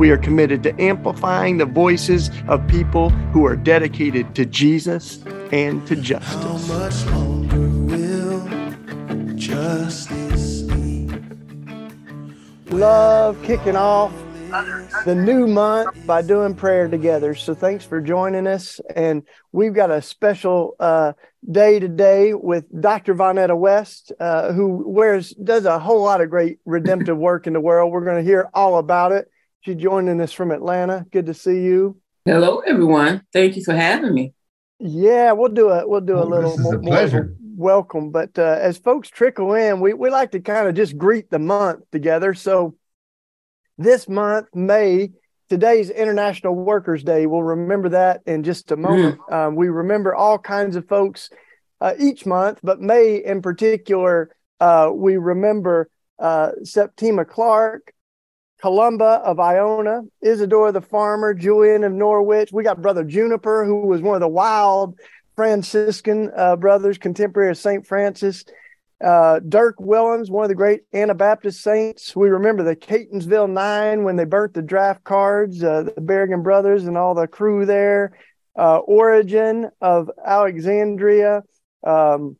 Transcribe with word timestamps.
We 0.00 0.10
are 0.12 0.16
committed 0.16 0.62
to 0.62 0.80
amplifying 0.80 1.58
the 1.58 1.66
voices 1.66 2.30
of 2.48 2.66
people 2.66 3.10
who 3.34 3.44
are 3.44 3.54
dedicated 3.54 4.34
to 4.34 4.46
Jesus 4.46 5.22
and 5.52 5.86
to 5.88 5.94
justice. 5.94 6.42
How 6.42 6.56
much 6.74 7.04
longer 7.04 7.68
will 7.68 9.34
justice 9.34 10.62
be? 10.62 11.06
Love 12.70 13.42
kicking 13.42 13.76
off 13.76 14.10
the 15.04 15.14
new 15.14 15.46
month 15.46 16.06
by 16.06 16.22
doing 16.22 16.54
prayer 16.54 16.88
together. 16.88 17.34
So 17.34 17.54
thanks 17.54 17.84
for 17.84 18.00
joining 18.00 18.46
us. 18.46 18.80
And 18.96 19.22
we've 19.52 19.74
got 19.74 19.90
a 19.90 20.00
special 20.00 20.76
uh, 20.80 21.12
day 21.52 21.78
today 21.78 22.32
with 22.32 22.64
Dr. 22.80 23.14
Vonnetta 23.14 23.54
West, 23.54 24.12
uh, 24.18 24.54
who 24.54 24.82
wears 24.88 25.32
does 25.32 25.66
a 25.66 25.78
whole 25.78 26.02
lot 26.02 26.22
of 26.22 26.30
great 26.30 26.58
redemptive 26.64 27.18
work 27.18 27.46
in 27.46 27.52
the 27.52 27.60
world. 27.60 27.92
We're 27.92 28.06
going 28.06 28.16
to 28.16 28.22
hear 28.22 28.48
all 28.54 28.78
about 28.78 29.12
it. 29.12 29.30
She's 29.62 29.76
joining 29.76 30.20
us 30.22 30.32
from 30.32 30.52
Atlanta. 30.52 31.04
Good 31.10 31.26
to 31.26 31.34
see 31.34 31.60
you. 31.60 32.00
Hello, 32.24 32.60
everyone. 32.60 33.22
Thank 33.30 33.56
you 33.56 33.64
for 33.64 33.74
having 33.74 34.14
me. 34.14 34.32
Yeah, 34.78 35.32
we'll 35.32 35.52
do 35.52 35.68
a 35.68 35.86
we'll 35.86 36.00
do 36.00 36.18
a 36.18 36.24
little 36.24 36.56
more, 36.58 36.76
a 36.76 37.08
more 37.08 37.36
welcome. 37.54 38.10
But 38.10 38.38
uh, 38.38 38.56
as 38.58 38.78
folks 38.78 39.10
trickle 39.10 39.52
in, 39.52 39.80
we 39.80 39.92
we 39.92 40.08
like 40.08 40.30
to 40.30 40.40
kind 40.40 40.66
of 40.66 40.74
just 40.74 40.96
greet 40.96 41.28
the 41.28 41.38
month 41.38 41.82
together. 41.92 42.32
So 42.32 42.74
this 43.76 44.08
month, 44.08 44.46
May, 44.54 45.10
today's 45.50 45.90
International 45.90 46.54
Workers 46.54 47.04
Day. 47.04 47.26
We'll 47.26 47.42
remember 47.42 47.90
that 47.90 48.22
in 48.24 48.42
just 48.42 48.72
a 48.72 48.76
moment. 48.76 49.18
Mm. 49.28 49.32
Um, 49.34 49.56
we 49.56 49.68
remember 49.68 50.14
all 50.14 50.38
kinds 50.38 50.76
of 50.76 50.88
folks 50.88 51.28
uh, 51.82 51.92
each 51.98 52.24
month, 52.24 52.60
but 52.62 52.80
May 52.80 53.16
in 53.16 53.42
particular, 53.42 54.34
uh, 54.58 54.90
we 54.90 55.18
remember 55.18 55.90
uh, 56.18 56.52
Septima 56.64 57.26
Clark, 57.26 57.92
Columba 58.60 59.22
of 59.24 59.40
Iona, 59.40 60.02
Isidore 60.20 60.72
the 60.72 60.82
farmer, 60.82 61.32
Julian 61.32 61.84
of 61.84 61.92
Norwich. 61.92 62.52
We 62.52 62.62
got 62.62 62.82
Brother 62.82 63.04
Juniper, 63.04 63.64
who 63.64 63.86
was 63.86 64.02
one 64.02 64.14
of 64.14 64.20
the 64.20 64.28
wild 64.28 64.98
Franciscan 65.34 66.30
uh, 66.36 66.56
brothers, 66.56 66.98
contemporary 66.98 67.50
of 67.50 67.58
St. 67.58 67.86
Francis. 67.86 68.44
Uh, 69.02 69.40
Dirk 69.40 69.76
Willems, 69.80 70.30
one 70.30 70.44
of 70.44 70.50
the 70.50 70.54
great 70.54 70.82
Anabaptist 70.92 71.62
saints. 71.62 72.14
We 72.14 72.28
remember 72.28 72.62
the 72.62 72.76
Catonsville 72.76 73.50
Nine 73.50 74.04
when 74.04 74.16
they 74.16 74.26
burnt 74.26 74.52
the 74.52 74.60
draft 74.60 75.04
cards, 75.04 75.64
uh, 75.64 75.84
the 75.84 76.02
Berrigan 76.02 76.42
brothers 76.42 76.84
and 76.84 76.98
all 76.98 77.14
the 77.14 77.26
crew 77.26 77.64
there. 77.64 78.12
Uh, 78.58 78.78
Origen 78.78 79.70
of 79.80 80.10
Alexandria. 80.22 81.42
Um, 81.82 82.36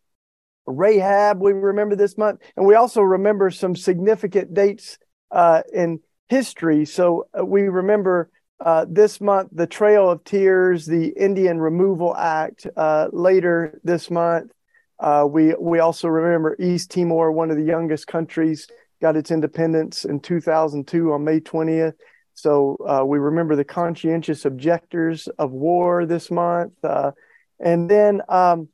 Rahab, 0.66 1.40
we 1.40 1.54
remember 1.54 1.96
this 1.96 2.18
month. 2.18 2.40
And 2.56 2.66
we 2.66 2.74
also 2.74 3.00
remember 3.00 3.50
some 3.50 3.74
significant 3.74 4.52
dates 4.52 4.98
uh, 5.30 5.62
in 5.72 6.00
history. 6.30 6.84
So 6.84 7.26
uh, 7.38 7.44
we 7.44 7.62
remember 7.62 8.30
uh, 8.64 8.86
this 8.88 9.20
month 9.20 9.50
the 9.52 9.66
Trail 9.66 10.08
of 10.08 10.22
Tears, 10.22 10.86
the 10.86 11.08
Indian 11.08 11.60
Removal 11.60 12.16
Act. 12.16 12.66
Uh, 12.76 13.08
later 13.12 13.80
this 13.82 14.10
month, 14.10 14.52
uh, 15.00 15.26
we 15.28 15.54
we 15.58 15.80
also 15.80 16.08
remember 16.08 16.56
East 16.60 16.90
Timor, 16.92 17.32
one 17.32 17.50
of 17.50 17.56
the 17.56 17.64
youngest 17.64 18.06
countries, 18.06 18.68
got 19.02 19.16
its 19.16 19.32
independence 19.32 20.04
in 20.04 20.20
2002 20.20 21.12
on 21.12 21.24
May 21.24 21.40
20th. 21.40 21.94
So 22.34 22.76
uh, 22.86 23.04
we 23.04 23.18
remember 23.18 23.56
the 23.56 23.64
conscientious 23.64 24.44
objectors 24.44 25.26
of 25.38 25.50
war 25.50 26.06
this 26.06 26.30
month, 26.30 26.72
uh, 26.84 27.10
and 27.58 27.90
then 27.90 28.22
um, 28.28 28.68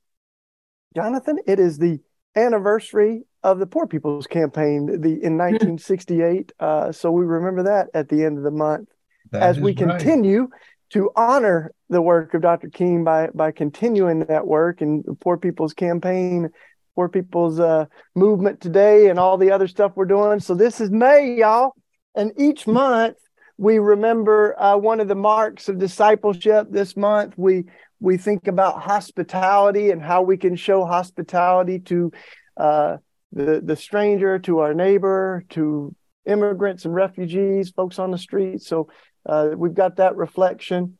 Jonathan, 0.94 1.38
it 1.46 1.58
is 1.58 1.78
the 1.78 2.00
anniversary 2.36 3.22
of 3.42 3.58
the 3.58 3.66
Poor 3.66 3.86
People's 3.86 4.26
Campaign 4.26 4.86
the 4.86 5.22
in 5.22 5.38
1968. 5.38 6.52
Hmm. 6.58 6.64
Uh, 6.64 6.92
so 6.92 7.10
we 7.10 7.24
remember 7.24 7.64
that 7.64 7.88
at 7.94 8.08
the 8.08 8.24
end 8.24 8.38
of 8.38 8.44
the 8.44 8.50
month 8.50 8.88
that 9.30 9.42
as 9.42 9.58
we 9.58 9.70
right. 9.70 9.78
continue 9.78 10.48
to 10.90 11.10
honor 11.16 11.72
the 11.88 12.02
work 12.02 12.34
of 12.34 12.42
Dr. 12.42 12.68
King 12.68 13.04
by 13.04 13.28
by 13.34 13.50
continuing 13.50 14.20
that 14.20 14.46
work 14.46 14.80
and 14.80 15.04
the 15.04 15.14
Poor 15.14 15.36
People's 15.36 15.74
Campaign, 15.74 16.50
Poor 16.94 17.08
People's 17.08 17.58
uh, 17.58 17.86
Movement 18.14 18.60
today, 18.60 19.08
and 19.08 19.18
all 19.18 19.38
the 19.38 19.50
other 19.50 19.68
stuff 19.68 19.92
we're 19.94 20.04
doing. 20.04 20.40
So 20.40 20.54
this 20.54 20.80
is 20.80 20.90
May, 20.90 21.34
y'all, 21.34 21.74
and 22.14 22.32
each 22.36 22.66
month 22.66 23.16
we 23.58 23.78
remember 23.78 24.60
uh, 24.60 24.76
one 24.76 25.00
of 25.00 25.08
the 25.08 25.14
marks 25.14 25.68
of 25.68 25.78
discipleship. 25.78 26.68
This 26.70 26.96
month 26.96 27.34
we 27.36 27.64
we 28.00 28.16
think 28.16 28.46
about 28.46 28.82
hospitality 28.82 29.90
and 29.90 30.02
how 30.02 30.22
we 30.22 30.36
can 30.36 30.56
show 30.56 30.84
hospitality 30.84 31.78
to 31.80 32.12
uh, 32.56 32.96
the, 33.32 33.60
the 33.64 33.76
stranger, 33.76 34.38
to 34.40 34.60
our 34.60 34.74
neighbor, 34.74 35.44
to 35.50 35.94
immigrants 36.26 36.84
and 36.84 36.94
refugees, 36.94 37.70
folks 37.70 37.98
on 37.98 38.10
the 38.10 38.18
street. 38.18 38.62
So 38.62 38.88
uh, 39.24 39.50
we've 39.56 39.74
got 39.74 39.96
that 39.96 40.16
reflection. 40.16 40.98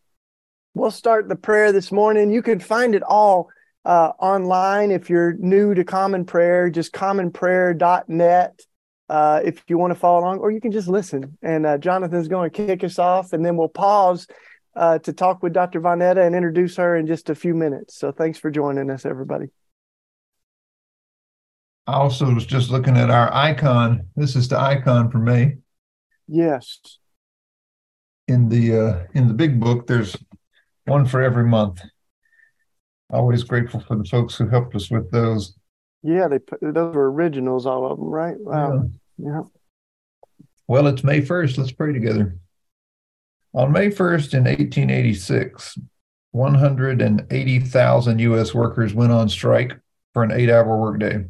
We'll 0.75 0.91
start 0.91 1.29
the 1.29 1.37
prayer 1.37 1.73
this 1.73 1.91
morning. 1.91 2.31
You 2.31 2.43
can 2.43 2.61
find 2.61 2.95
it 2.95 3.03
all 3.03 3.49
uh, 3.85 4.13
online 4.19 4.91
if 4.91 5.09
you're 5.09 5.35
new 5.39 5.75
to 5.75 5.85
Common 5.85 6.25
Prayer, 6.25 6.69
just 6.71 6.93
commonprayer.net. 6.93 8.61
Uh, 9.09 9.41
if 9.45 9.63
you 9.69 9.79
want 9.79 9.93
to 9.93 9.99
follow 9.99 10.19
along, 10.19 10.39
or 10.39 10.51
you 10.51 10.61
can 10.61 10.73
just 10.73 10.89
listen. 10.89 11.39
And 11.41 11.65
uh, 11.65 11.79
Jonathan's 11.79 12.27
going 12.27 12.51
to 12.51 12.67
kick 12.67 12.83
us 12.83 12.99
off, 12.99 13.33
and 13.33 13.47
then 13.47 13.57
we'll 13.57 13.69
pause 13.69 14.27
uh, 14.77 14.99
to 15.01 15.13
talk 15.13 15.43
with 15.43 15.55
Dr. 15.55 15.81
Vonnetta 15.81 16.25
and 16.25 16.35
introduce 16.35 16.77
her 16.77 16.97
in 16.97 17.07
just 17.07 17.31
a 17.31 17.35
few 17.35 17.55
minutes. 17.55 17.97
So 17.97 18.13
thanks 18.13 18.39
for 18.39 18.51
joining 18.51 18.91
us, 18.91 19.07
everybody. 19.07 19.47
I 21.87 21.95
also 21.95 22.33
was 22.33 22.47
just 22.47 22.71
looking 22.71 22.97
at 22.97 23.11
our 23.11 23.33
icon. 23.33 24.09
This 24.17 24.37
is 24.37 24.49
the 24.49 24.59
icon 24.59 25.11
for 25.11 25.19
me. 25.19 25.55
Yes. 26.29 26.81
In 28.29 28.49
the 28.49 28.77
uh, 28.77 29.05
in 29.15 29.29
the 29.29 29.35
big 29.35 29.61
book, 29.61 29.87
there's 29.87 30.17
one 30.85 31.07
for 31.07 31.23
every 31.23 31.45
month. 31.45 31.81
Always 33.09 33.45
grateful 33.45 33.81
for 33.81 33.97
the 33.97 34.05
folks 34.05 34.35
who 34.35 34.49
helped 34.49 34.75
us 34.75 34.91
with 34.91 35.11
those. 35.13 35.57
Yeah, 36.03 36.27
they 36.27 36.41
put, 36.41 36.59
those 36.61 36.95
were 36.95 37.11
originals, 37.11 37.67
all 37.67 37.91
of 37.91 37.99
them, 37.99 38.09
right? 38.09 38.35
Wow. 38.39 38.91
Yeah. 39.17 39.29
yeah. 39.31 39.41
Well, 40.67 40.89
it's 40.89 41.05
May 41.05 41.21
1st. 41.21 41.59
Let's 41.59 41.71
pray 41.71 41.93
together. 41.93 42.37
On 43.57 43.73
May 43.73 43.89
1st 43.89 44.35
in 44.35 44.45
1886, 44.45 45.79
180,000 46.33 48.19
U.S. 48.19 48.55
workers 48.55 48.93
went 48.93 49.13
on 49.13 49.31
strike 49.31 49.81
for 50.13 50.23
an 50.23 50.31
eight 50.31 50.51
hour 50.51 50.79
workday. 50.79 51.25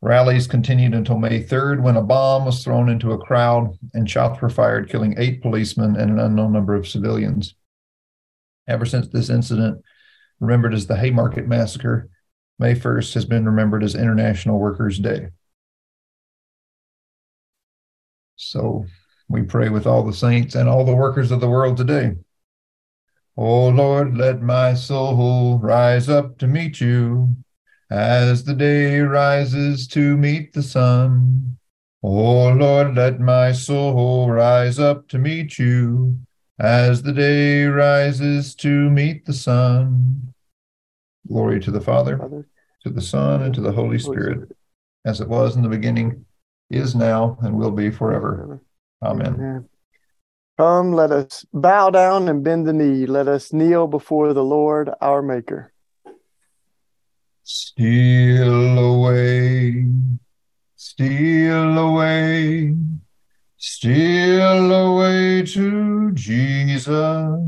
Rallies 0.00 0.46
continued 0.46 0.94
until 0.94 1.18
May 1.18 1.44
3rd 1.44 1.82
when 1.82 1.98
a 1.98 2.02
bomb 2.02 2.46
was 2.46 2.64
thrown 2.64 2.88
into 2.88 3.12
a 3.12 3.18
crowd 3.18 3.76
and 3.92 4.08
shots 4.08 4.40
were 4.40 4.48
fired, 4.48 4.88
killing 4.88 5.16
eight 5.18 5.42
policemen 5.42 5.96
and 5.96 6.12
an 6.12 6.18
unknown 6.18 6.54
number 6.54 6.74
of 6.74 6.88
civilians. 6.88 7.54
Ever 8.66 8.86
since 8.86 9.08
this 9.08 9.28
incident, 9.28 9.82
remembered 10.40 10.72
as 10.72 10.86
the 10.86 10.96
Haymarket 10.96 11.46
Massacre, 11.46 12.08
May 12.58 12.74
1st 12.74 13.12
has 13.12 13.26
been 13.26 13.44
remembered 13.44 13.84
as 13.84 13.94
International 13.94 14.58
Workers' 14.58 14.98
Day. 14.98 15.28
So 18.36 18.86
we 19.28 19.42
pray 19.42 19.68
with 19.68 19.86
all 19.86 20.04
the 20.04 20.12
saints 20.12 20.54
and 20.54 20.68
all 20.68 20.84
the 20.84 20.94
workers 20.94 21.30
of 21.30 21.40
the 21.40 21.48
world 21.48 21.76
today. 21.76 22.16
O 23.36 23.68
Lord, 23.68 24.16
let 24.16 24.42
my 24.42 24.74
soul 24.74 25.58
rise 25.58 26.08
up 26.08 26.38
to 26.38 26.46
meet 26.46 26.80
you 26.80 27.36
as 27.90 28.44
the 28.44 28.54
day 28.54 29.00
rises 29.00 29.86
to 29.88 30.16
meet 30.16 30.52
the 30.52 30.62
sun. 30.62 31.58
O 32.02 32.48
Lord, 32.48 32.96
let 32.96 33.20
my 33.20 33.52
soul 33.52 34.30
rise 34.30 34.78
up 34.78 35.08
to 35.08 35.18
meet 35.18 35.58
you 35.58 36.18
as 36.58 37.02
the 37.02 37.12
day 37.12 37.64
rises 37.66 38.54
to 38.56 38.90
meet 38.90 39.24
the 39.24 39.32
sun. 39.32 40.34
Glory 41.28 41.60
to 41.60 41.70
the 41.70 41.80
Father, 41.80 42.18
Father. 42.18 42.48
to 42.82 42.90
the 42.90 43.00
Son, 43.00 43.42
and 43.42 43.54
to 43.54 43.60
the 43.60 43.72
Holy 43.72 43.98
Spirit, 43.98 44.50
as 45.04 45.20
it 45.20 45.28
was 45.28 45.54
in 45.54 45.62
the 45.62 45.68
beginning, 45.68 46.24
is 46.70 46.94
now, 46.94 47.38
and 47.42 47.56
will 47.56 47.70
be 47.70 47.90
forever. 47.90 48.60
Amen. 49.02 49.34
Amen. 49.34 49.68
Come, 50.58 50.92
let 50.92 51.12
us 51.12 51.46
bow 51.52 51.90
down 51.90 52.28
and 52.28 52.42
bend 52.42 52.66
the 52.66 52.72
knee. 52.72 53.06
Let 53.06 53.28
us 53.28 53.52
kneel 53.52 53.86
before 53.86 54.32
the 54.32 54.42
Lord 54.42 54.90
our 55.00 55.22
Maker. 55.22 55.72
Steal 57.44 58.78
away, 58.78 59.86
steal 60.76 61.78
away, 61.78 62.74
steal 63.56 64.72
away 64.72 65.42
to 65.42 66.10
Jesus. 66.12 67.40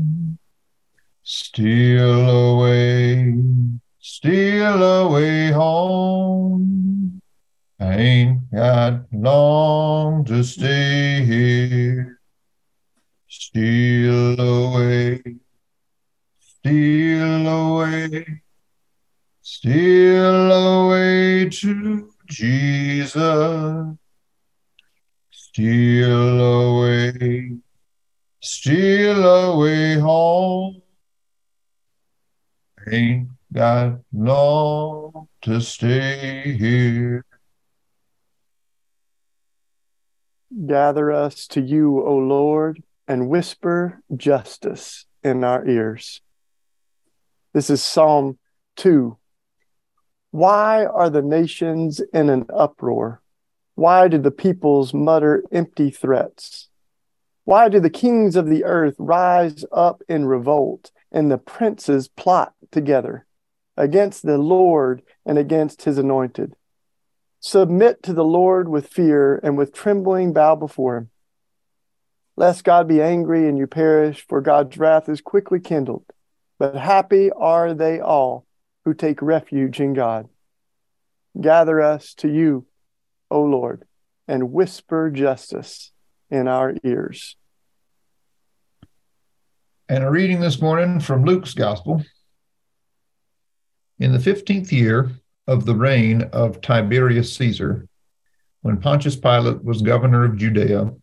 Steal 1.23 2.29
away, 2.29 3.35
steal 3.99 4.83
away 4.83 5.51
home. 5.51 7.20
I 7.81 7.95
ain't 7.95 8.51
got 8.51 9.11
long 9.11 10.23
to 10.25 10.43
stay 10.43 11.25
here. 11.25 12.19
Steal 13.27 14.39
away, 14.39 15.23
steal 16.39 17.47
away, 17.47 18.43
steal 19.41 20.51
away 20.51 21.49
to 21.49 22.11
Jesus. 22.27 23.97
Steal 25.31 26.39
away, 26.39 27.57
steal 28.41 29.25
away 29.25 29.95
home. 29.95 30.83
Ain't 32.91 33.29
got 33.51 34.01
long 34.13 35.29
to 35.41 35.59
stay 35.59 36.55
here. 36.59 37.25
Gather 40.51 41.13
us 41.13 41.47
to 41.47 41.61
you, 41.61 42.05
O 42.05 42.13
Lord, 42.17 42.83
and 43.07 43.29
whisper 43.29 44.01
justice 44.17 45.05
in 45.23 45.45
our 45.45 45.65
ears. 45.65 46.19
This 47.53 47.69
is 47.69 47.81
Psalm 47.81 48.37
2. 48.75 49.17
Why 50.31 50.85
are 50.85 51.09
the 51.09 51.21
nations 51.21 52.01
in 52.13 52.29
an 52.29 52.47
uproar? 52.53 53.21
Why 53.75 54.09
do 54.09 54.17
the 54.17 54.31
peoples 54.31 54.93
mutter 54.93 55.41
empty 55.53 55.89
threats? 55.89 56.67
Why 57.45 57.69
do 57.69 57.79
the 57.79 57.89
kings 57.89 58.35
of 58.35 58.47
the 58.47 58.65
earth 58.65 58.95
rise 58.99 59.63
up 59.71 60.01
in 60.09 60.25
revolt 60.25 60.91
and 61.13 61.31
the 61.31 61.37
princes 61.37 62.09
plot 62.09 62.53
together 62.71 63.25
against 63.77 64.25
the 64.25 64.37
Lord 64.37 65.01
and 65.25 65.37
against 65.37 65.83
his 65.83 65.97
anointed? 65.97 66.55
Submit 67.41 68.03
to 68.03 68.13
the 68.13 68.23
Lord 68.23 68.69
with 68.69 68.87
fear 68.87 69.39
and 69.43 69.57
with 69.57 69.73
trembling 69.73 70.31
bow 70.31 70.55
before 70.55 70.95
him. 70.95 71.09
Lest 72.37 72.63
God 72.63 72.87
be 72.87 73.01
angry 73.01 73.49
and 73.49 73.57
you 73.57 73.67
perish, 73.67 74.25
for 74.27 74.41
God's 74.41 74.77
wrath 74.77 75.09
is 75.09 75.21
quickly 75.21 75.59
kindled. 75.59 76.05
But 76.57 76.75
happy 76.75 77.31
are 77.31 77.73
they 77.73 77.99
all 77.99 78.45
who 78.85 78.93
take 78.93 79.21
refuge 79.21 79.79
in 79.79 79.93
God. 79.93 80.29
Gather 81.39 81.81
us 81.81 82.13
to 82.15 82.29
you 82.29 82.67
O 83.31 83.41
Lord, 83.41 83.85
and 84.27 84.51
whisper 84.51 85.09
justice 85.09 85.91
in 86.29 86.47
our 86.47 86.75
ears. 86.83 87.37
And 89.87 90.03
a 90.03 90.11
reading 90.11 90.41
this 90.41 90.61
morning 90.61 90.99
from 90.99 91.23
Luke's 91.23 91.53
Gospel. 91.53 92.03
In 93.99 94.11
the 94.11 94.19
15th 94.19 94.71
year 94.71 95.11
of 95.47 95.65
the 95.65 95.75
reign 95.75 96.23
of 96.33 96.61
Tiberius 96.61 97.35
Caesar, 97.37 97.87
when 98.61 98.77
Pontius 98.77 99.15
Pilate 99.15 99.63
was 99.63 99.81
governor 99.81 100.23
of 100.23 100.37
Judea, 100.37 100.93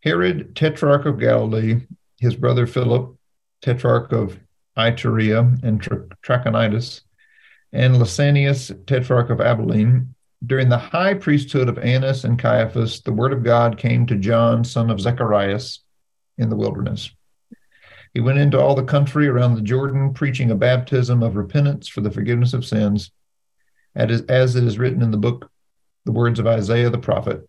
Herod, 0.00 0.56
tetrarch 0.56 1.06
of 1.06 1.18
Galilee, 1.18 1.86
his 2.18 2.34
brother 2.34 2.66
Philip, 2.66 3.16
tetrarch 3.60 4.12
of 4.12 4.38
Iturea 4.76 5.62
and 5.62 5.82
Trachonitis, 6.22 7.02
and 7.72 7.96
Lysanias, 7.96 8.86
tetrarch 8.86 9.30
of 9.30 9.40
Abilene, 9.40 10.14
during 10.44 10.68
the 10.68 10.78
high 10.78 11.14
priesthood 11.14 11.68
of 11.68 11.78
Annas 11.78 12.24
and 12.24 12.38
Caiaphas, 12.38 13.00
the 13.02 13.12
word 13.12 13.32
of 13.32 13.44
God 13.44 13.78
came 13.78 14.06
to 14.06 14.16
John, 14.16 14.64
son 14.64 14.90
of 14.90 15.00
Zacharias, 15.00 15.80
in 16.38 16.48
the 16.48 16.56
wilderness. 16.56 17.10
He 18.14 18.20
went 18.20 18.38
into 18.38 18.60
all 18.60 18.74
the 18.74 18.82
country 18.82 19.28
around 19.28 19.54
the 19.54 19.62
Jordan, 19.62 20.12
preaching 20.12 20.50
a 20.50 20.56
baptism 20.56 21.22
of 21.22 21.36
repentance 21.36 21.88
for 21.88 22.00
the 22.00 22.10
forgiveness 22.10 22.54
of 22.54 22.64
sins, 22.64 23.10
as 23.94 24.56
it 24.56 24.64
is 24.64 24.78
written 24.78 25.02
in 25.02 25.10
the 25.10 25.16
book, 25.16 25.50
the 26.04 26.12
words 26.12 26.38
of 26.38 26.46
Isaiah 26.46 26.90
the 26.90 26.98
prophet 26.98 27.48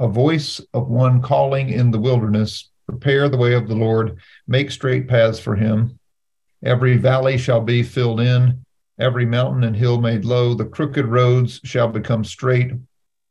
a 0.00 0.08
voice 0.08 0.60
of 0.72 0.88
one 0.88 1.22
calling 1.22 1.68
in 1.70 1.92
the 1.92 2.00
wilderness, 2.00 2.70
prepare 2.88 3.28
the 3.28 3.36
way 3.36 3.54
of 3.54 3.68
the 3.68 3.76
Lord, 3.76 4.18
make 4.46 4.72
straight 4.72 5.06
paths 5.06 5.38
for 5.38 5.54
him. 5.54 6.00
Every 6.64 6.96
valley 6.96 7.38
shall 7.38 7.60
be 7.60 7.84
filled 7.84 8.18
in 8.18 8.64
every 8.98 9.26
mountain 9.26 9.64
and 9.64 9.76
hill 9.76 10.00
made 10.00 10.24
low, 10.24 10.54
the 10.54 10.64
crooked 10.64 11.06
roads 11.06 11.60
shall 11.64 11.88
become 11.88 12.24
straight, 12.24 12.72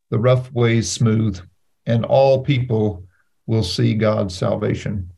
the 0.10 0.20
rough 0.20 0.52
ways 0.52 0.92
smooth, 0.92 1.40
and 1.86 2.06
all 2.06 2.44
people 2.44 3.06
will 3.46 3.64
see 3.64 3.94
God's 3.94 4.36
salvation. 4.36 5.10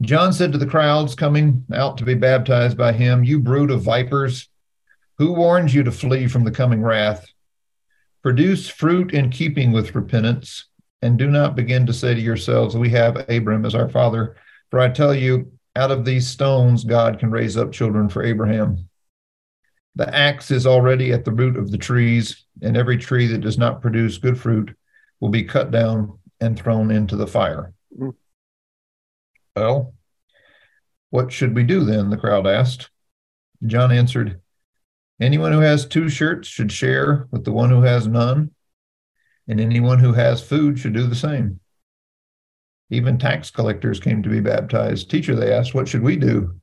John 0.00 0.32
said 0.32 0.52
to 0.52 0.58
the 0.58 0.66
crowds 0.66 1.14
coming 1.14 1.64
out 1.72 1.98
to 1.98 2.04
be 2.04 2.14
baptized 2.14 2.76
by 2.76 2.92
him, 2.92 3.24
You 3.24 3.40
brood 3.40 3.70
of 3.70 3.82
vipers, 3.82 4.48
who 5.18 5.32
warns 5.32 5.74
you 5.74 5.82
to 5.82 5.92
flee 5.92 6.28
from 6.28 6.44
the 6.44 6.50
coming 6.50 6.82
wrath? 6.82 7.26
Produce 8.22 8.68
fruit 8.68 9.12
in 9.12 9.30
keeping 9.30 9.72
with 9.72 9.94
repentance, 9.94 10.66
and 11.02 11.18
do 11.18 11.28
not 11.28 11.56
begin 11.56 11.86
to 11.86 11.92
say 11.92 12.14
to 12.14 12.20
yourselves, 12.20 12.76
We 12.76 12.90
have 12.90 13.28
Abram 13.28 13.64
as 13.64 13.74
our 13.74 13.88
father. 13.88 14.36
For 14.70 14.80
I 14.80 14.88
tell 14.88 15.14
you, 15.14 15.52
out 15.76 15.90
of 15.90 16.04
these 16.04 16.26
stones, 16.26 16.84
God 16.84 17.18
can 17.18 17.30
raise 17.30 17.56
up 17.56 17.72
children 17.72 18.08
for 18.08 18.22
Abraham. 18.22 18.88
The 19.94 20.14
axe 20.14 20.50
is 20.50 20.66
already 20.66 21.12
at 21.12 21.24
the 21.24 21.32
root 21.32 21.56
of 21.56 21.70
the 21.70 21.78
trees, 21.78 22.44
and 22.62 22.76
every 22.76 22.98
tree 22.98 23.26
that 23.28 23.40
does 23.40 23.58
not 23.58 23.82
produce 23.82 24.18
good 24.18 24.38
fruit 24.38 24.76
will 25.20 25.28
be 25.28 25.44
cut 25.44 25.70
down 25.70 26.18
and 26.40 26.56
thrown 26.56 26.90
into 26.90 27.16
the 27.16 27.26
fire. 27.26 27.72
Mm. 27.96 28.14
Well, 29.56 29.94
what 31.10 31.32
should 31.32 31.54
we 31.54 31.64
do 31.64 31.84
then? 31.84 32.10
The 32.10 32.16
crowd 32.16 32.46
asked. 32.46 32.90
John 33.66 33.90
answered, 33.90 34.40
Anyone 35.20 35.52
who 35.52 35.60
has 35.60 35.84
two 35.84 36.08
shirts 36.08 36.46
should 36.48 36.70
share 36.70 37.26
with 37.30 37.44
the 37.44 37.52
one 37.52 37.70
who 37.70 37.82
has 37.82 38.06
none, 38.06 38.52
and 39.48 39.60
anyone 39.60 39.98
who 39.98 40.12
has 40.12 40.42
food 40.42 40.78
should 40.78 40.92
do 40.92 41.06
the 41.06 41.16
same. 41.16 41.60
Even 42.90 43.18
tax 43.18 43.50
collectors 43.50 44.00
came 44.00 44.22
to 44.22 44.28
be 44.28 44.40
baptized. 44.40 45.10
Teacher, 45.10 45.34
they 45.34 45.52
asked, 45.52 45.74
What 45.74 45.88
should 45.88 46.02
we 46.02 46.16
do? 46.16 46.54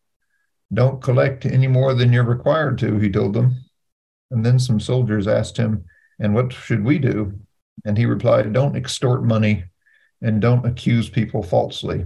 Don't 0.74 1.02
collect 1.02 1.46
any 1.46 1.68
more 1.68 1.94
than 1.94 2.12
you're 2.12 2.24
required 2.24 2.78
to, 2.80 2.98
he 2.98 3.12
told 3.12 3.34
them. 3.34 3.56
And 4.32 4.46
then 4.46 4.58
some 4.58 4.80
soldiers 4.80 5.28
asked 5.28 5.58
him, 5.58 5.86
And 6.20 6.34
what 6.34 6.54
should 6.54 6.84
we 6.84 6.98
do? 6.98 7.40
And 7.84 7.98
he 7.98 8.06
replied, 8.06 8.52
Don't 8.54 8.76
extort 8.76 9.24
money 9.24 9.66
and 10.22 10.42
don't 10.42 10.66
accuse 10.66 11.10
people 11.10 11.44
falsely. 11.44 12.06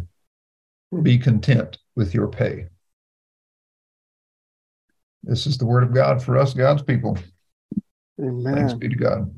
Be 1.04 1.18
content 1.18 1.78
with 1.95 2.14
your 2.14 2.28
pay. 2.28 2.68
This 5.23 5.45
is 5.45 5.57
the 5.57 5.66
word 5.66 5.83
of 5.83 5.94
God 5.94 6.23
for 6.23 6.38
us, 6.38 6.54
God's 6.54 6.81
people. 6.81 7.18
Amen. 8.19 8.56
Thanks 8.56 8.73
be 8.73 8.90
to 8.90 8.95
God. 8.95 9.35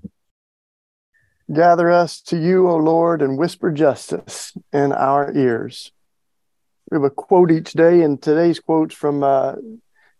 Gather 1.51 1.91
us 1.91 2.21
to 2.21 2.37
you, 2.37 2.69
O 2.69 2.77
Lord, 2.77 3.21
and 3.21 3.37
whisper 3.37 3.71
justice 3.71 4.53
in 4.71 4.93
our 4.93 5.33
ears. 5.35 5.91
We 6.89 6.95
have 6.95 7.03
a 7.03 7.09
quote 7.09 7.51
each 7.51 7.73
day, 7.73 8.01
and 8.01 8.21
today's 8.21 8.59
quote's 8.59 8.95
from 8.95 9.23
uh, 9.23 9.55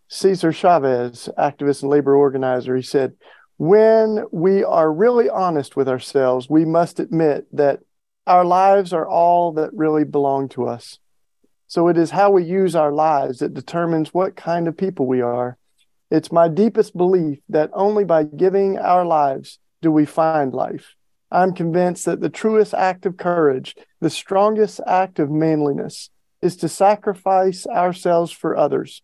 Cesar 0.08 0.52
Chavez, 0.52 1.30
activist 1.38 1.84
and 1.84 1.90
labor 1.90 2.16
organizer. 2.16 2.76
He 2.76 2.82
said, 2.82 3.14
When 3.58 4.26
we 4.32 4.64
are 4.64 4.92
really 4.92 5.30
honest 5.30 5.76
with 5.76 5.88
ourselves, 5.88 6.50
we 6.50 6.66
must 6.66 7.00
admit 7.00 7.46
that 7.54 7.80
our 8.28 8.44
lives 8.44 8.92
are 8.92 9.08
all 9.08 9.54
that 9.54 9.74
really 9.74 10.04
belong 10.04 10.50
to 10.50 10.68
us. 10.68 11.00
So 11.72 11.88
it 11.88 11.98
is 11.98 12.12
how 12.12 12.32
we 12.32 12.44
use 12.44 12.76
our 12.76 12.92
lives 12.92 13.40
that 13.40 13.54
determines 13.54 14.14
what 14.14 14.36
kind 14.36 14.68
of 14.68 14.76
people 14.76 15.08
we 15.08 15.22
are. 15.22 15.58
It's 16.10 16.30
my 16.30 16.50
deepest 16.50 16.98
belief 16.98 17.40
that 17.48 17.70
only 17.72 18.04
by 18.04 18.26
giving 18.26 18.78
our 18.78 19.06
lives 19.06 19.58
do 19.82 19.90
we 19.90 20.06
find 20.06 20.52
life. 20.52 20.96
I'm 21.32 21.54
convinced 21.54 22.04
that 22.04 22.20
the 22.20 22.28
truest 22.28 22.74
act 22.74 23.06
of 23.06 23.16
courage, 23.16 23.74
the 24.02 24.10
strongest 24.10 24.82
act 24.86 25.18
of 25.18 25.32
manliness, 25.32 26.10
is 26.42 26.58
to 26.58 26.68
sacrifice 26.68 27.66
ourselves 27.66 28.34
for 28.34 28.58
others 28.58 29.02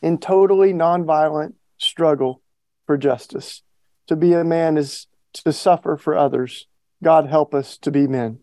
in 0.00 0.16
totally 0.16 0.72
nonviolent 0.72 1.52
struggle 1.76 2.40
for 2.86 2.96
justice. 2.96 3.60
To 4.06 4.16
be 4.16 4.32
a 4.32 4.42
man 4.42 4.78
is 4.78 5.06
to 5.34 5.52
suffer 5.52 5.98
for 5.98 6.16
others. 6.16 6.66
God 7.04 7.26
help 7.26 7.52
us 7.52 7.76
to 7.82 7.90
be 7.90 8.06
men. 8.06 8.38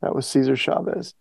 That 0.00 0.14
was 0.14 0.26
Cesar 0.26 0.56
Chavez. 0.56 1.12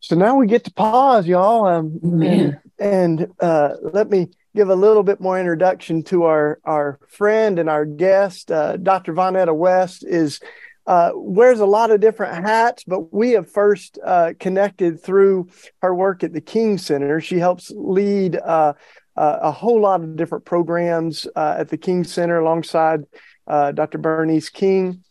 So 0.00 0.14
now 0.14 0.36
we 0.36 0.46
get 0.46 0.64
to 0.64 0.72
pause, 0.72 1.26
y'all. 1.26 1.66
Um, 1.66 1.98
and, 2.22 2.58
and 2.78 3.32
uh, 3.40 3.74
let 3.82 4.10
me 4.10 4.28
give 4.54 4.68
a 4.70 4.74
little 4.74 5.02
bit 5.02 5.20
more 5.20 5.38
introduction 5.38 6.02
to 6.04 6.24
our, 6.24 6.58
our 6.64 6.98
friend 7.08 7.58
and 7.58 7.68
our 7.68 7.84
guest. 7.84 8.50
Uh, 8.50 8.76
Dr. 8.76 9.12
Vonnetta 9.12 9.54
West 9.54 10.04
is 10.06 10.40
uh, 10.86 11.10
wears 11.14 11.58
a 11.58 11.66
lot 11.66 11.90
of 11.90 12.00
different 12.00 12.46
hats, 12.46 12.84
but 12.84 13.12
we 13.12 13.32
have 13.32 13.50
first 13.50 13.98
uh, 14.04 14.32
connected 14.38 15.02
through 15.02 15.48
her 15.82 15.92
work 15.92 16.22
at 16.22 16.32
the 16.32 16.40
King 16.40 16.78
Center. 16.78 17.20
She 17.20 17.38
helps 17.38 17.70
lead 17.74 18.36
uh, 18.36 18.74
uh 19.16 19.38
a 19.42 19.50
whole 19.50 19.80
lot 19.80 20.02
of 20.02 20.14
different 20.14 20.44
programs 20.44 21.26
uh, 21.34 21.56
at 21.58 21.68
the 21.70 21.78
King 21.78 22.04
Center 22.04 22.38
alongside 22.38 23.00
uh, 23.46 23.72
Dr. 23.72 23.98
Bernice 23.98 24.48
King. 24.48 25.02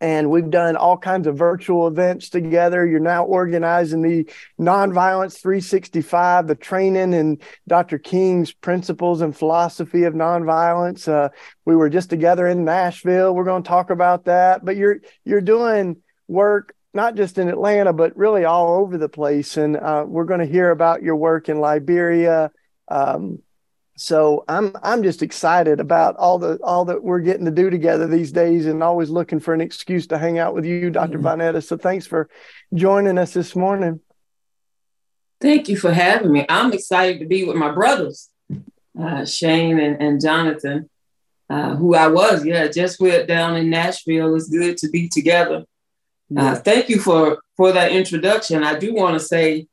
And 0.00 0.30
we've 0.30 0.48
done 0.48 0.76
all 0.76 0.96
kinds 0.96 1.26
of 1.26 1.36
virtual 1.36 1.86
events 1.86 2.30
together. 2.30 2.86
You're 2.86 3.00
now 3.00 3.24
organizing 3.24 4.00
the 4.00 4.30
Nonviolence 4.58 5.40
365, 5.40 6.46
the 6.46 6.54
training 6.54 7.12
and 7.12 7.42
Dr. 7.68 7.98
King's 7.98 8.52
principles 8.52 9.20
and 9.20 9.36
philosophy 9.36 10.04
of 10.04 10.14
nonviolence. 10.14 11.06
Uh, 11.06 11.28
we 11.66 11.76
were 11.76 11.90
just 11.90 12.08
together 12.08 12.46
in 12.46 12.64
Nashville. 12.64 13.34
We're 13.34 13.44
going 13.44 13.62
to 13.62 13.68
talk 13.68 13.90
about 13.90 14.24
that. 14.24 14.64
But 14.64 14.76
you're 14.76 15.00
you're 15.24 15.42
doing 15.42 15.98
work 16.28 16.74
not 16.92 17.14
just 17.14 17.38
in 17.38 17.48
Atlanta, 17.48 17.92
but 17.92 18.16
really 18.16 18.44
all 18.44 18.80
over 18.80 18.98
the 18.98 19.08
place. 19.08 19.56
And 19.56 19.76
uh, 19.76 20.04
we're 20.06 20.24
going 20.24 20.40
to 20.40 20.46
hear 20.46 20.70
about 20.70 21.02
your 21.02 21.16
work 21.16 21.48
in 21.48 21.60
Liberia. 21.60 22.50
Um, 22.88 23.40
so 24.00 24.46
I'm 24.48 24.74
I'm 24.82 25.02
just 25.02 25.22
excited 25.22 25.78
about 25.78 26.16
all 26.16 26.38
the 26.38 26.58
all 26.64 26.86
that 26.86 27.02
we're 27.02 27.20
getting 27.20 27.44
to 27.44 27.50
do 27.50 27.68
together 27.68 28.06
these 28.06 28.32
days, 28.32 28.64
and 28.64 28.82
always 28.82 29.10
looking 29.10 29.40
for 29.40 29.52
an 29.52 29.60
excuse 29.60 30.06
to 30.06 30.16
hang 30.16 30.38
out 30.38 30.54
with 30.54 30.64
you, 30.64 30.88
Dr. 30.88 31.18
Mm-hmm. 31.18 31.26
Vonnetta. 31.26 31.62
So 31.62 31.76
thanks 31.76 32.06
for 32.06 32.30
joining 32.72 33.18
us 33.18 33.34
this 33.34 33.54
morning. 33.54 34.00
Thank 35.38 35.68
you 35.68 35.76
for 35.76 35.92
having 35.92 36.32
me. 36.32 36.46
I'm 36.48 36.72
excited 36.72 37.20
to 37.20 37.26
be 37.26 37.44
with 37.44 37.56
my 37.56 37.72
brothers, 37.72 38.30
uh, 38.98 39.26
Shane 39.26 39.78
and, 39.78 40.00
and 40.00 40.18
Jonathan, 40.18 40.88
uh, 41.50 41.76
who 41.76 41.94
I 41.94 42.06
was, 42.06 42.42
yeah, 42.42 42.68
just 42.68 43.00
with 43.00 43.28
down 43.28 43.54
in 43.56 43.68
Nashville. 43.68 44.34
It's 44.34 44.48
good 44.48 44.78
to 44.78 44.88
be 44.88 45.10
together. 45.10 45.66
Uh, 46.34 46.54
thank 46.54 46.88
you 46.88 47.00
for 47.00 47.42
for 47.54 47.70
that 47.72 47.92
introduction. 47.92 48.64
I 48.64 48.78
do 48.78 48.94
want 48.94 49.20
to 49.20 49.20
say 49.20 49.66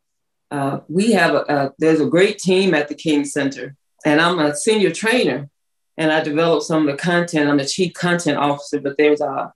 uh, 0.51 0.81
we 0.89 1.13
have 1.13 1.34
a, 1.34 1.46
a, 1.48 1.72
there's 1.79 2.01
a 2.01 2.07
great 2.07 2.39
team 2.39 2.74
at 2.74 2.89
the 2.89 2.96
King 2.96 3.24
Center 3.24 3.77
and 4.05 4.21
I'm 4.21 4.39
a 4.39 4.55
senior 4.55 4.91
trainer 4.91 5.49
and 5.97 6.11
I 6.11 6.21
develop 6.21 6.63
some 6.63 6.87
of 6.87 6.95
the 6.95 7.01
content. 7.01 7.49
I'm 7.49 7.57
the 7.57 7.65
chief 7.65 7.93
content 7.93 8.37
officer, 8.37 8.79
but 8.79 8.97
there's 8.97 9.21
a 9.21 9.51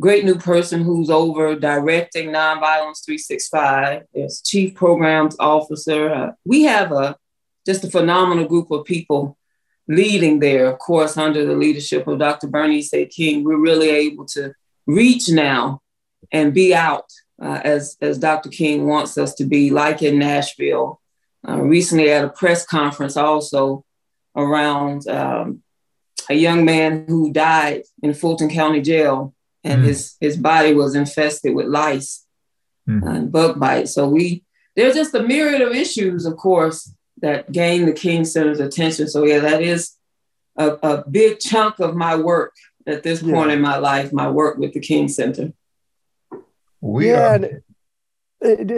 great 0.00 0.24
new 0.24 0.36
person 0.36 0.82
who's 0.82 1.10
over 1.10 1.54
directing 1.56 2.28
Nonviolence 2.28 3.04
365. 3.04 4.02
There's 4.14 4.40
chief 4.42 4.74
programs 4.74 5.36
officer. 5.38 6.12
Uh, 6.12 6.32
we 6.44 6.64
have 6.64 6.92
a 6.92 7.16
just 7.66 7.84
a 7.84 7.90
phenomenal 7.90 8.44
group 8.44 8.70
of 8.70 8.84
people 8.84 9.38
leading 9.88 10.38
there, 10.38 10.66
of 10.66 10.78
course, 10.78 11.16
under 11.16 11.44
the 11.44 11.54
leadership 11.54 12.06
of 12.06 12.18
Dr. 12.18 12.46
Bernice 12.46 12.92
A. 12.94 13.06
King. 13.06 13.44
We're 13.44 13.58
really 13.58 13.90
able 13.90 14.26
to 14.26 14.52
reach 14.86 15.28
now 15.28 15.80
and 16.32 16.54
be 16.54 16.74
out 16.74 17.10
uh, 17.40 17.60
as, 17.64 17.96
as 18.00 18.18
Dr. 18.18 18.48
King 18.48 18.86
wants 18.86 19.18
us 19.18 19.34
to 19.34 19.44
be, 19.44 19.70
like 19.70 20.02
in 20.02 20.18
Nashville, 20.18 21.00
uh, 21.46 21.60
recently 21.60 22.10
at 22.10 22.24
a 22.24 22.30
press 22.30 22.64
conference 22.66 23.16
also 23.16 23.84
around 24.36 25.06
um, 25.08 25.62
a 26.28 26.34
young 26.34 26.64
man 26.64 27.04
who 27.06 27.32
died 27.32 27.82
in 28.02 28.14
Fulton 28.14 28.48
County 28.48 28.80
Jail, 28.80 29.34
and 29.62 29.82
mm. 29.82 29.86
his 29.86 30.16
his 30.20 30.36
body 30.36 30.74
was 30.74 30.94
infested 30.94 31.54
with 31.54 31.66
lice 31.66 32.26
mm. 32.88 33.06
and 33.06 33.30
bug 33.30 33.60
bites. 33.60 33.94
So 33.94 34.08
we 34.08 34.44
there's 34.76 34.94
just 34.94 35.14
a 35.14 35.22
myriad 35.22 35.60
of 35.60 35.72
issues, 35.74 36.26
of 36.26 36.36
course, 36.36 36.92
that 37.20 37.52
gain 37.52 37.86
the 37.86 37.92
King 37.92 38.24
Center's 38.24 38.60
attention. 38.60 39.08
So 39.08 39.24
yeah, 39.24 39.40
that 39.40 39.62
is 39.62 39.92
a, 40.56 40.70
a 40.82 41.08
big 41.08 41.40
chunk 41.40 41.78
of 41.78 41.94
my 41.94 42.16
work 42.16 42.54
at 42.86 43.02
this 43.02 43.22
point 43.22 43.50
yeah. 43.50 43.56
in 43.56 43.60
my 43.60 43.76
life. 43.76 44.12
My 44.12 44.30
work 44.30 44.58
with 44.58 44.72
the 44.72 44.80
King 44.80 45.08
Center. 45.08 45.52
We 46.80 47.10
yeah, 47.10 47.36
are 47.36 47.62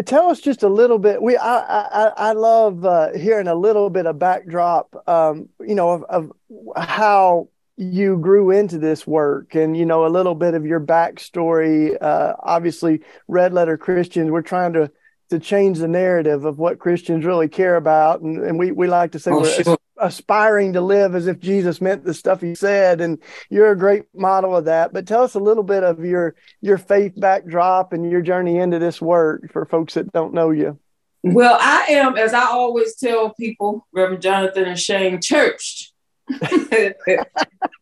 tell 0.05 0.31
us 0.31 0.41
just 0.41 0.63
a 0.63 0.69
little 0.69 0.99
bit. 0.99 1.21
We 1.21 1.37
I 1.37 1.59
I, 1.59 2.13
I 2.17 2.33
love 2.33 2.85
uh, 2.85 3.13
hearing 3.13 3.49
a 3.49 3.55
little 3.55 3.91
bit 3.91 4.07
of 4.07 4.19
backdrop. 4.19 4.95
Um, 5.09 5.49
you 5.61 5.75
know 5.75 5.91
of, 5.91 6.05
of 6.05 6.33
how 6.77 7.49
you 7.79 8.17
grew 8.17 8.51
into 8.51 8.79
this 8.79 9.07
work 9.07 9.55
and 9.55 9.77
you 9.77 9.85
know 9.85 10.07
a 10.07 10.09
little 10.09 10.35
bit 10.35 10.55
of 10.55 10.65
your 10.65 10.81
backstory 10.81 11.95
uh, 12.01 12.33
obviously 12.39 13.03
red 13.29 13.53
letter 13.53 13.77
christians 13.77 14.31
we're 14.31 14.41
trying 14.41 14.73
to 14.73 14.91
to 15.31 15.39
change 15.39 15.79
the 15.79 15.89
narrative 15.89 16.45
of 16.45 16.59
what 16.59 16.79
Christians 16.79 17.25
really 17.25 17.49
care 17.49 17.77
about. 17.77 18.21
And, 18.21 18.39
and 18.43 18.59
we, 18.59 18.71
we 18.73 18.87
like 18.87 19.13
to 19.13 19.19
say 19.19 19.31
oh, 19.31 19.41
we're 19.41 19.51
sure. 19.51 19.77
Aspiring 19.99 20.73
to 20.75 20.81
live 20.81 21.15
as 21.15 21.27
if 21.27 21.39
Jesus 21.39 21.81
meant 21.81 22.05
the 22.05 22.15
stuff 22.15 22.41
he 22.41 22.55
said. 22.55 23.01
And 23.01 23.19
you're 23.51 23.71
a 23.71 23.79
great 23.79 24.05
model 24.15 24.57
of 24.57 24.67
that. 24.67 24.93
But 24.93 25.07
tell 25.07 25.23
us 25.23 25.35
a 25.35 25.41
little 25.41 25.63
bit 25.63 25.83
of 25.83 26.05
your 26.05 26.35
your 26.61 26.79
faith 26.79 27.13
backdrop 27.17 27.93
and 27.93 28.11
your 28.11 28.23
journey 28.23 28.59
into 28.59 28.79
this 28.79 29.01
work 29.01 29.53
for 29.53 29.65
folks 29.65 29.95
that 29.95 30.13
don't 30.13 30.35
know 30.35 30.51
you. 30.51 30.79
Well, 31.23 31.59
I 31.61 31.87
am, 31.91 32.17
as 32.17 32.33
I 32.35 32.45
always 32.45 32.97
tell 32.97 33.35
people, 33.35 33.87
Reverend 33.93 34.23
Jonathan 34.23 34.65
and 34.65 34.79
Shane, 34.79 35.21
churched. 35.21 35.93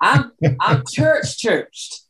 I'm 0.01 0.33
I'm 0.61 0.83
church 0.91 1.39
churched. 1.39 2.01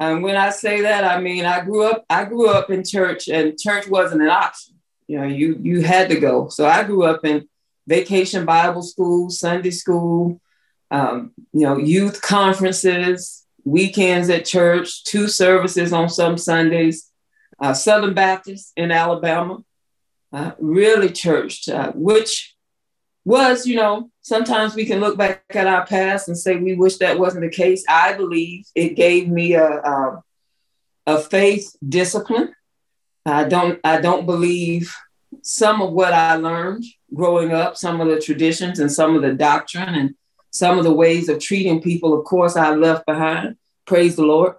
And 0.00 0.22
when 0.22 0.36
I 0.36 0.50
say 0.50 0.82
that, 0.82 1.04
I 1.04 1.20
mean 1.20 1.44
I 1.44 1.64
grew 1.64 1.84
up 1.84 2.04
I 2.10 2.24
grew 2.24 2.48
up 2.48 2.70
in 2.70 2.84
church 2.84 3.28
and 3.28 3.58
church 3.58 3.88
wasn't 3.88 4.22
an 4.22 4.28
option 4.28 4.76
you 5.06 5.18
know, 5.18 5.26
you 5.26 5.58
you 5.62 5.82
had 5.82 6.08
to 6.10 6.18
go. 6.18 6.48
So 6.48 6.66
I 6.66 6.84
grew 6.84 7.04
up 7.04 7.24
in 7.24 7.48
vacation 7.86 8.44
Bible 8.44 8.82
school, 8.82 9.30
Sunday 9.30 9.70
school, 9.70 10.40
um, 10.90 11.32
you 11.52 11.62
know, 11.62 11.76
youth 11.76 12.20
conferences, 12.22 13.44
weekends 13.64 14.28
at 14.30 14.44
church, 14.44 15.04
two 15.04 15.28
services 15.28 15.92
on 15.92 16.08
some 16.08 16.38
Sundays, 16.38 17.10
uh, 17.60 17.72
Southern 17.72 18.14
Baptist 18.14 18.72
in 18.76 18.90
Alabama, 18.90 19.58
uh, 20.32 20.52
really 20.58 21.10
churched, 21.10 21.68
uh, 21.68 21.92
which 21.92 22.54
was, 23.24 23.66
you 23.66 23.76
know, 23.76 24.10
sometimes 24.20 24.74
we 24.74 24.84
can 24.84 25.00
look 25.00 25.16
back 25.16 25.42
at 25.50 25.66
our 25.66 25.86
past 25.86 26.28
and 26.28 26.38
say 26.38 26.56
we 26.56 26.74
wish 26.74 26.98
that 26.98 27.18
wasn't 27.18 27.42
the 27.42 27.50
case. 27.50 27.84
I 27.88 28.12
believe 28.12 28.66
it 28.74 28.94
gave 28.94 29.28
me 29.28 29.54
a, 29.54 29.66
a, 29.66 30.22
a 31.06 31.18
faith 31.20 31.76
discipline 31.86 32.54
I 33.26 33.44
don't 33.44 33.80
I 33.82 34.00
don't 34.00 34.24
believe 34.24 34.94
some 35.42 35.82
of 35.82 35.92
what 35.92 36.12
I 36.12 36.36
learned 36.36 36.84
growing 37.14 37.52
up, 37.52 37.76
some 37.76 38.00
of 38.00 38.08
the 38.08 38.20
traditions 38.20 38.78
and 38.78 38.90
some 38.90 39.14
of 39.16 39.22
the 39.22 39.34
doctrine 39.34 39.94
and 39.94 40.14
some 40.50 40.78
of 40.78 40.84
the 40.84 40.92
ways 40.92 41.28
of 41.28 41.40
treating 41.40 41.82
people, 41.82 42.18
of 42.18 42.24
course, 42.24 42.56
I 42.56 42.74
left 42.74 43.06
behind. 43.06 43.56
Praise 43.86 44.16
the 44.16 44.24
Lord. 44.24 44.54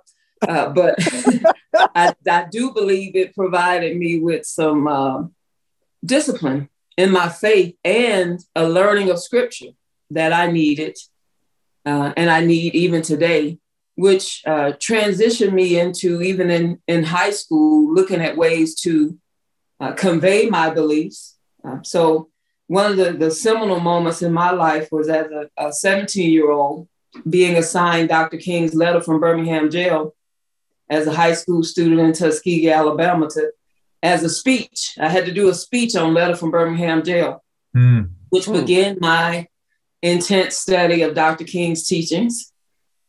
Uh, 0.48 0.70
but 0.70 0.96
I, 1.76 2.14
I, 2.30 2.46
do 2.52 2.72
believe 2.72 3.16
it 3.16 3.34
provided 3.34 3.98
me 3.98 4.20
with 4.20 4.46
some 4.46 4.88
uh, 4.88 5.24
discipline 6.06 6.70
in 6.96 7.12
my 7.12 7.28
faith 7.28 7.76
and 7.84 8.40
a 8.56 8.70
learning 8.70 9.10
of 9.10 9.20
scripture 9.20 9.72
that 10.12 10.34
I 10.34 10.52
needed 10.52 10.96
uh, 11.88 12.14
and 12.16 12.30
I 12.30 12.46
need 12.46 12.76
even 12.76 13.02
today 13.02 13.58
which 13.98 14.44
uh, 14.46 14.74
transitioned 14.74 15.54
me 15.54 15.80
into 15.80 16.22
even 16.22 16.52
in, 16.52 16.80
in 16.88 17.04
high 17.04 17.32
school, 17.32 17.92
looking 17.92 18.22
at 18.22 18.38
ways 18.38 18.76
to 18.76 19.18
uh, 19.80 19.92
convey 19.94 20.48
my 20.48 20.70
beliefs. 20.70 21.36
Uh, 21.68 21.82
so, 21.82 22.30
one 22.68 22.92
of 22.92 22.98
the, 22.98 23.14
the 23.14 23.32
seminal 23.32 23.80
moments 23.80 24.22
in 24.22 24.34
my 24.34 24.52
life 24.52 24.90
was 24.92 25.10
as 25.10 25.28
a 25.58 25.72
17 25.72 26.30
year 26.32 26.52
old 26.52 26.88
being 27.28 27.56
assigned 27.56 28.10
Dr. 28.10 28.38
King's 28.38 28.76
letter 28.76 29.02
from 29.02 29.20
Birmingham 29.20 29.72
jail 29.72 30.14
as 30.90 31.08
a 31.08 31.14
high 31.14 31.34
school 31.34 31.64
student 31.64 32.00
in 32.00 32.14
Tuskegee, 32.14 32.70
Alabama, 32.70 33.30
to 33.30 33.52
as 34.04 34.24
a 34.24 34.30
speech. 34.30 34.96
I 35.00 35.10
had 35.10 35.26
to 35.26 35.34
do 35.34 35.50
a 35.50 35.54
speech 35.54 35.96
on 35.96 36.14
letter 36.14 36.36
from 36.36 36.52
Birmingham 36.52 37.04
jail, 37.04 37.44
mm. 37.76 38.10
which 38.30 38.46
mm. 38.46 38.60
began 38.60 38.98
my 39.00 39.48
intense 40.02 40.58
study 40.58 41.02
of 41.02 41.16
Dr. 41.16 41.46
King's 41.46 41.88
teachings. 41.88 42.52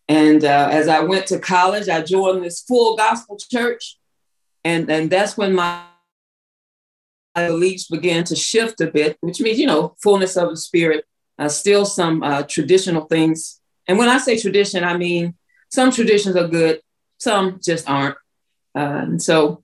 And 0.08 0.44
uh, 0.44 0.68
as 0.70 0.88
I 0.88 1.00
went 1.00 1.26
to 1.26 1.38
college, 1.38 1.88
I 1.88 2.02
joined 2.02 2.42
this 2.42 2.62
full 2.62 2.96
gospel 2.96 3.38
church. 3.38 3.98
And, 4.64 4.90
and 4.90 5.10
that's 5.10 5.36
when 5.36 5.54
my 5.54 5.82
beliefs 7.46 7.86
began 7.86 8.24
to 8.24 8.34
shift 8.34 8.80
a 8.80 8.90
bit, 8.90 9.16
which 9.20 9.40
means, 9.40 9.58
you 9.58 9.66
know, 9.66 9.94
fullness 10.02 10.36
of 10.36 10.50
the 10.50 10.56
spirit, 10.56 11.04
uh, 11.38 11.48
still 11.48 11.84
some 11.84 12.22
uh, 12.22 12.42
traditional 12.42 13.04
things. 13.04 13.60
And 13.86 13.98
when 13.98 14.08
I 14.08 14.18
say 14.18 14.38
tradition, 14.38 14.82
I 14.82 14.96
mean 14.96 15.34
some 15.70 15.92
traditions 15.92 16.36
are 16.36 16.48
good, 16.48 16.80
some 17.18 17.60
just 17.62 17.88
aren't. 17.88 18.16
Uh, 18.74 19.02
and 19.02 19.22
so 19.22 19.62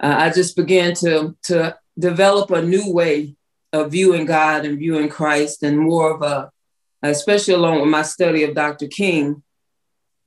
uh, 0.00 0.14
I 0.18 0.30
just 0.30 0.56
began 0.56 0.94
to, 0.96 1.36
to 1.44 1.76
develop 1.98 2.50
a 2.50 2.62
new 2.62 2.92
way 2.92 3.36
of 3.72 3.92
viewing 3.92 4.26
God 4.26 4.64
and 4.64 4.78
viewing 4.78 5.08
Christ 5.08 5.62
and 5.62 5.78
more 5.78 6.14
of 6.14 6.22
a, 6.22 6.50
especially 7.02 7.54
along 7.54 7.80
with 7.80 7.90
my 7.90 8.02
study 8.02 8.44
of 8.44 8.54
Dr. 8.54 8.86
King, 8.86 9.42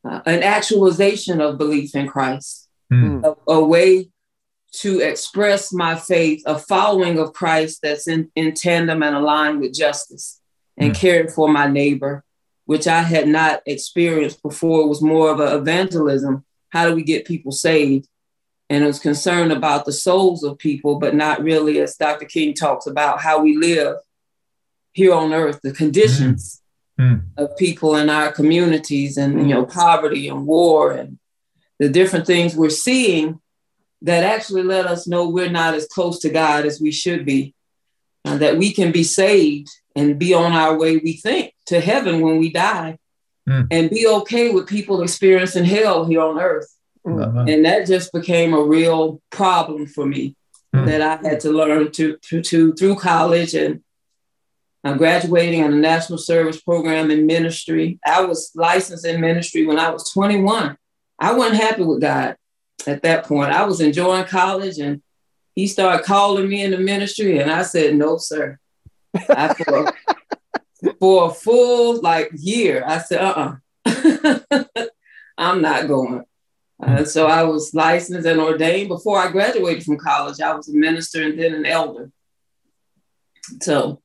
uh, 0.07 0.21
an 0.25 0.43
actualization 0.43 1.41
of 1.41 1.57
belief 1.57 1.95
in 1.95 2.07
Christ, 2.07 2.67
mm. 2.91 3.23
a, 3.23 3.51
a, 3.51 3.63
way 3.63 4.09
to 4.81 4.99
express 4.99 5.73
my 5.73 5.95
faith, 5.95 6.43
a 6.45 6.57
following 6.57 7.19
of 7.19 7.33
Christ 7.33 7.79
that's 7.81 8.07
in, 8.07 8.31
in 8.35 8.53
tandem 8.53 9.03
and 9.03 9.15
aligned 9.15 9.59
with 9.59 9.73
justice 9.73 10.41
and 10.77 10.93
mm. 10.93 10.95
caring 10.95 11.29
for 11.29 11.47
my 11.47 11.67
neighbor, 11.67 12.23
which 12.65 12.87
I 12.87 13.01
had 13.01 13.27
not 13.27 13.61
experienced 13.65 14.41
before. 14.41 14.81
It 14.81 14.87
was 14.87 15.01
more 15.01 15.31
of 15.31 15.39
an 15.39 15.55
evangelism. 15.57 16.45
How 16.69 16.87
do 16.87 16.95
we 16.95 17.03
get 17.03 17.25
people 17.25 17.51
saved? 17.51 18.07
And 18.69 18.83
it 18.83 18.87
was 18.87 18.99
concerned 18.99 19.51
about 19.51 19.85
the 19.85 19.93
souls 19.93 20.43
of 20.43 20.57
people, 20.57 20.99
but 20.99 21.15
not 21.15 21.41
really, 21.41 21.79
as 21.79 21.95
Dr. 21.95 22.25
King 22.25 22.53
talks 22.53 22.85
about, 22.85 23.21
how 23.21 23.41
we 23.41 23.55
live 23.55 23.95
here 24.91 25.13
on 25.13 25.33
earth, 25.33 25.61
the 25.61 25.71
conditions. 25.71 26.57
Mm 26.57 26.63
mm. 26.99 27.21
of 27.37 27.55
people 27.57 27.95
in 27.95 28.09
our 28.09 28.31
communities 28.31 29.17
and 29.17 29.47
you 29.47 29.55
know 29.55 29.65
poverty 29.65 30.27
and 30.27 30.45
war 30.45 30.91
and 30.91 31.17
the 31.79 31.89
different 31.89 32.25
things 32.25 32.55
we're 32.55 32.69
seeing 32.69 33.39
that 34.01 34.23
actually 34.23 34.63
let 34.63 34.85
us 34.85 35.07
know 35.07 35.29
we're 35.29 35.49
not 35.49 35.73
as 35.73 35.87
close 35.87 36.19
to 36.19 36.29
God 36.29 36.65
as 36.65 36.79
we 36.79 36.91
should 36.91 37.25
be, 37.25 37.55
uh, 38.25 38.37
that 38.37 38.57
we 38.57 38.73
can 38.73 38.91
be 38.91 39.03
saved 39.03 39.69
and 39.95 40.19
be 40.19 40.33
on 40.33 40.51
our 40.51 40.77
way, 40.77 40.97
we 40.97 41.13
think, 41.13 41.53
to 41.67 41.79
heaven 41.79 42.21
when 42.21 42.37
we 42.37 42.51
die, 42.51 42.97
mm. 43.47 43.67
and 43.71 43.89
be 43.89 44.07
okay 44.07 44.51
with 44.51 44.67
people 44.67 45.01
experiencing 45.01 45.65
hell 45.65 46.05
here 46.05 46.21
on 46.21 46.39
earth. 46.39 46.71
Uh-huh. 47.05 47.45
And 47.47 47.65
that 47.65 47.87
just 47.87 48.11
became 48.11 48.53
a 48.53 48.61
real 48.61 49.21
problem 49.31 49.87
for 49.87 50.05
me 50.05 50.35
mm. 50.75 50.85
that 50.85 51.01
I 51.01 51.27
had 51.27 51.39
to 51.41 51.51
learn 51.51 51.91
to, 51.93 52.17
to, 52.17 52.41
to 52.41 52.73
through 52.73 52.95
college 52.97 53.53
and 53.53 53.81
I'm 54.83 54.93
uh, 54.93 54.97
graduating 54.97 55.63
on 55.63 55.73
a 55.73 55.77
national 55.77 56.19
service 56.19 56.61
program 56.61 57.11
in 57.11 57.25
ministry. 57.25 57.99
I 58.05 58.23
was 58.23 58.51
licensed 58.55 59.05
in 59.05 59.19
ministry 59.19 59.65
when 59.65 59.79
I 59.79 59.89
was 59.89 60.11
21. 60.11 60.77
I 61.19 61.33
wasn't 61.33 61.59
happy 61.59 61.83
with 61.83 61.99
God 61.99 62.37
at 62.87 63.03
that 63.03 63.25
point. 63.25 63.51
I 63.51 63.65
was 63.65 63.81
enjoying 63.81 64.25
college 64.25 64.79
and 64.79 65.01
he 65.55 65.67
started 65.67 66.05
calling 66.05 66.47
me 66.47 66.63
in 66.63 66.71
the 66.71 66.77
ministry 66.77 67.39
and 67.39 67.51
I 67.51 67.63
said, 67.63 67.95
no, 67.95 68.17
sir. 68.17 68.59
I, 69.29 69.53
for, 69.53 69.93
for 70.99 71.29
a 71.29 71.33
full 71.33 72.01
like 72.01 72.29
year, 72.33 72.83
I 72.85 72.99
said, 72.99 73.21
uh-uh, 73.21 73.55
I'm 75.37 75.61
not 75.61 75.87
going. 75.87 76.23
Uh, 76.81 77.03
so 77.03 77.25
I 77.25 77.43
was 77.43 77.73
licensed 77.73 78.27
and 78.27 78.39
ordained 78.39 78.89
before 78.89 79.17
I 79.17 79.31
graduated 79.31 79.83
from 79.83 79.97
college. 79.97 80.39
I 80.39 80.53
was 80.53 80.69
a 80.69 80.73
minister 80.73 81.23
and 81.23 81.39
then 81.39 81.55
an 81.55 81.65
elder. 81.65 82.11
So 83.61 84.01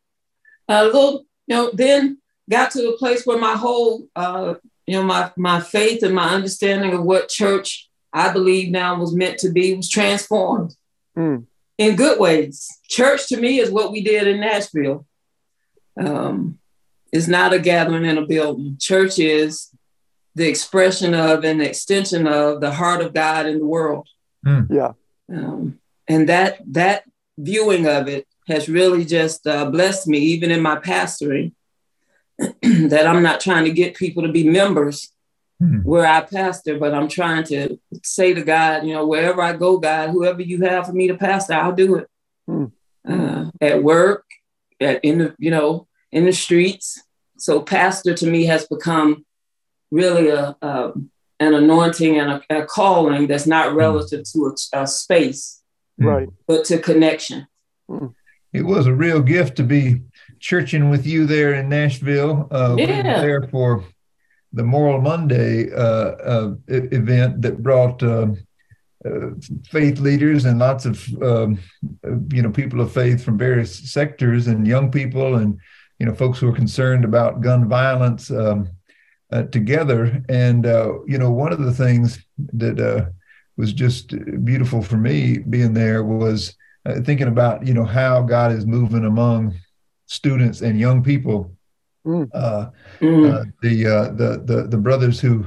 a 0.68 0.84
little, 0.84 1.24
you 1.46 1.56
know, 1.56 1.70
then 1.74 2.18
got 2.48 2.70
to 2.72 2.88
a 2.88 2.96
place 2.96 3.26
where 3.26 3.38
my 3.38 3.56
whole, 3.56 4.06
uh, 4.16 4.54
you 4.86 4.94
know, 4.94 5.02
my 5.02 5.30
my 5.36 5.60
faith 5.60 6.02
and 6.02 6.14
my 6.14 6.30
understanding 6.30 6.94
of 6.94 7.02
what 7.02 7.28
church 7.28 7.90
I 8.12 8.32
believe 8.32 8.70
now 8.70 8.98
was 8.98 9.14
meant 9.14 9.38
to 9.38 9.50
be 9.50 9.74
was 9.74 9.88
transformed 9.88 10.74
mm. 11.16 11.44
in 11.78 11.96
good 11.96 12.18
ways. 12.18 12.68
Church 12.88 13.28
to 13.28 13.36
me 13.36 13.58
is 13.58 13.70
what 13.70 13.92
we 13.92 14.02
did 14.02 14.26
in 14.26 14.40
Nashville. 14.40 15.06
Um, 15.98 16.58
it's 17.12 17.28
not 17.28 17.52
a 17.52 17.58
gathering 17.58 18.04
in 18.04 18.18
a 18.18 18.26
building. 18.26 18.76
Church 18.80 19.18
is 19.18 19.68
the 20.34 20.48
expression 20.48 21.14
of 21.14 21.44
and 21.44 21.60
the 21.60 21.68
extension 21.68 22.26
of 22.26 22.60
the 22.60 22.70
heart 22.70 23.02
of 23.02 23.12
God 23.12 23.46
in 23.46 23.58
the 23.58 23.66
world. 23.66 24.08
Mm. 24.46 24.66
Yeah. 24.70 24.92
Um, 25.34 25.78
and 26.08 26.28
that 26.28 26.58
that 26.72 27.04
viewing 27.38 27.86
of 27.86 28.08
it 28.08 28.26
has 28.48 28.68
really 28.68 29.04
just 29.04 29.46
uh, 29.46 29.70
blessed 29.70 30.08
me, 30.08 30.18
even 30.18 30.50
in 30.50 30.60
my 30.60 30.76
pastoring, 30.76 31.52
that 32.38 33.06
I'm 33.06 33.22
not 33.22 33.40
trying 33.40 33.64
to 33.64 33.70
get 33.70 33.94
people 33.94 34.24
to 34.24 34.32
be 34.32 34.48
members 34.48 35.12
mm-hmm. 35.62 35.88
where 35.88 36.06
I 36.06 36.22
pastor, 36.22 36.78
but 36.78 36.94
I'm 36.94 37.08
trying 37.08 37.44
to 37.44 37.78
say 38.02 38.34
to 38.34 38.42
God, 38.42 38.84
you 38.84 38.94
know, 38.94 39.06
wherever 39.06 39.40
I 39.40 39.52
go, 39.54 39.78
God, 39.78 40.10
whoever 40.10 40.42
you 40.42 40.62
have 40.62 40.86
for 40.86 40.92
me 40.92 41.08
to 41.08 41.16
pastor, 41.16 41.54
I'll 41.54 41.72
do 41.72 41.96
it. 41.96 42.08
Mm-hmm. 42.48 42.66
Uh, 43.04 43.50
at 43.60 43.82
work, 43.82 44.24
at 44.80 45.04
in 45.04 45.18
the, 45.18 45.34
you 45.38 45.50
know, 45.50 45.88
in 46.10 46.24
the 46.24 46.32
streets. 46.32 47.02
So 47.36 47.60
pastor 47.60 48.14
to 48.14 48.26
me 48.26 48.44
has 48.44 48.66
become 48.66 49.24
really 49.90 50.28
a, 50.28 50.56
a 50.62 50.92
an 51.40 51.54
anointing 51.54 52.20
and 52.20 52.30
a, 52.30 52.42
a, 52.62 52.66
calling 52.66 53.26
that's 53.26 53.48
not 53.48 53.72
hmm. 53.72 53.76
relative 53.76 54.22
to 54.32 54.54
a, 54.72 54.82
a 54.82 54.86
space, 54.86 55.60
right? 55.98 56.28
But 56.46 56.64
to 56.66 56.78
connection. 56.78 57.48
Mm 57.90 58.14
it 58.52 58.62
was 58.62 58.86
a 58.86 58.94
real 58.94 59.20
gift 59.22 59.56
to 59.56 59.62
be 59.62 60.02
churching 60.38 60.90
with 60.90 61.06
you 61.06 61.26
there 61.26 61.54
in 61.54 61.68
Nashville. 61.68 62.48
Uh, 62.50 62.76
yeah. 62.78 62.86
We 62.86 62.96
were 62.96 63.02
there 63.02 63.48
for 63.48 63.84
the 64.52 64.62
Moral 64.62 65.00
Monday 65.00 65.72
uh, 65.72 66.12
uh, 66.34 66.54
event 66.68 67.42
that 67.42 67.62
brought 67.62 68.02
um, 68.02 68.36
uh, 69.04 69.30
faith 69.68 69.98
leaders 69.98 70.44
and 70.44 70.58
lots 70.58 70.84
of 70.84 71.02
um, 71.22 71.58
you 72.32 72.42
know 72.42 72.50
people 72.50 72.80
of 72.80 72.92
faith 72.92 73.24
from 73.24 73.38
various 73.38 73.90
sectors 73.90 74.46
and 74.46 74.66
young 74.66 74.90
people 74.90 75.36
and 75.36 75.58
you 75.98 76.06
know 76.06 76.14
folks 76.14 76.38
who 76.38 76.48
are 76.48 76.54
concerned 76.54 77.04
about 77.04 77.40
gun 77.40 77.68
violence 77.68 78.30
um, 78.30 78.68
uh, 79.32 79.42
together. 79.44 80.22
And 80.28 80.66
uh, 80.66 81.02
you 81.06 81.18
know 81.18 81.30
one 81.30 81.52
of 81.52 81.60
the 81.60 81.72
things 81.72 82.24
that 82.52 83.12
was 83.56 83.72
just 83.72 84.14
beautiful 84.44 84.82
for 84.82 84.96
me 84.96 85.38
being 85.38 85.72
there 85.72 86.04
was 86.04 86.56
uh, 86.86 87.00
thinking 87.00 87.28
about 87.28 87.66
you 87.66 87.74
know 87.74 87.84
how 87.84 88.22
God 88.22 88.52
is 88.52 88.66
moving 88.66 89.04
among 89.04 89.54
students 90.06 90.60
and 90.60 90.78
young 90.78 91.02
people. 91.02 91.56
Mm. 92.06 92.28
Uh, 92.34 92.70
mm. 93.00 93.32
Uh, 93.32 93.44
the, 93.62 93.86
uh, 93.86 94.12
the 94.12 94.42
the 94.44 94.66
the 94.68 94.76
brothers 94.76 95.20
who 95.20 95.46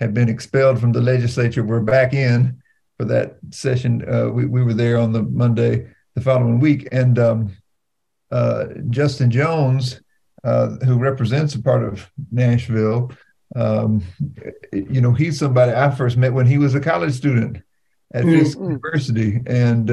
had 0.00 0.12
been 0.12 0.28
expelled 0.28 0.78
from 0.78 0.92
the 0.92 1.00
legislature 1.00 1.64
were 1.64 1.80
back 1.80 2.12
in 2.12 2.60
for 2.98 3.06
that 3.06 3.36
session. 3.50 4.04
Uh, 4.08 4.28
we 4.28 4.44
we 4.44 4.62
were 4.62 4.74
there 4.74 4.98
on 4.98 5.12
the 5.12 5.22
Monday 5.22 5.88
the 6.14 6.20
following 6.20 6.60
week, 6.60 6.88
and 6.92 7.18
um, 7.18 7.56
uh, 8.30 8.66
Justin 8.90 9.30
Jones, 9.30 10.00
who 10.44 10.98
represents 10.98 11.54
a 11.54 11.62
part 11.62 11.82
of 11.82 12.10
Nashville, 12.30 13.10
um, 13.56 14.02
you 14.72 15.00
know, 15.00 15.12
he's 15.12 15.38
somebody 15.38 15.72
I 15.72 15.90
first 15.90 16.16
met 16.16 16.34
when 16.34 16.46
he 16.46 16.58
was 16.58 16.74
a 16.74 16.80
college 16.80 17.14
student 17.14 17.58
at 18.12 18.24
mm. 18.24 18.38
Fisk 18.38 18.58
University, 18.58 19.40
and 19.46 19.88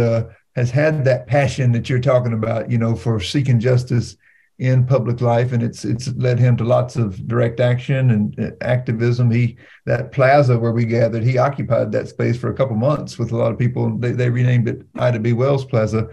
has 0.56 0.70
had 0.70 1.06
that 1.06 1.28
passion 1.28 1.72
that 1.72 1.90
you're 1.90 2.02
talking 2.02 2.34
about, 2.34 2.70
you 2.70 2.78
know, 2.78 2.96
for 2.96 3.22
seeking 3.22 3.62
justice 3.62 4.18
in 4.62 4.86
public 4.86 5.22
life, 5.22 5.54
and 5.54 5.64
it's 5.64 5.84
it's 5.84 6.08
led 6.10 6.38
him 6.38 6.56
to 6.56 6.64
lots 6.64 6.96
of 6.96 7.28
direct 7.28 7.60
action 7.60 8.12
and 8.12 8.40
uh, 8.40 8.52
activism. 8.62 9.32
He 9.32 9.58
that 9.88 10.12
plaza 10.12 10.58
where 10.58 10.72
we 10.72 10.86
gathered, 10.86 11.24
he 11.24 11.40
occupied 11.40 11.92
that 11.92 12.10
space 12.10 12.38
for 12.38 12.52
a 12.52 12.54
couple 12.54 12.76
months 12.76 13.18
with 13.18 13.32
a 13.32 13.36
lot 13.36 13.52
of 13.52 13.58
people. 13.58 13.98
They 13.98 14.12
they 14.12 14.30
renamed 14.30 14.70
it 14.70 14.84
Ida 15.00 15.20
B. 15.20 15.34
Wells 15.34 15.66
Plaza, 15.66 16.10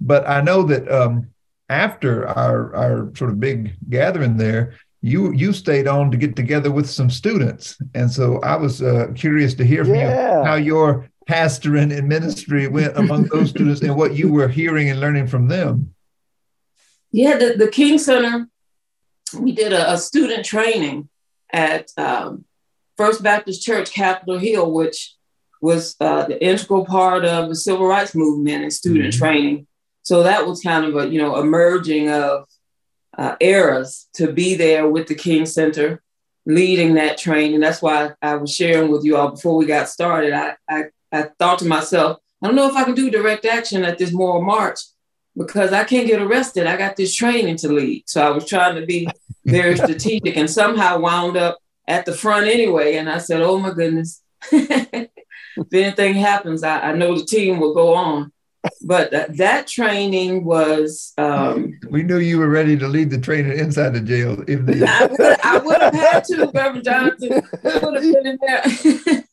but 0.00 0.26
I 0.28 0.40
know 0.40 0.62
that 0.62 0.88
um, 0.90 1.26
after 1.68 2.28
our 2.28 2.72
our 2.76 3.12
sort 3.16 3.30
of 3.30 3.40
big 3.40 3.74
gathering 3.90 4.36
there, 4.36 4.76
you 5.02 5.32
you 5.32 5.52
stayed 5.52 5.88
on 5.88 6.12
to 6.12 6.16
get 6.16 6.36
together 6.36 6.70
with 6.70 6.88
some 6.88 7.10
students, 7.10 7.76
and 7.94 8.08
so 8.08 8.38
I 8.42 8.54
was 8.54 8.80
uh, 8.80 9.08
curious 9.16 9.54
to 9.54 9.64
hear 9.64 9.84
from 9.84 9.96
yeah. 9.96 10.38
you 10.38 10.44
how 10.44 10.54
your 10.54 11.10
pastoring 11.28 11.98
and 11.98 12.08
ministry 12.08 12.68
went 12.68 12.96
among 12.96 13.24
those 13.24 13.50
students 13.50 13.82
and 13.82 13.96
what 13.96 14.14
you 14.14 14.32
were 14.32 14.48
hearing 14.48 14.88
and 14.88 15.00
learning 15.00 15.26
from 15.26 15.48
them? 15.48 15.92
Yeah, 17.10 17.36
the, 17.36 17.54
the 17.56 17.68
King 17.68 17.98
Center, 17.98 18.48
we 19.38 19.52
did 19.52 19.72
a, 19.72 19.92
a 19.92 19.98
student 19.98 20.44
training 20.44 21.08
at 21.52 21.90
um, 21.96 22.44
First 22.96 23.22
Baptist 23.22 23.62
Church, 23.62 23.92
Capitol 23.92 24.38
Hill, 24.38 24.72
which 24.72 25.14
was 25.60 25.96
uh, 26.00 26.26
the 26.26 26.42
integral 26.44 26.84
part 26.84 27.24
of 27.24 27.48
the 27.48 27.54
civil 27.54 27.86
rights 27.86 28.14
movement 28.14 28.62
and 28.62 28.72
student 28.72 29.14
mm-hmm. 29.14 29.18
training. 29.18 29.66
So 30.02 30.22
that 30.22 30.46
was 30.46 30.60
kind 30.60 30.84
of 30.84 30.96
a 30.96 31.08
you 31.08 31.20
know 31.20 31.36
a 31.36 31.44
merging 31.44 32.08
of 32.10 32.46
uh, 33.16 33.36
eras 33.40 34.08
to 34.14 34.32
be 34.32 34.54
there 34.54 34.88
with 34.88 35.06
the 35.06 35.14
King 35.14 35.46
Center, 35.46 36.02
leading 36.46 36.94
that 36.94 37.18
training. 37.18 37.60
That's 37.60 37.82
why 37.82 38.12
I 38.22 38.36
was 38.36 38.54
sharing 38.54 38.90
with 38.90 39.04
you 39.04 39.16
all 39.16 39.30
before 39.30 39.56
we 39.56 39.66
got 39.66 39.88
started. 39.88 40.32
I, 40.32 40.56
I 40.68 40.84
I 41.10 41.28
thought 41.38 41.58
to 41.60 41.66
myself, 41.66 42.18
I 42.42 42.46
don't 42.46 42.56
know 42.56 42.68
if 42.68 42.76
I 42.76 42.84
can 42.84 42.94
do 42.94 43.10
direct 43.10 43.44
action 43.44 43.84
at 43.84 43.98
this 43.98 44.12
moral 44.12 44.42
march 44.42 44.80
because 45.38 45.72
I 45.72 45.84
can't 45.84 46.06
get 46.06 46.20
arrested. 46.20 46.66
I 46.66 46.76
got 46.76 46.96
this 46.96 47.14
training 47.14 47.56
to 47.58 47.72
lead. 47.72 48.04
So 48.06 48.26
I 48.26 48.30
was 48.30 48.46
trying 48.46 48.74
to 48.74 48.84
be 48.84 49.08
very 49.46 49.76
strategic 49.78 50.36
and 50.36 50.50
somehow 50.50 50.98
wound 50.98 51.36
up 51.36 51.58
at 51.86 52.04
the 52.04 52.12
front 52.12 52.46
anyway. 52.46 52.96
And 52.96 53.08
I 53.08 53.18
said, 53.18 53.40
oh 53.40 53.58
my 53.58 53.70
goodness, 53.70 54.22
if 54.52 55.08
anything 55.72 56.14
happens, 56.14 56.62
I, 56.62 56.80
I, 56.80 56.92
know 56.92 57.16
the 57.16 57.24
team 57.24 57.60
will 57.60 57.74
go 57.74 57.94
on. 57.94 58.32
But 58.82 59.12
th- 59.12 59.28
that 59.38 59.68
training 59.68 60.44
was. 60.44 61.14
Um, 61.16 61.78
we 61.88 62.02
knew 62.02 62.18
you 62.18 62.38
were 62.38 62.48
ready 62.48 62.76
to 62.76 62.88
lead 62.88 63.10
the 63.10 63.18
training 63.18 63.56
inside 63.58 63.90
the 63.90 64.00
jail. 64.00 64.42
If 64.48 64.66
they... 64.66 64.84
I 64.84 65.58
would 65.58 65.80
have 65.80 65.94
had 65.94 66.24
to, 66.24 66.50
Reverend 66.52 66.84
Jonathan. 66.84 67.42
I 67.64 67.78
would 67.78 67.94
have 67.94 68.02
been 68.02 68.26
in 68.26 68.38
there 68.42 69.24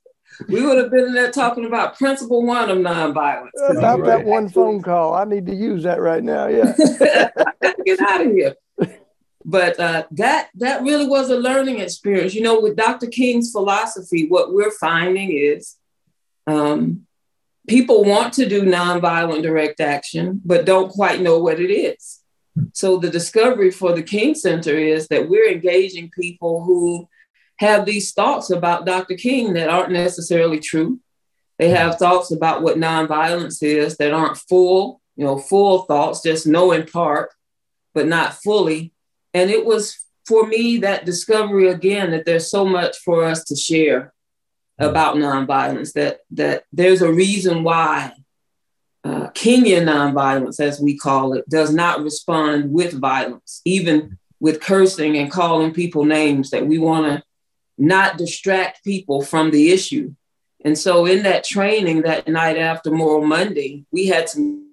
we 0.48 0.66
would 0.66 0.78
have 0.78 0.92
been 0.92 1.06
in 1.06 1.14
there 1.14 1.32
talking 1.32 1.66
about 1.66 1.98
principle 1.98 2.46
one 2.46 2.70
of 2.70 2.78
nonviolence. 2.78 3.50
About 3.70 4.04
that 4.06 4.26
one 4.26 4.50
phone 4.50 4.82
call. 4.82 5.14
I 5.14 5.26
need 5.26 5.46
to 5.48 5.56
use 5.56 5.84
that 5.84 6.02
right 6.02 6.24
now. 6.24 6.48
Yeah. 6.48 6.74
Get 7.86 8.00
out 8.02 8.26
of 8.26 8.32
here. 8.32 8.56
But 9.44 9.80
uh, 9.80 10.06
that 10.12 10.50
that 10.56 10.82
really 10.82 11.08
was 11.08 11.30
a 11.30 11.38
learning 11.38 11.80
experience. 11.80 12.34
You 12.34 12.42
know, 12.42 12.60
with 12.60 12.76
Dr. 12.76 13.08
King's 13.08 13.52
philosophy, 13.52 14.28
what 14.28 14.54
we're 14.54 14.72
finding 14.72 15.32
is 15.32 15.76
um, 16.48 17.06
people 17.68 18.04
want 18.04 18.34
to 18.34 18.50
do 18.50 18.64
nonviolent 18.64 19.44
direct 19.44 19.80
action, 19.80 20.42
but 20.44 20.66
don't 20.66 20.90
quite 20.90 21.22
know 21.22 21.40
what 21.40 21.60
it 21.60 21.72
is. 21.72 22.22
So 22.74 22.98
the 22.98 23.10
discovery 23.10 23.70
for 23.70 23.94
the 23.94 24.04
King 24.04 24.34
Center 24.34 24.76
is 24.76 25.08
that 25.10 25.30
we're 25.30 25.50
engaging 25.50 26.10
people 26.10 26.64
who 26.64 27.08
have 27.58 27.86
these 27.86 28.12
thoughts 28.12 28.50
about 28.50 28.86
Dr. 28.86 29.16
King 29.16 29.54
that 29.54 29.70
aren't 29.70 29.92
necessarily 29.92 30.60
true. 30.60 31.00
They 31.58 31.70
have 31.70 31.98
thoughts 31.98 32.32
about 32.32 32.62
what 32.62 32.78
nonviolence 32.78 33.64
is 33.64 33.98
that 33.98 34.14
aren't 34.14 34.38
full, 34.38 35.02
you 35.16 35.26
know, 35.26 35.38
full 35.38 35.84
thoughts, 35.84 36.22
just 36.22 36.46
know 36.46 36.74
in 36.74 36.86
part, 36.86 37.32
but 37.94 38.08
not 38.08 38.34
fully. 38.34 38.94
And 39.34 39.50
it 39.50 39.66
was 39.66 39.98
for 40.26 40.46
me 40.46 40.80
that 40.80 41.06
discovery 41.06 41.70
again 41.70 42.12
that 42.12 42.26
there's 42.26 42.50
so 42.50 42.66
much 42.66 42.98
for 42.98 43.24
us 43.24 43.44
to 43.46 43.56
share 43.56 44.14
about 44.78 45.16
nonviolence. 45.16 45.94
That 45.94 46.20
that 46.32 46.64
there's 46.74 47.02
a 47.02 47.12
reason 47.12 47.64
why 47.64 48.12
uh, 49.04 49.30
Kingian 49.30 49.84
nonviolence, 49.84 50.60
as 50.60 50.80
we 50.80 50.98
call 50.98 51.34
it, 51.34 51.48
does 51.50 51.74
not 51.74 52.04
respond 52.04 52.72
with 52.72 53.00
violence, 53.00 53.62
even 53.66 54.18
with 54.40 54.62
cursing 54.62 55.18
and 55.18 55.32
calling 55.32 55.74
people 55.74 56.04
names. 56.04 56.50
That 56.50 56.66
we 56.66 56.78
want 56.78 57.06
to 57.06 57.24
not 57.78 58.18
distract 58.18 58.84
people 58.84 59.22
from 59.22 59.52
the 59.52 59.72
issue. 59.72 60.14
And 60.64 60.78
so, 60.78 61.06
in 61.06 61.24
that 61.24 61.44
training 61.44 62.02
that 62.02 62.28
night 62.28 62.58
after 62.58 62.90
Moral 62.90 63.26
Monday, 63.26 63.86
we 63.92 64.08
had 64.08 64.30
some 64.30 64.72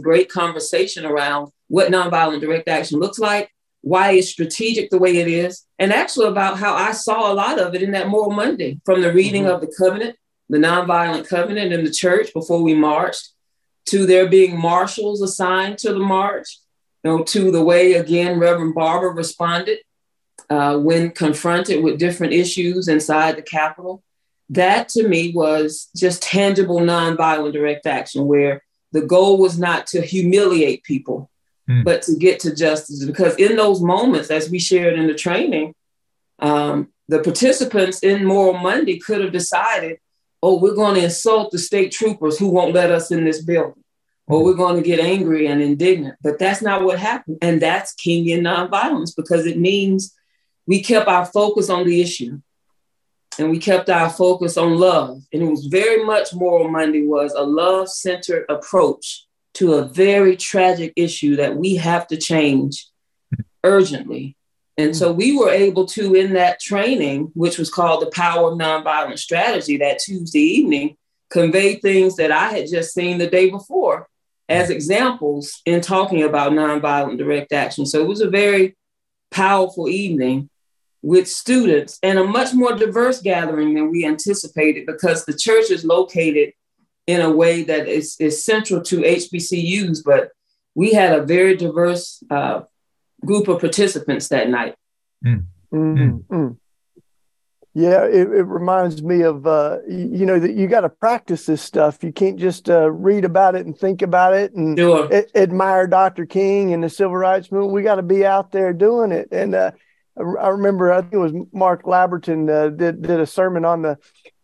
great 0.00 0.30
conversation 0.30 1.04
around 1.04 1.50
what 1.66 1.90
nonviolent 1.90 2.40
direct 2.40 2.68
action 2.68 2.98
looks 2.98 3.18
like, 3.18 3.52
why 3.82 4.12
it's 4.12 4.30
strategic 4.30 4.90
the 4.90 4.98
way 4.98 5.18
it 5.18 5.28
is, 5.28 5.64
and 5.78 5.92
actually 5.92 6.28
about 6.28 6.58
how 6.58 6.74
I 6.74 6.92
saw 6.92 7.30
a 7.30 7.34
lot 7.34 7.58
of 7.58 7.74
it 7.74 7.82
in 7.82 7.90
that 7.92 8.08
Moral 8.08 8.30
Monday 8.30 8.80
from 8.84 9.02
the 9.02 9.12
reading 9.12 9.44
mm-hmm. 9.44 9.54
of 9.54 9.60
the 9.60 9.74
covenant, 9.78 10.16
the 10.48 10.58
nonviolent 10.58 11.28
covenant 11.28 11.72
in 11.72 11.84
the 11.84 11.90
church 11.90 12.32
before 12.32 12.62
we 12.62 12.74
marched, 12.74 13.32
to 13.86 14.06
there 14.06 14.28
being 14.28 14.58
marshals 14.58 15.20
assigned 15.20 15.78
to 15.78 15.92
the 15.92 15.98
march, 15.98 16.58
you 17.04 17.10
know, 17.10 17.22
to 17.24 17.50
the 17.50 17.62
way 17.62 17.94
again 17.94 18.38
Reverend 18.38 18.74
Barber 18.74 19.10
responded 19.10 19.78
uh, 20.50 20.78
when 20.78 21.10
confronted 21.10 21.82
with 21.82 21.98
different 21.98 22.32
issues 22.32 22.88
inside 22.88 23.36
the 23.36 23.42
Capitol. 23.42 24.02
That 24.50 24.88
to 24.90 25.06
me 25.06 25.32
was 25.34 25.90
just 25.94 26.22
tangible 26.22 26.80
nonviolent 26.80 27.52
direct 27.52 27.86
action 27.86 28.26
where 28.26 28.62
the 28.92 29.02
goal 29.02 29.38
was 29.38 29.58
not 29.58 29.86
to 29.88 30.00
humiliate 30.00 30.84
people, 30.84 31.30
mm. 31.68 31.84
but 31.84 32.02
to 32.02 32.16
get 32.16 32.40
to 32.40 32.54
justice. 32.54 33.04
Because 33.04 33.36
in 33.36 33.56
those 33.56 33.82
moments, 33.82 34.30
as 34.30 34.48
we 34.48 34.58
shared 34.58 34.98
in 34.98 35.06
the 35.06 35.14
training, 35.14 35.74
um, 36.38 36.88
the 37.08 37.18
participants 37.18 38.00
in 38.00 38.24
Moral 38.24 38.54
Monday 38.54 38.98
could 38.98 39.20
have 39.20 39.32
decided, 39.32 39.98
oh, 40.42 40.58
we're 40.58 40.74
going 40.74 40.94
to 40.94 41.04
insult 41.04 41.50
the 41.50 41.58
state 41.58 41.92
troopers 41.92 42.38
who 42.38 42.48
won't 42.48 42.74
let 42.74 42.90
us 42.90 43.10
in 43.10 43.24
this 43.24 43.42
building, 43.42 43.82
or 44.26 44.42
we're 44.42 44.54
going 44.54 44.76
to 44.76 44.82
get 44.82 45.00
angry 45.00 45.46
and 45.46 45.60
indignant. 45.60 46.16
But 46.22 46.38
that's 46.38 46.62
not 46.62 46.84
what 46.84 46.98
happened. 46.98 47.38
And 47.42 47.60
that's 47.60 47.94
Kenyan 47.94 48.40
nonviolence 48.40 49.14
because 49.14 49.44
it 49.44 49.58
means 49.58 50.14
we 50.68 50.82
kept 50.82 51.08
our 51.08 51.24
focus 51.24 51.70
on 51.70 51.86
the 51.86 52.00
issue 52.02 52.38
and 53.38 53.50
we 53.50 53.58
kept 53.58 53.88
our 53.88 54.10
focus 54.10 54.58
on 54.58 54.76
love. 54.78 55.22
And 55.32 55.42
it 55.42 55.50
was 55.50 55.64
very 55.64 56.04
much 56.04 56.34
Moral 56.34 56.68
Monday 56.68 57.06
was 57.06 57.32
a 57.32 57.42
love 57.42 57.88
centered 57.88 58.44
approach 58.50 59.24
to 59.54 59.74
a 59.74 59.84
very 59.86 60.36
tragic 60.36 60.92
issue 60.94 61.36
that 61.36 61.56
we 61.56 61.76
have 61.76 62.06
to 62.08 62.18
change 62.18 62.86
urgently. 63.64 64.36
And 64.76 64.94
so 64.94 65.10
we 65.10 65.36
were 65.36 65.50
able 65.50 65.86
to, 65.86 66.14
in 66.14 66.34
that 66.34 66.60
training, 66.60 67.32
which 67.34 67.58
was 67.58 67.70
called 67.70 68.02
the 68.02 68.10
Power 68.10 68.52
of 68.52 68.58
Nonviolent 68.58 69.18
Strategy, 69.18 69.78
that 69.78 70.00
Tuesday 70.00 70.38
evening, 70.38 70.96
convey 71.30 71.76
things 71.76 72.16
that 72.16 72.30
I 72.30 72.50
had 72.50 72.68
just 72.68 72.92
seen 72.92 73.16
the 73.16 73.26
day 73.26 73.48
before 73.48 74.06
as 74.50 74.68
examples 74.68 75.62
in 75.64 75.80
talking 75.80 76.22
about 76.22 76.52
nonviolent 76.52 77.16
direct 77.16 77.52
action. 77.52 77.86
So 77.86 78.02
it 78.02 78.08
was 78.08 78.20
a 78.20 78.30
very 78.30 78.76
powerful 79.30 79.88
evening 79.88 80.50
with 81.02 81.28
students 81.28 81.98
and 82.02 82.18
a 82.18 82.24
much 82.24 82.54
more 82.54 82.74
diverse 82.74 83.20
gathering 83.20 83.74
than 83.74 83.90
we 83.90 84.04
anticipated 84.04 84.86
because 84.86 85.24
the 85.24 85.36
church 85.36 85.70
is 85.70 85.84
located 85.84 86.52
in 87.06 87.20
a 87.20 87.30
way 87.30 87.62
that 87.62 87.88
is, 87.88 88.16
is 88.18 88.44
central 88.44 88.82
to 88.82 89.00
HBCUs, 89.00 90.02
but 90.04 90.30
we 90.74 90.92
had 90.92 91.18
a 91.18 91.24
very 91.24 91.56
diverse 91.56 92.22
uh, 92.30 92.62
group 93.24 93.48
of 93.48 93.60
participants 93.60 94.28
that 94.28 94.50
night. 94.50 94.74
Mm. 95.24 95.44
Mm-hmm. 95.72 96.48
Yeah, 97.74 98.04
it, 98.06 98.28
it, 98.28 98.44
reminds 98.44 99.02
me 99.02 99.22
of 99.22 99.46
uh, 99.46 99.78
you, 99.88 100.10
you, 100.12 100.26
know 100.26 100.38
that 100.38 100.54
you 100.54 100.66
got 100.66 100.80
to 100.80 100.88
practice 100.88 101.46
this 101.46 101.62
stuff. 101.62 102.02
You 102.02 102.12
can't 102.12 102.38
just 102.38 102.68
uh, 102.68 102.90
read 102.90 103.24
about 103.24 103.54
it 103.54 103.66
and 103.66 103.76
think 103.76 104.02
about 104.02 104.34
it 104.34 104.52
and 104.52 104.76
sure. 104.76 105.08
a- 105.12 105.38
admire 105.38 105.86
Dr. 105.86 106.26
King 106.26 106.72
and 106.72 106.82
the 106.82 106.90
civil 106.90 107.16
rights 107.16 107.52
movement. 107.52 107.74
We 107.74 107.82
got 107.82 107.96
to 107.96 108.02
be 108.02 108.26
out 108.26 108.50
there 108.50 108.72
doing 108.72 109.12
it. 109.12 109.28
And 109.30 109.54
uh, 109.54 109.72
I 110.18 110.48
remember 110.48 110.92
I 110.92 111.00
think 111.00 111.14
it 111.14 111.18
was 111.18 111.32
Mark 111.52 111.84
Labberton 111.84 112.50
uh, 112.50 112.68
did 112.70 113.02
did 113.02 113.20
a 113.20 113.26
sermon 113.26 113.64
on 113.64 113.82
the 113.82 113.98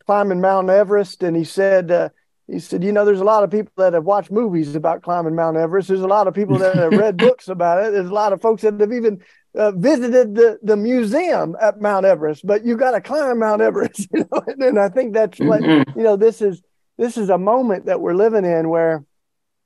climbing 0.06 0.40
Mount 0.40 0.70
Everest, 0.70 1.22
and 1.22 1.36
he 1.36 1.44
said 1.44 1.90
uh, 1.90 2.08
he 2.46 2.58
said 2.60 2.84
you 2.84 2.92
know 2.92 3.04
there's 3.04 3.20
a 3.20 3.24
lot 3.24 3.42
of 3.42 3.50
people 3.50 3.72
that 3.76 3.92
have 3.92 4.04
watched 4.04 4.30
movies 4.30 4.74
about 4.74 5.02
climbing 5.02 5.34
Mount 5.34 5.56
Everest. 5.56 5.88
There's 5.88 6.00
a 6.00 6.06
lot 6.06 6.28
of 6.28 6.34
people 6.34 6.58
that 6.58 6.76
have 6.76 6.92
read 6.92 7.16
books 7.18 7.48
about 7.48 7.84
it. 7.84 7.92
There's 7.92 8.10
a 8.10 8.14
lot 8.14 8.32
of 8.32 8.40
folks 8.40 8.62
that 8.62 8.78
have 8.78 8.92
even 8.92 9.20
uh, 9.54 9.72
visited 9.72 10.34
the 10.34 10.58
the 10.62 10.76
museum 10.76 11.56
at 11.60 11.80
Mount 11.80 12.06
Everest. 12.06 12.46
But 12.46 12.64
you 12.64 12.76
got 12.76 12.92
to 12.92 13.00
climb 13.00 13.38
Mount 13.38 13.62
Everest, 13.62 14.08
you 14.14 14.20
know. 14.30 14.42
And, 14.46 14.62
and 14.62 14.78
I 14.78 14.88
think 14.88 15.14
that's 15.14 15.38
what 15.40 15.62
mm-hmm. 15.62 15.98
you 15.98 16.04
know. 16.04 16.16
This 16.16 16.40
is 16.40 16.62
this 16.98 17.16
is 17.16 17.30
a 17.30 17.38
moment 17.38 17.86
that 17.86 18.00
we're 18.00 18.14
living 18.14 18.44
in 18.44 18.68
where 18.68 19.04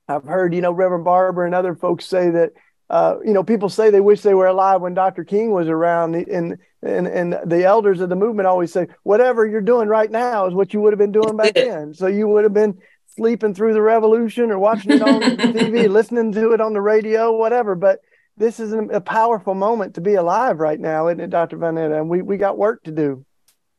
I've 0.07 0.23
heard 0.23 0.55
you 0.55 0.61
know 0.61 0.71
Reverend 0.71 1.05
Barber 1.05 1.45
and 1.45 1.53
other 1.53 1.75
folks 1.75 2.05
say 2.05 2.31
that 2.31 2.53
uh, 2.89 3.17
you 3.23 3.33
know, 3.33 3.43
people 3.43 3.69
say 3.69 3.89
they 3.89 4.01
wish 4.01 4.21
they 4.21 4.33
were 4.33 4.47
alive 4.47 4.81
when 4.81 4.95
Dr. 4.95 5.23
King 5.23 5.51
was 5.51 5.67
around, 5.67 6.15
and 6.15 6.57
and 6.81 7.07
and 7.07 7.37
the 7.45 7.63
elders 7.63 8.01
of 8.01 8.09
the 8.09 8.15
movement 8.15 8.47
always 8.47 8.73
say, 8.73 8.87
whatever 9.03 9.45
you're 9.45 9.61
doing 9.61 9.87
right 9.87 10.09
now 10.09 10.47
is 10.47 10.53
what 10.53 10.73
you 10.73 10.81
would 10.81 10.93
have 10.93 10.99
been 10.99 11.11
doing 11.11 11.37
back 11.37 11.53
then. 11.55 11.93
So 11.93 12.07
you 12.07 12.27
would 12.27 12.43
have 12.43 12.53
been 12.53 12.79
sleeping 13.15 13.53
through 13.53 13.73
the 13.73 13.81
revolution 13.81 14.49
or 14.49 14.57
watching 14.57 14.91
it 14.91 15.01
on 15.01 15.21
TV, 15.21 15.87
listening 15.87 16.31
to 16.31 16.53
it 16.53 16.61
on 16.61 16.73
the 16.73 16.81
radio, 16.81 17.35
whatever. 17.35 17.75
But 17.75 17.99
this 18.37 18.59
is 18.59 18.73
a 18.73 19.01
powerful 19.01 19.53
moment 19.53 19.95
to 19.95 20.01
be 20.01 20.15
alive 20.15 20.59
right 20.59 20.79
now, 20.79 21.09
isn't 21.09 21.19
it, 21.19 21.29
Dr. 21.29 21.57
Vonnetta? 21.57 21.99
And 21.99 22.09
we 22.09 22.23
we 22.23 22.37
got 22.37 22.57
work 22.57 22.83
to 22.83 22.91
do. 22.91 23.23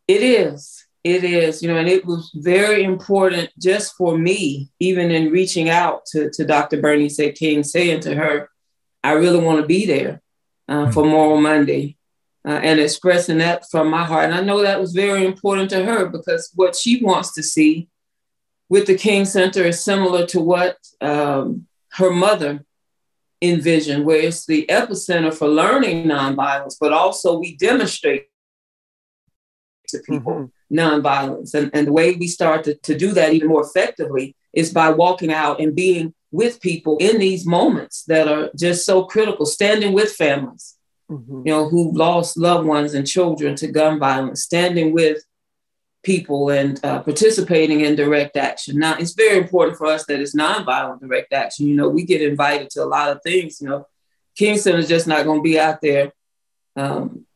It 0.06 0.22
is. 0.22 0.86
It 1.02 1.24
is, 1.24 1.62
you 1.62 1.68
know, 1.68 1.78
and 1.78 1.88
it 1.88 2.04
was 2.04 2.30
very 2.34 2.84
important 2.84 3.48
just 3.58 3.94
for 3.96 4.18
me, 4.18 4.68
even 4.80 5.10
in 5.10 5.32
reaching 5.32 5.70
out 5.70 6.04
to, 6.12 6.30
to 6.30 6.44
Dr. 6.44 6.78
Bernice 6.78 7.32
King, 7.34 7.62
saying 7.62 8.00
to 8.00 8.14
her, 8.14 8.50
I 9.02 9.12
really 9.12 9.40
want 9.40 9.60
to 9.60 9.66
be 9.66 9.86
there 9.86 10.22
uh, 10.68 10.74
mm-hmm. 10.74 10.90
for 10.92 11.04
Moral 11.04 11.40
Monday 11.40 11.96
uh, 12.46 12.60
and 12.62 12.80
expressing 12.80 13.38
that 13.38 13.68
from 13.70 13.90
my 13.90 14.04
heart. 14.04 14.24
And 14.26 14.34
I 14.34 14.40
know 14.40 14.62
that 14.62 14.80
was 14.80 14.92
very 14.92 15.24
important 15.24 15.70
to 15.70 15.84
her 15.84 16.08
because 16.08 16.50
what 16.54 16.76
she 16.76 17.02
wants 17.02 17.34
to 17.34 17.42
see 17.42 17.88
with 18.68 18.86
the 18.86 18.96
King 18.96 19.24
Center 19.24 19.64
is 19.64 19.84
similar 19.84 20.26
to 20.26 20.40
what 20.40 20.76
um, 21.00 21.66
her 21.92 22.10
mother 22.10 22.64
envisioned, 23.42 24.04
where 24.04 24.20
it's 24.20 24.46
the 24.46 24.66
epicenter 24.68 25.34
for 25.34 25.48
learning 25.48 26.06
nonviolence, 26.06 26.76
but 26.80 26.92
also 26.92 27.38
we 27.38 27.56
demonstrate 27.56 28.26
to 29.88 29.98
people 29.98 30.32
mm-hmm. 30.32 30.78
nonviolence. 30.78 31.54
And, 31.54 31.70
and 31.74 31.86
the 31.86 31.92
way 31.92 32.14
we 32.14 32.28
start 32.28 32.64
to, 32.64 32.74
to 32.74 32.96
do 32.96 33.12
that 33.12 33.32
even 33.32 33.48
more 33.48 33.64
effectively 33.64 34.36
is 34.52 34.72
by 34.72 34.90
walking 34.90 35.32
out 35.32 35.60
and 35.60 35.74
being 35.74 36.14
with 36.32 36.60
people 36.60 36.96
in 36.98 37.18
these 37.18 37.46
moments 37.46 38.04
that 38.04 38.28
are 38.28 38.50
just 38.56 38.84
so 38.84 39.04
critical, 39.04 39.46
standing 39.46 39.92
with 39.92 40.12
families, 40.12 40.76
mm-hmm. 41.10 41.42
you 41.44 41.52
know, 41.52 41.68
who've 41.68 41.94
lost 41.94 42.36
loved 42.36 42.66
ones 42.66 42.94
and 42.94 43.06
children 43.06 43.56
to 43.56 43.66
gun 43.68 43.98
violence, 43.98 44.42
standing 44.42 44.92
with 44.92 45.24
people 46.02 46.50
and 46.50 46.82
uh, 46.84 47.00
participating 47.02 47.80
in 47.80 47.94
direct 47.94 48.36
action. 48.36 48.78
Now, 48.78 48.96
it's 48.96 49.12
very 49.12 49.38
important 49.38 49.76
for 49.76 49.86
us 49.86 50.06
that 50.06 50.20
it's 50.20 50.34
nonviolent 50.34 51.00
direct 51.00 51.32
action. 51.32 51.66
You 51.66 51.74
know, 51.74 51.88
we 51.88 52.04
get 52.04 52.22
invited 52.22 52.70
to 52.70 52.82
a 52.82 52.86
lot 52.86 53.10
of 53.10 53.22
things. 53.22 53.60
You 53.60 53.68
know, 53.68 53.86
Kingston 54.36 54.76
is 54.76 54.88
just 54.88 55.06
not 55.06 55.24
going 55.24 55.40
to 55.40 55.42
be 55.42 55.58
out 55.58 55.80
there 55.82 56.12
um, 56.76 57.26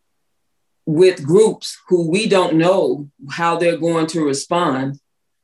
with 0.87 1.25
groups 1.25 1.79
who 1.89 2.09
we 2.11 2.29
don't 2.29 2.55
know 2.55 3.11
how 3.31 3.57
they're 3.57 3.77
going 3.77 4.07
to 4.09 4.25
respond 4.25 4.99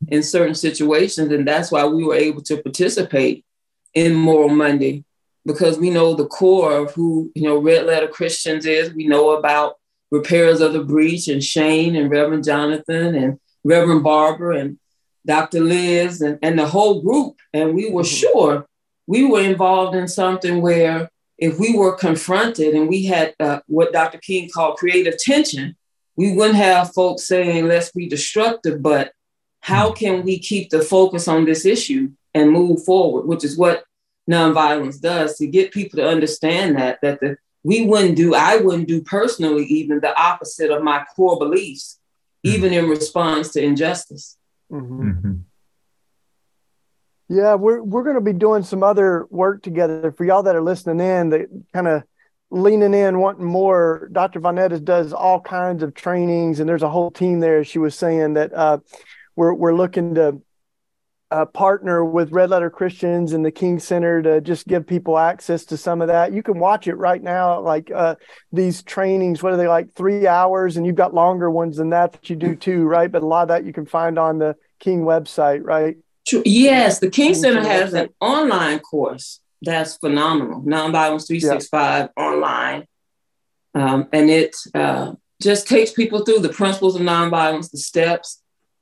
in 0.08 0.22
certain 0.22 0.54
situations. 0.54 1.32
And 1.32 1.46
that's 1.46 1.70
why 1.70 1.84
we 1.84 2.04
were 2.04 2.14
able 2.14 2.42
to 2.42 2.62
participate 2.62 3.44
in 3.94 4.14
Moral 4.14 4.48
Monday 4.48 5.04
because 5.44 5.78
we 5.78 5.90
know 5.90 6.14
the 6.14 6.26
core 6.26 6.72
of 6.72 6.92
who, 6.92 7.30
you 7.34 7.42
know, 7.42 7.58
Red 7.58 7.86
Letter 7.86 8.08
Christians 8.08 8.66
is. 8.66 8.94
We 8.94 9.06
know 9.06 9.36
about 9.36 9.76
Repairers 10.10 10.60
of 10.60 10.72
the 10.72 10.84
Breach 10.84 11.28
and 11.28 11.42
Shane 11.42 11.96
and 11.96 12.10
Reverend 12.10 12.44
Jonathan 12.44 13.14
and 13.14 13.38
Reverend 13.64 14.02
Barber 14.02 14.52
and 14.52 14.78
Dr. 15.26 15.60
Liz 15.60 16.20
and, 16.20 16.38
and 16.42 16.58
the 16.58 16.66
whole 16.66 17.02
group. 17.02 17.36
And 17.52 17.74
we 17.74 17.90
were 17.90 18.02
mm-hmm. 18.02 18.32
sure 18.32 18.66
we 19.06 19.24
were 19.24 19.40
involved 19.40 19.96
in 19.96 20.06
something 20.06 20.62
where 20.62 21.10
if 21.36 21.58
we 21.58 21.76
were 21.76 21.96
confronted 21.96 22.74
and 22.74 22.88
we 22.88 23.06
had 23.06 23.34
uh, 23.40 23.58
what 23.66 23.92
Dr. 23.92 24.18
King 24.18 24.48
called 24.48 24.76
creative 24.76 25.18
tension, 25.18 25.76
we 26.16 26.32
wouldn't 26.32 26.56
have 26.56 26.92
folks 26.92 27.26
saying, 27.26 27.66
let's 27.66 27.90
be 27.90 28.08
destructive, 28.08 28.82
but 28.82 29.12
how 29.60 29.90
hmm. 29.90 29.94
can 29.94 30.22
we 30.24 30.38
keep 30.38 30.70
the 30.70 30.82
focus 30.82 31.28
on 31.28 31.44
this 31.44 31.64
issue 31.64 32.10
and 32.34 32.50
move 32.50 32.84
forward, 32.84 33.26
which 33.26 33.44
is 33.44 33.56
what 33.56 33.84
nonviolence 34.30 35.00
does 35.00 35.36
to 35.38 35.46
get 35.46 35.72
people 35.72 35.96
to 35.98 36.08
understand 36.08 36.76
that 36.76 37.00
that 37.02 37.20
the 37.20 37.36
we 37.62 37.84
wouldn't 37.84 38.16
do, 38.16 38.34
I 38.34 38.56
wouldn't 38.56 38.88
do 38.88 39.02
personally 39.02 39.64
even 39.66 40.00
the 40.00 40.18
opposite 40.18 40.70
of 40.70 40.82
my 40.82 41.04
core 41.14 41.38
beliefs, 41.38 41.98
mm-hmm. 42.44 42.56
even 42.56 42.72
in 42.72 42.88
response 42.88 43.50
to 43.52 43.62
injustice. 43.62 44.36
Mm-hmm. 44.72 45.10
Mm-hmm. 45.10 45.34
Yeah, 47.28 47.54
we're 47.54 47.82
we're 47.82 48.02
going 48.02 48.16
to 48.16 48.20
be 48.20 48.32
doing 48.32 48.62
some 48.64 48.82
other 48.82 49.26
work 49.30 49.62
together 49.62 50.10
for 50.10 50.24
y'all 50.24 50.42
that 50.42 50.56
are 50.56 50.62
listening 50.62 51.00
in. 51.00 51.30
That 51.30 51.48
kind 51.72 51.86
of 51.86 52.02
leaning 52.50 52.92
in, 52.92 53.20
wanting 53.20 53.44
more. 53.44 54.08
Dr. 54.10 54.40
Von 54.40 54.56
Ettes 54.56 54.84
does 54.84 55.12
all 55.12 55.40
kinds 55.40 55.84
of 55.84 55.94
trainings, 55.94 56.58
and 56.58 56.68
there's 56.68 56.82
a 56.82 56.88
whole 56.88 57.12
team 57.12 57.38
there. 57.38 57.62
She 57.62 57.78
was 57.78 57.94
saying 57.94 58.34
that 58.34 58.52
uh, 58.52 58.78
we're 59.40 59.54
we're 59.54 59.74
looking 59.74 60.14
to 60.16 60.42
uh, 61.30 61.46
partner 61.46 62.04
with 62.04 62.30
Red 62.30 62.50
Letter 62.50 62.68
Christians 62.68 63.32
and 63.32 63.42
the 63.42 63.50
King 63.50 63.78
Center 63.78 64.20
to 64.20 64.40
just 64.42 64.66
give 64.66 64.86
people 64.86 65.16
access 65.16 65.64
to 65.66 65.78
some 65.78 66.02
of 66.02 66.08
that. 66.08 66.34
You 66.34 66.42
can 66.42 66.58
watch 66.58 66.88
it 66.88 66.96
right 66.96 67.22
now, 67.22 67.60
like 67.60 67.90
uh, 67.90 68.16
these 68.52 68.82
trainings. 68.82 69.42
What 69.42 69.54
are 69.54 69.56
they 69.56 69.66
like? 69.66 69.94
Three 69.94 70.26
hours, 70.26 70.76
and 70.76 70.84
you've 70.84 70.94
got 70.94 71.14
longer 71.14 71.50
ones 71.50 71.78
than 71.78 71.88
that 71.90 72.12
that 72.12 72.28
you 72.28 72.36
do 72.36 72.54
too, 72.54 72.84
right? 72.84 73.10
But 73.10 73.22
a 73.22 73.26
lot 73.26 73.42
of 73.42 73.48
that 73.48 73.64
you 73.64 73.72
can 73.72 73.86
find 73.86 74.18
on 74.18 74.38
the 74.38 74.56
King 74.78 75.04
website, 75.04 75.62
right? 75.64 75.96
Yes, 76.44 76.98
the 76.98 77.10
King 77.10 77.32
Center 77.32 77.62
has 77.62 77.94
an 77.94 78.10
online 78.20 78.80
course 78.80 79.40
that's 79.62 79.96
phenomenal. 79.96 80.62
Nonviolence 80.62 81.26
365 81.26 82.08
yeah. 82.16 82.22
online. 82.22 82.86
Um, 83.74 84.08
and 84.12 84.30
it 84.30 84.56
uh, 84.74 85.12
just 85.40 85.68
takes 85.68 85.92
people 85.92 86.24
through 86.24 86.40
the 86.40 86.48
principles 86.48 86.96
of 86.96 87.02
nonviolence, 87.02 87.70
the 87.70 87.78
steps, 87.78 88.39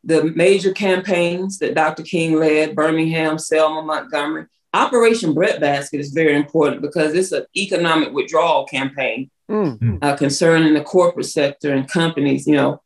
the 0.09 0.33
major 0.35 0.73
campaigns 0.73 1.59
that 1.59 1.75
Dr. 1.75 2.03
King 2.03 2.39
led, 2.39 2.75
Birmingham, 2.75 3.39
Selma, 3.39 3.83
Montgomery. 3.83 4.47
Operation 4.73 5.35
Breadbasket 5.35 6.01
is 6.01 6.13
very 6.13 6.35
important 6.35 6.81
because 6.81 7.15
it's 7.15 7.33
an 7.33 7.45
economic 7.55 8.13
withdrawal 8.13 8.65
campaign 8.67 9.31
mm-hmm. 9.51 9.99
uh, 10.01 10.17
concerning 10.17 10.73
the 10.73 10.83
corporate 10.83 11.27
sector 11.27 11.75
and 11.75 11.89
companies. 11.89 12.47
You 12.47 12.57
know, 12.57 12.83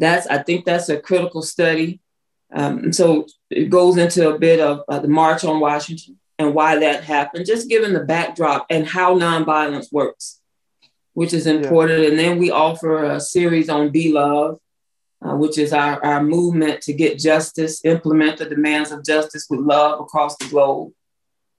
that's 0.00 0.26
I 0.26 0.42
think 0.42 0.64
that's 0.64 0.88
a 0.88 1.00
critical 1.00 1.42
study. 1.42 2.00
Um, 2.52 2.78
and 2.78 2.94
so 2.94 3.26
it 3.50 3.70
goes 3.70 3.96
into 3.96 4.34
a 4.34 4.38
bit 4.38 4.58
of 4.58 4.82
uh, 4.88 4.98
the 4.98 5.08
March 5.08 5.44
on 5.44 5.60
Washington 5.60 6.18
and 6.40 6.54
why 6.54 6.78
that 6.80 7.04
happened, 7.04 7.46
just 7.46 7.68
given 7.68 7.92
the 7.92 8.04
backdrop 8.04 8.66
and 8.68 8.86
how 8.86 9.16
nonviolence 9.16 9.92
works, 9.92 10.40
which 11.12 11.32
is 11.32 11.46
important. 11.46 12.02
Yeah. 12.02 12.08
And 12.08 12.18
then 12.18 12.38
we 12.38 12.50
offer 12.50 13.04
a 13.04 13.20
series 13.20 13.68
on 13.68 13.90
Be 13.90 14.12
Love, 14.12 14.58
uh, 15.24 15.34
which 15.34 15.58
is 15.58 15.72
our, 15.72 16.04
our 16.04 16.22
movement 16.22 16.82
to 16.82 16.92
get 16.92 17.18
justice, 17.18 17.84
implement 17.84 18.38
the 18.38 18.44
demands 18.44 18.92
of 18.92 19.04
justice 19.04 19.46
with 19.48 19.60
love 19.60 20.00
across 20.00 20.36
the 20.36 20.48
globe. 20.48 20.92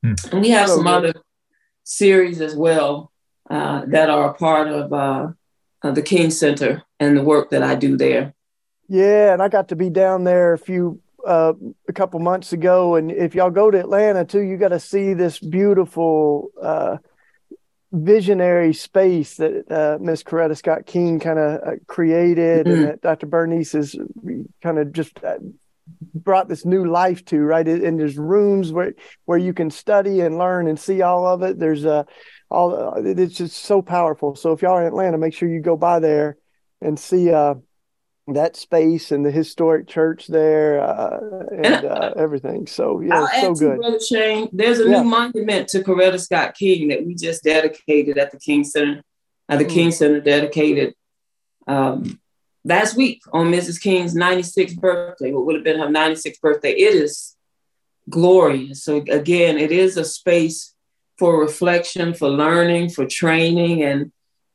Hmm. 0.03 0.13
And 0.31 0.41
we 0.41 0.49
have 0.49 0.69
so 0.69 0.75
some 0.75 0.85
good. 0.85 0.93
other 0.93 1.13
series 1.83 2.41
as 2.41 2.55
well 2.55 3.11
uh, 3.49 3.83
that 3.87 4.09
are 4.09 4.29
a 4.29 4.33
part 4.33 4.67
of 4.67 4.93
uh, 4.93 5.27
the 5.83 6.01
King 6.01 6.29
Center 6.31 6.83
and 6.99 7.17
the 7.17 7.23
work 7.23 7.49
that 7.49 7.63
I 7.63 7.75
do 7.75 7.97
there. 7.97 8.33
Yeah, 8.87 9.33
and 9.33 9.41
I 9.41 9.49
got 9.49 9.69
to 9.69 9.75
be 9.75 9.89
down 9.89 10.23
there 10.23 10.53
a 10.53 10.59
few 10.59 11.01
uh, 11.25 11.53
a 11.87 11.93
couple 11.93 12.19
months 12.19 12.53
ago, 12.53 12.95
and 12.95 13.11
if 13.11 13.33
y'all 13.33 13.49
go 13.49 13.71
to 13.71 13.79
Atlanta 13.79 14.25
too, 14.25 14.41
you 14.41 14.57
got 14.57 14.69
to 14.69 14.79
see 14.79 15.15
this 15.15 15.39
beautiful 15.39 16.49
uh, 16.61 16.97
visionary 17.95 18.73
space 18.73 19.37
that 19.37 19.71
uh, 19.71 19.97
Miss 20.01 20.23
Coretta 20.23 20.57
Scott 20.57 20.85
King 20.85 21.19
kind 21.19 21.39
of 21.39 21.61
uh, 21.61 21.71
created, 21.87 22.65
mm-hmm. 22.65 22.75
and 22.75 22.87
that 22.87 23.01
Dr. 23.01 23.27
Bernice 23.27 23.73
has 23.73 23.95
kind 24.61 24.79
of 24.79 24.91
just 24.91 25.23
uh, 25.23 25.37
brought 26.13 26.47
this 26.47 26.65
new 26.65 26.85
life 26.85 27.23
to. 27.25 27.39
Right, 27.39 27.67
and 27.67 27.99
there's 27.99 28.17
rooms 28.17 28.71
where 28.71 28.93
where 29.25 29.37
you 29.37 29.53
can 29.53 29.71
study 29.71 30.21
and 30.21 30.37
learn 30.37 30.67
and 30.67 30.79
see 30.79 31.01
all 31.01 31.25
of 31.27 31.41
it. 31.41 31.57
There's 31.57 31.85
uh, 31.85 32.03
all 32.49 32.93
it's 32.97 33.37
just 33.37 33.57
so 33.57 33.81
powerful. 33.81 34.35
So 34.35 34.51
if 34.51 34.61
y'all 34.61 34.73
are 34.73 34.81
in 34.81 34.87
Atlanta, 34.87 35.17
make 35.17 35.33
sure 35.33 35.49
you 35.49 35.61
go 35.61 35.77
by 35.77 35.99
there 35.99 36.37
and 36.81 36.99
see 36.99 37.31
uh 37.31 37.55
that 38.27 38.55
space 38.55 39.11
and 39.11 39.25
the 39.25 39.31
historic 39.31 39.87
church 39.87 40.27
there 40.27 40.81
uh, 40.81 41.19
and 41.51 41.85
uh, 41.85 42.13
everything. 42.15 42.65
So 42.65 42.99
yeah, 42.99 43.27
so 43.41 43.53
good. 43.53 43.77
Brother 43.77 43.99
Shane, 43.99 44.49
there's 44.51 44.79
a 44.79 44.89
yeah. 44.89 45.01
new 45.01 45.03
monument 45.03 45.67
to 45.69 45.83
Coretta 45.83 46.19
Scott 46.19 46.55
King 46.55 46.87
that 46.87 47.05
we 47.05 47.13
just 47.13 47.43
dedicated 47.43 48.17
at 48.17 48.31
the 48.31 48.39
King 48.39 48.63
Center. 48.63 49.03
At 49.47 49.59
the 49.59 49.65
mm. 49.65 49.69
King 49.69 49.91
Center 49.91 50.21
dedicated 50.21 50.95
um, 51.67 52.19
last 52.63 52.97
week 52.97 53.21
on 53.31 53.51
Mrs. 53.51 53.79
King's 53.79 54.15
96th 54.15 54.79
birthday. 54.79 55.31
What 55.31 55.45
would 55.45 55.55
have 55.55 55.63
been 55.63 55.79
her 55.79 55.87
96th 55.87 56.41
birthday? 56.41 56.71
It 56.71 56.95
is 56.95 57.35
glorious. 58.09 58.83
So 58.83 58.97
again, 58.97 59.59
it 59.59 59.71
is 59.71 59.97
a 59.97 60.03
space 60.03 60.73
for 61.19 61.39
reflection, 61.39 62.15
for 62.15 62.27
learning, 62.27 62.89
for 62.89 63.05
training, 63.05 63.83
and 63.83 64.11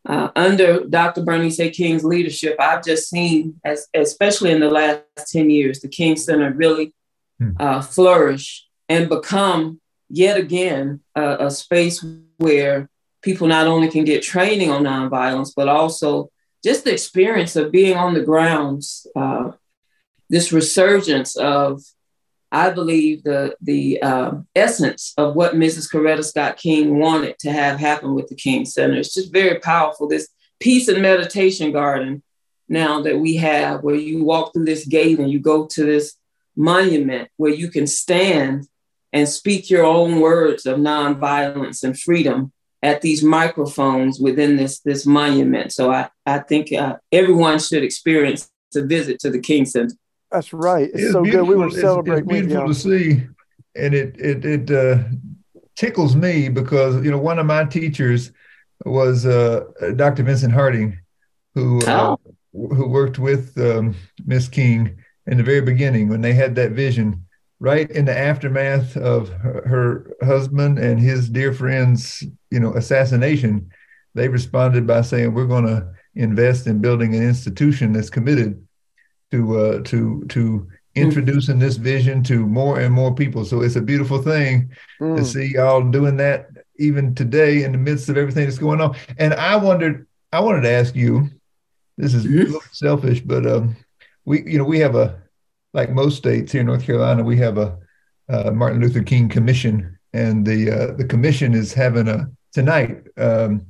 uh, 0.06 0.30
under 0.34 0.84
Dr. 0.84 1.22
Bernice 1.22 1.60
A. 1.60 1.70
King's 1.70 2.04
leadership, 2.04 2.56
I've 2.58 2.84
just 2.84 3.08
seen, 3.10 3.60
as, 3.64 3.86
especially 3.94 4.50
in 4.50 4.60
the 4.60 4.70
last 4.70 5.04
10 5.28 5.50
years, 5.50 5.80
the 5.80 5.88
King 5.88 6.16
Center 6.16 6.52
really 6.52 6.94
hmm. 7.38 7.50
uh, 7.58 7.82
flourish 7.82 8.66
and 8.88 9.08
become 9.08 9.80
yet 10.08 10.36
again 10.36 11.00
a, 11.14 11.46
a, 11.46 11.50
space 11.50 12.04
where 12.38 12.88
people 13.22 13.46
not 13.46 13.66
only 13.66 13.88
can 13.88 14.04
get 14.04 14.22
training 14.22 14.70
on 14.70 14.82
nonviolence, 14.82 15.52
but 15.54 15.68
also 15.68 16.30
just 16.64 16.84
the 16.84 16.92
experience 16.92 17.54
of 17.54 17.70
being 17.70 17.96
on 17.96 18.14
the 18.14 18.22
grounds, 18.22 19.06
uh, 19.14 19.52
this 20.28 20.52
resurgence 20.52 21.36
of 21.36 21.82
I 22.52 22.70
believe 22.70 23.22
the 23.22 23.56
the 23.60 24.02
uh, 24.02 24.32
essence 24.56 25.14
of 25.16 25.34
what 25.36 25.54
Mrs. 25.54 25.90
Coretta 25.90 26.24
Scott 26.24 26.56
King 26.56 26.98
wanted 26.98 27.38
to 27.40 27.52
have 27.52 27.78
happen 27.78 28.14
with 28.14 28.28
the 28.28 28.34
King 28.34 28.64
Center. 28.64 28.96
It's 28.96 29.14
just 29.14 29.32
very 29.32 29.60
powerful. 29.60 30.08
This 30.08 30.28
peace 30.58 30.88
and 30.88 31.00
meditation 31.00 31.72
garden 31.72 32.22
now 32.68 33.02
that 33.02 33.18
we 33.18 33.36
have, 33.36 33.82
where 33.82 33.96
you 33.96 34.24
walk 34.24 34.52
through 34.52 34.64
this 34.64 34.86
gate 34.86 35.18
and 35.18 35.30
you 35.30 35.40
go 35.40 35.66
to 35.66 35.84
this 35.84 36.14
monument 36.56 37.28
where 37.36 37.52
you 37.52 37.68
can 37.70 37.86
stand 37.86 38.66
and 39.12 39.28
speak 39.28 39.70
your 39.70 39.84
own 39.84 40.20
words 40.20 40.66
of 40.66 40.78
nonviolence 40.78 41.82
and 41.82 41.98
freedom 41.98 42.52
at 42.82 43.00
these 43.02 43.22
microphones 43.22 44.18
within 44.18 44.56
this 44.56 44.80
this 44.80 45.06
monument. 45.06 45.72
So 45.72 45.92
I 45.92 46.08
I 46.26 46.38
think 46.38 46.72
uh, 46.72 46.96
everyone 47.12 47.58
should 47.58 47.84
experience 47.84 48.50
a 48.74 48.82
visit 48.82 49.18
to 49.20 49.30
the 49.30 49.40
King 49.40 49.66
Center. 49.66 49.94
That's 50.30 50.52
right. 50.52 50.88
It's, 50.92 51.02
it's 51.02 51.12
so 51.12 51.24
good. 51.24 51.42
We 51.42 51.56
were 51.56 51.70
celebrating. 51.70 52.28
It's, 52.28 52.38
it's 52.38 52.46
beautiful 52.46 52.68
to 52.68 52.74
see, 52.74 53.26
and 53.74 53.94
it 53.94 54.16
it 54.18 54.44
it 54.44 54.70
uh, 54.70 55.02
tickles 55.74 56.14
me 56.14 56.48
because 56.48 57.02
you 57.04 57.10
know 57.10 57.18
one 57.18 57.38
of 57.38 57.46
my 57.46 57.64
teachers 57.64 58.30
was 58.84 59.26
uh, 59.26 59.64
Dr. 59.96 60.22
Vincent 60.22 60.52
Harding, 60.52 60.98
who 61.54 61.80
uh, 61.80 62.16
oh. 62.16 62.32
who 62.52 62.88
worked 62.88 63.18
with 63.18 63.58
um, 63.58 63.96
Miss 64.24 64.48
King 64.48 64.96
in 65.26 65.36
the 65.36 65.42
very 65.42 65.62
beginning 65.62 66.08
when 66.08 66.20
they 66.20 66.32
had 66.32 66.54
that 66.56 66.72
vision. 66.72 67.26
Right 67.62 67.90
in 67.90 68.06
the 68.06 68.18
aftermath 68.18 68.96
of 68.96 69.28
her, 69.28 69.62
her 69.68 70.26
husband 70.26 70.78
and 70.78 70.98
his 70.98 71.28
dear 71.28 71.52
friend's, 71.52 72.24
you 72.50 72.58
know, 72.58 72.72
assassination, 72.72 73.68
they 74.14 74.28
responded 74.28 74.86
by 74.86 75.02
saying, 75.02 75.34
"We're 75.34 75.44
going 75.44 75.66
to 75.66 75.92
invest 76.14 76.66
in 76.66 76.80
building 76.80 77.14
an 77.14 77.22
institution 77.22 77.92
that's 77.92 78.08
committed 78.08 78.66
to 79.30 79.58
uh, 79.58 79.80
to 79.84 80.24
to 80.28 80.68
introducing 80.94 81.58
this 81.58 81.76
vision 81.76 82.22
to 82.24 82.46
more 82.46 82.80
and 82.80 82.92
more 82.92 83.14
people. 83.14 83.44
So 83.44 83.62
it's 83.62 83.76
a 83.76 83.80
beautiful 83.80 84.20
thing 84.20 84.70
mm. 85.00 85.16
to 85.16 85.24
see 85.24 85.52
y'all 85.54 85.88
doing 85.88 86.16
that 86.16 86.48
even 86.78 87.14
today 87.14 87.62
in 87.62 87.72
the 87.72 87.78
midst 87.78 88.08
of 88.08 88.16
everything 88.16 88.44
that's 88.44 88.58
going 88.58 88.80
on. 88.80 88.96
And 89.18 89.34
I 89.34 89.56
wondered, 89.56 90.06
I 90.32 90.40
wanted 90.40 90.62
to 90.62 90.70
ask 90.70 90.94
you, 90.96 91.28
this 91.96 92.14
is 92.14 92.24
mm-hmm. 92.24 92.56
selfish, 92.72 93.20
but 93.20 93.46
um, 93.46 93.76
we, 94.24 94.42
you 94.50 94.58
know, 94.58 94.64
we 94.64 94.80
have 94.80 94.96
a, 94.96 95.22
like 95.72 95.90
most 95.90 96.16
states 96.16 96.50
here 96.50 96.62
in 96.62 96.66
North 96.66 96.84
Carolina, 96.84 97.22
we 97.22 97.36
have 97.36 97.58
a, 97.58 97.78
a 98.28 98.50
Martin 98.50 98.80
Luther 98.80 99.02
King 99.02 99.28
Commission, 99.28 99.98
and 100.12 100.44
the 100.44 100.70
uh, 100.70 100.92
the 100.94 101.04
commission 101.04 101.54
is 101.54 101.72
having 101.72 102.08
a 102.08 102.28
tonight 102.52 103.06
um, 103.16 103.66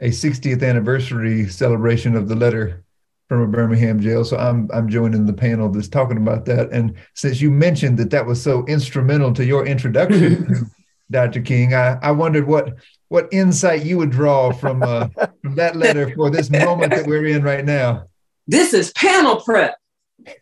a 0.00 0.08
60th 0.08 0.62
anniversary 0.62 1.48
celebration 1.48 2.14
of 2.16 2.28
the 2.28 2.34
letter 2.34 2.84
from 3.30 3.42
a 3.42 3.46
Birmingham 3.46 4.00
jail. 4.00 4.24
So 4.24 4.36
I'm 4.36 4.68
I'm 4.74 4.88
joining 4.88 5.24
the 5.24 5.32
panel 5.32 5.68
that's 5.68 5.86
talking 5.86 6.16
about 6.16 6.46
that. 6.46 6.72
And 6.72 6.96
since 7.14 7.40
you 7.40 7.48
mentioned 7.52 7.96
that 7.98 8.10
that 8.10 8.26
was 8.26 8.42
so 8.42 8.66
instrumental 8.66 9.32
to 9.34 9.44
your 9.44 9.64
introduction, 9.64 10.68
Dr. 11.12 11.40
King, 11.40 11.72
I, 11.72 11.96
I 12.02 12.10
wondered 12.10 12.48
what 12.48 12.74
what 13.06 13.28
insight 13.30 13.84
you 13.84 13.98
would 13.98 14.10
draw 14.10 14.50
from 14.50 14.82
uh, 14.82 15.10
from 15.42 15.54
that 15.54 15.76
letter 15.76 16.12
for 16.16 16.28
this 16.28 16.50
moment 16.50 16.90
that 16.92 17.06
we're 17.06 17.26
in 17.26 17.44
right 17.44 17.64
now. 17.64 18.06
This 18.48 18.74
is 18.74 18.90
panel 18.94 19.40
prep. 19.40 19.76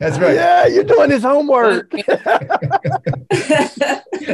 That's 0.01 0.19
right. 0.19 0.35
Yeah, 0.35 0.67
you're 0.67 0.83
doing 0.83 1.11
his 1.11 1.23
homework. 1.23 1.93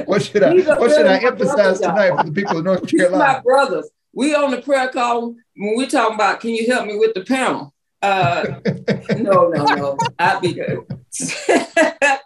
what 0.05 0.23
should 0.23 0.45
I 0.45 0.55
what 0.79 0.93
should 0.93 1.09
I 1.09 1.19
emphasize 1.25 1.81
tonight 1.81 2.17
for 2.17 2.23
the 2.23 2.33
people 2.33 2.59
of 2.59 2.65
North 2.65 2.87
Carolina? 2.87 3.19
My 3.19 3.41
brothers, 3.41 3.91
we 4.13 4.33
on 4.33 4.53
the 4.53 4.63
prayer 4.63 4.91
call 4.91 5.35
when 5.57 5.77
we 5.77 5.89
talking 5.89 6.15
about 6.15 6.39
can 6.39 6.51
you 6.51 6.73
help 6.73 6.87
me 6.87 6.97
with 6.97 7.15
the 7.15 7.25
panel? 7.25 7.74
Uh, 8.05 8.61
no, 9.17 9.49
no, 9.49 9.65
no. 9.65 9.99
I'd 10.19 10.43
be 10.43 10.53
good. 10.53 10.81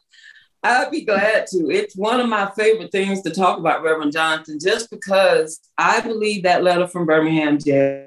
I'd 0.63 0.91
be 0.91 1.05
glad 1.05 1.47
to. 1.49 1.71
It's 1.71 1.97
one 1.97 2.19
of 2.19 2.29
my 2.29 2.51
favorite 2.57 2.91
things 2.91 3.23
to 3.23 3.31
talk 3.31 3.59
about, 3.59 3.85
Reverend 3.85 4.13
Jonathan, 4.13 4.59
just 4.61 4.91
because 4.91 5.61
I 5.79 6.01
believe 6.01 6.43
that 6.43 6.65
letter 6.65 6.89
from 6.89 7.07
Birmingham 7.07 7.59
jail. 7.61 8.07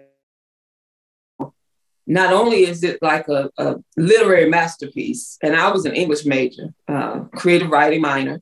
Not 2.06 2.34
only 2.34 2.66
is 2.66 2.84
it 2.84 3.02
like 3.02 3.30
a, 3.30 3.50
a 3.58 3.78
literary 3.96 4.50
masterpiece, 4.50 5.38
and 5.42 5.56
I 5.56 5.72
was 5.72 5.86
an 5.86 5.96
English 5.96 6.26
major, 6.26 6.74
uh, 6.90 7.22
creative 7.36 7.70
writing 7.70 8.02
minor, 8.02 8.42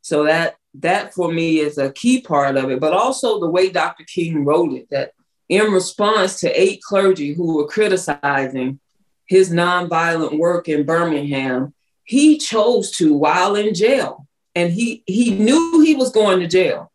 so 0.00 0.24
that 0.24 0.56
that 0.74 1.12
for 1.12 1.30
me 1.30 1.58
is 1.58 1.76
a 1.76 1.92
key 1.92 2.22
part 2.22 2.56
of 2.56 2.70
it. 2.70 2.80
But 2.80 2.94
also 2.94 3.40
the 3.40 3.50
way 3.50 3.68
Dr. 3.68 4.04
King 4.04 4.46
wrote 4.46 4.72
it, 4.72 4.86
that 4.90 5.12
in 5.50 5.72
response 5.72 6.40
to 6.40 6.60
eight 6.60 6.80
clergy 6.80 7.34
who 7.34 7.56
were 7.56 7.66
criticizing 7.66 8.78
his 9.26 9.50
nonviolent 9.50 10.38
work 10.38 10.68
in 10.68 10.86
Birmingham, 10.86 11.74
he 12.04 12.38
chose 12.38 12.92
to 12.92 13.12
while 13.12 13.56
in 13.56 13.74
jail. 13.74 14.26
And 14.54 14.72
he 14.72 15.02
he 15.06 15.34
knew 15.34 15.80
he 15.80 15.94
was 15.94 16.10
going 16.10 16.40
to 16.40 16.46
jail 16.46 16.90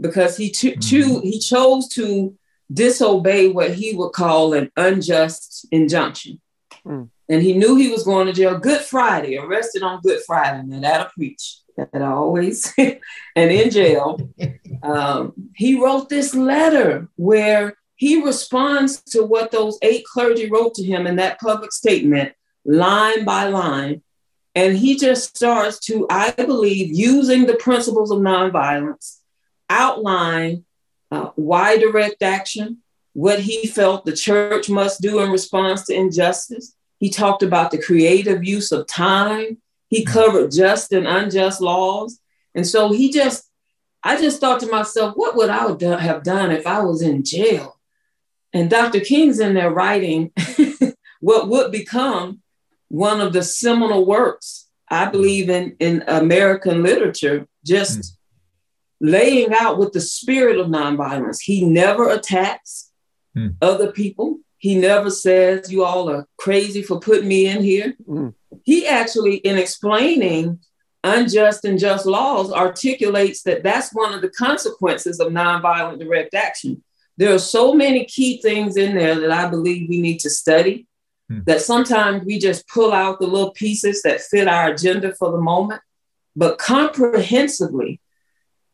because 0.00 0.36
he 0.36 0.50
cho- 0.50 0.70
mm-hmm. 0.70 1.20
he 1.20 1.38
chose 1.38 1.88
to 1.88 2.36
disobey 2.72 3.48
what 3.48 3.74
he 3.74 3.94
would 3.94 4.12
call 4.12 4.54
an 4.54 4.70
unjust 4.76 5.66
injunction. 5.70 6.40
Mm. 6.86 7.10
And 7.28 7.42
he 7.42 7.54
knew 7.54 7.76
he 7.76 7.90
was 7.90 8.04
going 8.04 8.26
to 8.26 8.32
jail. 8.32 8.58
Good 8.58 8.80
Friday, 8.82 9.36
arrested 9.36 9.82
on 9.82 10.00
Good 10.00 10.20
Friday. 10.26 10.62
Now 10.66 10.80
that'll 10.80 11.12
preach. 11.12 11.60
That 11.76 11.90
I 11.94 12.06
always 12.06 12.72
and 12.78 13.00
in 13.36 13.70
jail. 13.70 14.18
Um, 14.82 15.32
he 15.56 15.82
wrote 15.82 16.10
this 16.10 16.32
letter 16.34 17.08
where 17.16 17.76
he 17.96 18.22
responds 18.22 19.02
to 19.02 19.24
what 19.24 19.50
those 19.50 19.78
eight 19.82 20.04
clergy 20.04 20.50
wrote 20.50 20.74
to 20.74 20.84
him 20.84 21.06
in 21.06 21.16
that 21.16 21.40
public 21.40 21.72
statement, 21.72 22.34
line 22.64 23.24
by 23.24 23.48
line. 23.48 24.02
And 24.54 24.76
he 24.76 24.96
just 24.96 25.36
starts 25.36 25.78
to, 25.86 26.06
I 26.08 26.30
believe, 26.30 26.94
using 26.94 27.46
the 27.46 27.56
principles 27.56 28.10
of 28.10 28.18
nonviolence, 28.18 29.18
outline 29.68 30.64
uh, 31.10 31.30
why 31.36 31.78
direct 31.78 32.22
action, 32.22 32.78
what 33.12 33.40
he 33.40 33.66
felt 33.66 34.04
the 34.04 34.12
church 34.12 34.68
must 34.68 35.00
do 35.00 35.20
in 35.20 35.30
response 35.30 35.86
to 35.86 35.94
injustice. 35.94 36.74
He 36.98 37.10
talked 37.10 37.42
about 37.42 37.70
the 37.70 37.82
creative 37.82 38.44
use 38.44 38.72
of 38.72 38.86
time. 38.86 39.58
He 39.88 40.04
covered 40.04 40.50
just 40.50 40.92
and 40.92 41.06
unjust 41.06 41.60
laws. 41.60 42.20
And 42.54 42.66
so 42.66 42.92
he 42.92 43.10
just, 43.10 43.50
I 44.02 44.20
just 44.20 44.40
thought 44.40 44.60
to 44.60 44.70
myself, 44.70 45.14
what 45.16 45.36
would 45.36 45.48
I 45.48 45.68
have 45.98 46.22
done 46.22 46.50
if 46.50 46.66
I 46.66 46.80
was 46.80 47.02
in 47.02 47.24
jail? 47.24 47.75
And 48.56 48.70
Dr. 48.70 49.00
King's 49.00 49.38
in 49.38 49.54
there 49.54 49.70
writing 49.70 50.32
what 51.20 51.48
would 51.48 51.70
become 51.70 52.40
one 52.88 53.20
of 53.20 53.32
the 53.32 53.42
seminal 53.42 54.06
works, 54.06 54.68
I 54.88 55.06
believe, 55.06 55.50
in, 55.50 55.76
in 55.78 56.04
American 56.06 56.82
literature, 56.82 57.46
just 57.64 57.98
mm 57.98 58.12
laying 59.00 59.52
out 59.52 59.78
with 59.78 59.92
the 59.92 60.00
spirit 60.00 60.58
of 60.58 60.68
nonviolence. 60.68 61.38
He 61.42 61.64
never 61.64 62.08
attacks 62.08 62.90
mm. 63.36 63.54
other 63.60 63.92
people. 63.92 64.38
He 64.58 64.74
never 64.74 65.10
says, 65.10 65.70
You 65.70 65.84
all 65.84 66.08
are 66.08 66.26
crazy 66.38 66.82
for 66.82 66.98
putting 66.98 67.28
me 67.28 67.46
in 67.46 67.62
here. 67.62 67.94
Mm. 68.08 68.34
He 68.64 68.86
actually, 68.86 69.36
in 69.36 69.58
explaining 69.58 70.60
unjust 71.04 71.64
and 71.64 71.78
just 71.78 72.06
laws, 72.06 72.52
articulates 72.52 73.42
that 73.42 73.62
that's 73.62 73.94
one 73.94 74.12
of 74.12 74.22
the 74.22 74.30
consequences 74.30 75.20
of 75.20 75.32
nonviolent 75.32 76.00
direct 76.00 76.34
action. 76.34 76.82
There 77.18 77.34
are 77.34 77.38
so 77.38 77.74
many 77.74 78.04
key 78.04 78.40
things 78.42 78.76
in 78.76 78.94
there 78.94 79.18
that 79.20 79.30
I 79.30 79.48
believe 79.48 79.88
we 79.88 80.00
need 80.00 80.20
to 80.20 80.30
study. 80.30 80.86
Mm. 81.30 81.44
That 81.46 81.60
sometimes 81.60 82.24
we 82.24 82.38
just 82.38 82.68
pull 82.68 82.92
out 82.92 83.18
the 83.18 83.26
little 83.26 83.50
pieces 83.50 84.02
that 84.02 84.20
fit 84.20 84.46
our 84.46 84.70
agenda 84.72 85.14
for 85.14 85.32
the 85.32 85.40
moment. 85.40 85.80
But 86.36 86.58
comprehensively, 86.58 88.00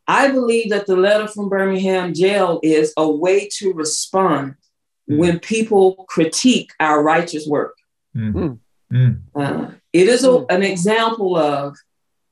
I 0.07 0.29
believe 0.29 0.69
that 0.69 0.85
the 0.85 0.97
letter 0.97 1.27
from 1.27 1.49
Birmingham 1.49 2.13
jail 2.13 2.59
is 2.61 2.93
a 2.97 3.09
way 3.09 3.49
to 3.57 3.73
respond 3.73 4.55
mm. 5.09 5.17
when 5.17 5.39
people 5.39 6.05
critique 6.09 6.71
our 6.79 7.01
righteous 7.01 7.47
work. 7.47 7.75
Mm. 8.15 8.59
Mm. 8.91 9.21
Uh, 9.33 9.71
it 9.91 10.07
is 10.07 10.23
a, 10.23 10.45
an 10.49 10.61
example 10.61 11.35
of 11.35 11.75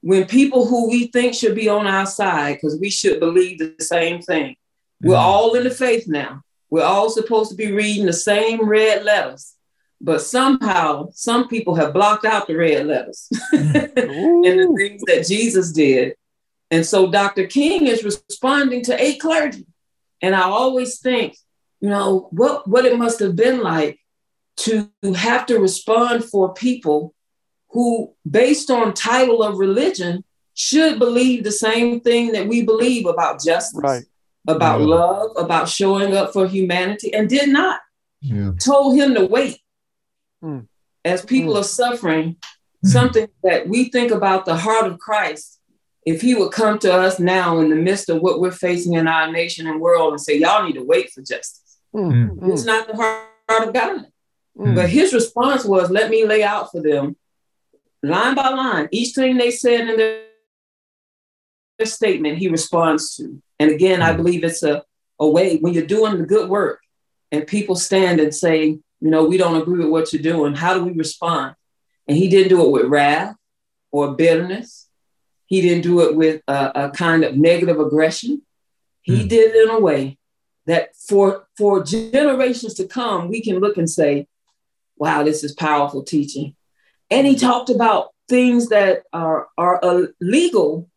when 0.02 0.26
people 0.26 0.67
who 0.67 0.89
we 0.89 1.08
think 1.08 1.34
should 1.34 1.56
be 1.56 1.69
on 1.69 1.88
our 1.88 2.06
side, 2.06 2.56
because 2.56 2.78
we 2.80 2.89
should 2.89 3.19
believe 3.19 3.58
the 3.58 3.74
same 3.80 4.21
thing. 4.21 4.56
We're 5.01 5.15
all 5.15 5.55
in 5.55 5.63
the 5.63 5.71
faith 5.71 6.07
now. 6.07 6.41
We're 6.69 6.85
all 6.85 7.09
supposed 7.09 7.51
to 7.51 7.57
be 7.57 7.71
reading 7.71 8.05
the 8.05 8.13
same 8.13 8.67
red 8.67 9.03
letters. 9.03 9.55
But 9.99 10.21
somehow, 10.21 11.09
some 11.13 11.47
people 11.47 11.75
have 11.75 11.93
blocked 11.93 12.25
out 12.25 12.47
the 12.47 12.55
red 12.55 12.87
letters 12.87 13.27
and 13.51 13.93
the 13.93 14.73
things 14.77 15.03
that 15.03 15.25
Jesus 15.27 15.71
did 15.71 16.15
and 16.71 16.85
so 16.85 17.11
Dr. 17.11 17.45
King 17.45 17.85
is 17.87 18.05
responding 18.05 18.81
to 18.85 18.99
eight 18.99 19.19
clergy. 19.19 19.67
And 20.21 20.33
I 20.33 20.43
always 20.43 20.99
think, 20.99 21.35
you 21.81 21.89
know, 21.89 22.29
what, 22.31 22.67
what 22.67 22.85
it 22.85 22.97
must 22.97 23.19
have 23.19 23.35
been 23.35 23.61
like 23.61 23.99
to 24.57 24.89
have 25.15 25.45
to 25.47 25.59
respond 25.59 26.23
for 26.23 26.53
people 26.53 27.13
who, 27.71 28.13
based 28.29 28.71
on 28.71 28.93
title 28.93 29.43
of 29.43 29.57
religion, 29.57 30.23
should 30.53 30.97
believe 30.97 31.43
the 31.43 31.51
same 31.51 31.99
thing 31.99 32.31
that 32.33 32.47
we 32.47 32.61
believe 32.61 33.05
about 33.05 33.43
justice, 33.43 33.81
right. 33.81 34.03
About 34.47 34.80
yeah. 34.80 34.88
love, 34.88 35.32
about 35.38 35.69
showing 35.69 36.15
up 36.15 36.34
for 36.34 36.47
humanity, 36.47 37.13
and 37.13 37.30
did 37.30 37.49
not. 37.49 37.80
Yeah. 38.21 38.51
Told 38.60 38.95
him 38.95 39.15
to 39.15 39.25
wait. 39.25 39.60
Mm. 40.43 40.67
As 41.04 41.25
people 41.25 41.54
mm. 41.54 41.60
are 41.60 41.63
suffering, 41.63 42.36
mm. 42.86 42.89
something 42.89 43.27
that 43.43 43.67
we 43.67 43.89
think 43.89 44.12
about 44.12 44.45
the 44.45 44.56
heart 44.56 44.88
of 44.88 44.99
Christ 44.99 45.60
if 46.06 46.21
he 46.21 46.34
would 46.34 46.51
come 46.51 46.80
to 46.80 46.91
us 46.91 47.19
now 47.19 47.60
in 47.60 47.69
the 47.69 47.75
midst 47.75 48.10
of 48.10 48.21
what 48.21 48.39
we're 48.39 48.51
facing 48.51 48.93
in 48.93 49.08
our 49.08 49.32
nation 49.32 49.67
and 49.67 49.80
world 49.80 50.13
and 50.13 50.19
say, 50.19 50.36
y'all 50.36 50.65
need 50.65 50.73
to 50.73 50.84
wait 50.84 51.12
for 51.12 51.21
justice. 51.21 51.77
Mm-hmm. 51.93 52.51
It's 52.51 52.65
not 52.65 52.88
the 52.88 52.95
heart 52.95 53.67
of 53.67 53.73
God. 53.73 54.08
But 54.56 54.89
his 54.89 55.13
response 55.13 55.63
was, 55.63 55.91
let 55.91 56.10
me 56.10 56.25
lay 56.25 56.43
out 56.43 56.71
for 56.71 56.82
them 56.82 57.15
line 58.04 58.36
by 58.36 58.49
line, 58.49 58.89
each 58.91 59.13
thing 59.13 59.38
they 59.38 59.51
said 59.51 59.88
in 59.88 59.97
their 59.97 60.23
statement, 61.86 62.38
he 62.38 62.48
responds 62.48 63.15
to. 63.17 63.41
And 63.60 63.72
again, 63.72 64.02
I 64.02 64.10
mm-hmm. 64.10 64.17
believe 64.17 64.44
it's 64.44 64.63
a, 64.63 64.84
a 65.20 65.28
way 65.28 65.58
when 65.58 65.74
you're 65.74 65.86
doing 65.86 66.17
the 66.17 66.26
good 66.26 66.50
work 66.50 66.82
and 67.32 67.46
people 67.46 67.76
stand 67.76 68.20
and 68.20 68.34
say, 68.34 68.65
you 68.65 69.10
know, 69.10 69.26
we 69.26 69.38
don't 69.38 69.62
agree 69.62 69.80
with 69.80 69.89
what 69.89 70.13
you're 70.13 70.22
doing. 70.22 70.54
How 70.54 70.74
do 70.74 70.84
we 70.84 70.91
respond? 70.91 71.56
And 72.08 72.17
he 72.17 72.30
didn't 72.30 72.50
do 72.50 72.65
it 72.65 72.72
with 72.72 72.86
wrath 72.86 73.36
or 73.91 74.15
bitterness 74.15 74.89
he 75.52 75.60
didn't 75.60 75.84
do 75.84 76.00
it 76.00 76.15
with 76.15 76.41
a, 76.48 76.86
a 76.86 76.91
kind 76.91 77.26
of 77.26 77.36
negative 77.36 77.78
aggression. 77.78 78.41
He 79.02 79.26
mm. 79.26 79.28
did 79.28 79.54
it 79.54 79.67
in 79.67 79.70
a 79.70 79.82
way 79.82 80.17
that 80.65 80.96
for, 80.96 81.46
for 81.58 81.84
generations 81.84 82.76
to 82.76 82.88
come, 82.88 83.28
we 83.28 83.41
can 83.41 83.60
look 83.60 83.76
and 83.76 83.89
say, 83.89 84.28
wow, 84.96 85.24
this 85.24 85.44
is 85.44 85.52
powerful 85.52 86.04
teaching. 86.04 86.56
And 87.10 87.28
he 87.28 87.36
talked 87.36 87.70
about 87.70 88.12
things 88.30 88.70
that 88.70 89.04
are, 89.12 89.50
are 89.58 90.08
illegal, 90.22 90.89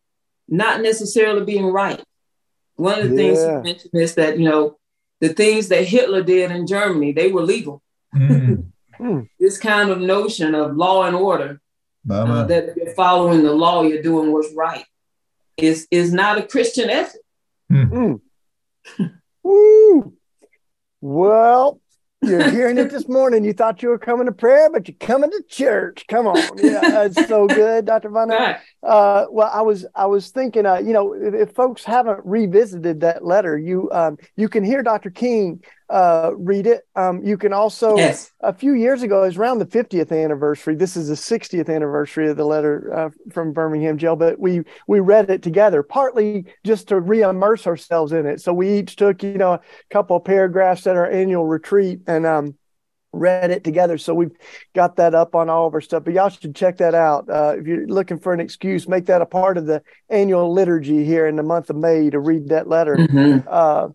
not 0.47 0.81
necessarily 0.81 1.45
being 1.45 1.65
right. 1.65 2.03
One 2.75 2.99
of 2.99 3.09
the 3.09 3.15
yeah. 3.15 3.33
things 3.33 3.43
he 3.43 3.71
mentioned 3.71 3.93
is 3.93 4.15
that, 4.15 4.37
you 4.37 4.47
know, 4.49 4.77
the 5.21 5.29
things 5.29 5.69
that 5.69 5.85
Hitler 5.85 6.23
did 6.23 6.51
in 6.51 6.67
Germany, 6.67 7.13
they 7.13 7.31
were 7.31 7.41
legal. 7.41 7.81
Mm. 8.13 8.71
this 9.39 9.57
kind 9.57 9.89
of 9.89 9.99
notion 9.99 10.55
of 10.55 10.75
law 10.75 11.03
and 11.03 11.15
order 11.15 11.59
uh, 12.09 12.43
that 12.45 12.75
you're 12.75 12.93
following 12.93 13.43
the 13.43 13.53
law, 13.53 13.81
you're 13.83 14.01
doing 14.01 14.31
what's 14.31 14.53
right, 14.53 14.85
is 15.57 15.87
is 15.89 16.13
not 16.13 16.37
a 16.37 16.43
Christian 16.43 16.89
ethic. 16.89 17.21
Mm. 17.71 18.19
Mm. 19.45 20.11
Well, 21.01 21.79
you're 22.25 22.49
hearing 22.49 22.77
it 22.77 22.89
this 22.89 23.07
morning. 23.07 23.43
You 23.43 23.53
thought 23.53 23.81
you 23.81 23.89
were 23.89 23.99
coming 23.99 24.25
to 24.25 24.31
prayer, 24.31 24.69
but 24.71 24.87
you're 24.87 24.97
coming 24.99 25.31
to 25.31 25.43
church. 25.47 26.05
Come 26.07 26.27
on, 26.27 26.37
yeah, 26.57 26.81
that's 26.81 27.27
so 27.27 27.47
good, 27.47 27.85
Dr. 27.85 28.09
Von. 28.09 28.29
Right. 28.29 28.57
Uh, 28.83 29.25
well, 29.29 29.49
I 29.53 29.61
was 29.61 29.85
I 29.95 30.05
was 30.05 30.31
thinking, 30.31 30.65
uh, 30.65 30.77
you 30.77 30.93
know, 30.93 31.13
if, 31.13 31.33
if, 31.33 31.55
folks 31.55 31.83
haven't 31.83 32.19
revisited 32.23 33.01
that 33.01 33.25
letter, 33.25 33.57
you 33.57 33.89
um, 33.91 34.17
you 34.35 34.49
can 34.49 34.63
hear 34.63 34.83
Dr. 34.83 35.09
King 35.09 35.63
uh, 35.89 36.31
read 36.35 36.65
it. 36.67 36.87
Um, 36.95 37.23
you 37.23 37.37
can 37.37 37.53
also, 37.53 37.95
yes. 37.95 38.31
a 38.41 38.53
few 38.53 38.73
years 38.73 39.03
ago, 39.03 39.23
it 39.23 39.27
was 39.27 39.37
around 39.37 39.59
the 39.59 39.65
50th 39.65 40.11
anniversary. 40.11 40.75
This 40.75 40.97
is 40.97 41.07
the 41.09 41.15
60th 41.15 41.73
anniversary 41.73 42.29
of 42.29 42.37
the 42.37 42.45
letter 42.45 42.91
uh, 42.93 43.09
from 43.31 43.53
Birmingham 43.53 43.97
jail, 43.97 44.15
but 44.15 44.39
we 44.39 44.63
we 44.87 44.99
read 44.99 45.29
it 45.29 45.43
together, 45.43 45.83
partly 45.83 46.45
just 46.63 46.87
to 46.87 46.99
re-immerse 46.99 47.67
ourselves 47.67 48.11
in 48.11 48.25
it. 48.25 48.41
So 48.41 48.53
we 48.53 48.79
each 48.79 48.95
took, 48.95 49.21
you 49.21 49.37
know, 49.37 49.53
a 49.53 49.61
couple 49.91 50.15
of 50.15 50.23
paragraphs 50.23 50.87
at 50.87 50.95
our 50.95 51.09
annual 51.09 51.45
retreat 51.45 52.01
and 52.07 52.25
um, 52.25 52.55
read 53.15 53.51
it 53.51 53.63
together. 53.63 53.97
So 53.97 54.13
we've 54.13 54.35
got 54.73 54.97
that 54.97 55.15
up 55.15 55.35
on 55.35 55.49
all 55.49 55.67
of 55.67 55.73
our 55.73 55.81
stuff. 55.81 56.03
But 56.03 56.13
y'all 56.13 56.29
should 56.29 56.55
check 56.55 56.77
that 56.77 56.95
out. 56.95 57.29
Uh, 57.29 57.55
if 57.57 57.65
you're 57.67 57.87
looking 57.87 58.19
for 58.19 58.33
an 58.33 58.39
excuse, 58.39 58.87
make 58.87 59.05
that 59.05 59.21
a 59.21 59.25
part 59.25 59.57
of 59.57 59.65
the 59.65 59.81
annual 60.09 60.51
liturgy 60.51 61.05
here 61.05 61.27
in 61.27 61.35
the 61.35 61.43
month 61.43 61.69
of 61.69 61.75
May 61.75 62.09
to 62.09 62.19
read 62.19 62.49
that 62.49 62.67
letter. 62.67 62.95
Mm-hmm. 62.95 63.47
Uh, 63.47 63.89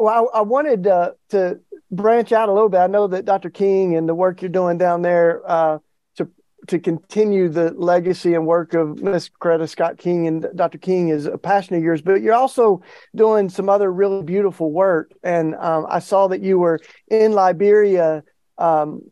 well, 0.00 0.30
I, 0.34 0.38
I 0.38 0.42
wanted 0.42 0.86
uh, 0.86 1.12
to 1.30 1.60
branch 1.90 2.32
out 2.32 2.48
a 2.48 2.52
little 2.52 2.68
bit. 2.68 2.78
I 2.78 2.86
know 2.86 3.06
that 3.08 3.24
Dr. 3.24 3.50
King 3.50 3.96
and 3.96 4.08
the 4.08 4.14
work 4.14 4.40
you're 4.40 4.48
doing 4.48 4.78
down 4.78 5.02
there 5.02 5.42
uh, 5.46 5.78
to 6.16 6.28
to 6.68 6.78
continue 6.78 7.48
the 7.48 7.72
legacy 7.72 8.34
and 8.34 8.46
work 8.46 8.74
of 8.74 9.02
Miss 9.02 9.28
Coretta 9.28 9.68
Scott 9.68 9.98
King 9.98 10.26
and 10.26 10.46
Dr. 10.54 10.78
King 10.78 11.08
is 11.08 11.26
a 11.26 11.36
passion 11.36 11.76
of 11.76 11.82
yours, 11.82 12.00
but 12.00 12.22
you're 12.22 12.34
also 12.34 12.82
doing 13.14 13.48
some 13.48 13.68
other 13.68 13.92
really 13.92 14.22
beautiful 14.22 14.72
work. 14.72 15.12
And 15.22 15.54
um, 15.56 15.86
I 15.88 15.98
saw 15.98 16.28
that 16.28 16.42
you 16.42 16.58
were 16.58 16.80
in 17.08 17.32
Liberia. 17.32 18.22
Um, 18.58 19.10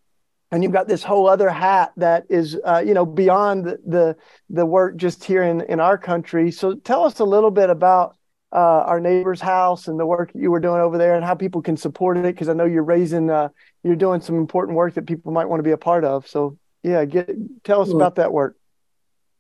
and 0.50 0.62
you've 0.62 0.72
got 0.72 0.88
this 0.88 1.02
whole 1.02 1.28
other 1.28 1.50
hat 1.50 1.92
that 1.98 2.24
is, 2.30 2.58
uh, 2.64 2.82
you 2.84 2.94
know, 2.94 3.04
beyond 3.04 3.66
the, 3.66 3.78
the, 3.86 4.16
the 4.48 4.64
work 4.64 4.96
just 4.96 5.22
here 5.22 5.42
in 5.42 5.60
in 5.60 5.78
our 5.78 5.98
country. 5.98 6.50
So 6.50 6.74
tell 6.74 7.04
us 7.04 7.18
a 7.18 7.24
little 7.24 7.50
bit 7.50 7.68
about 7.68 8.16
uh, 8.52 8.56
our 8.86 9.00
neighbor's 9.00 9.40
house 9.40 9.88
and 9.88 10.00
the 10.00 10.06
work 10.06 10.30
you 10.34 10.50
were 10.50 10.60
doing 10.60 10.80
over 10.80 10.96
there 10.96 11.16
and 11.16 11.24
how 11.24 11.34
people 11.34 11.60
can 11.60 11.76
support 11.76 12.16
it 12.16 12.22
because 12.22 12.48
I 12.48 12.54
know 12.54 12.64
you're 12.64 12.82
raising 12.82 13.30
uh, 13.30 13.48
you're 13.82 13.96
doing 13.96 14.20
some 14.20 14.36
important 14.36 14.76
work 14.76 14.94
that 14.94 15.06
people 15.06 15.32
might 15.32 15.46
want 15.46 15.60
to 15.60 15.64
be 15.64 15.72
a 15.72 15.78
part 15.78 16.04
of. 16.04 16.26
So 16.26 16.56
yeah, 16.82 17.04
get 17.04 17.30
tell 17.64 17.82
us 17.82 17.90
about 17.90 18.16
that 18.16 18.32
work. 18.32 18.56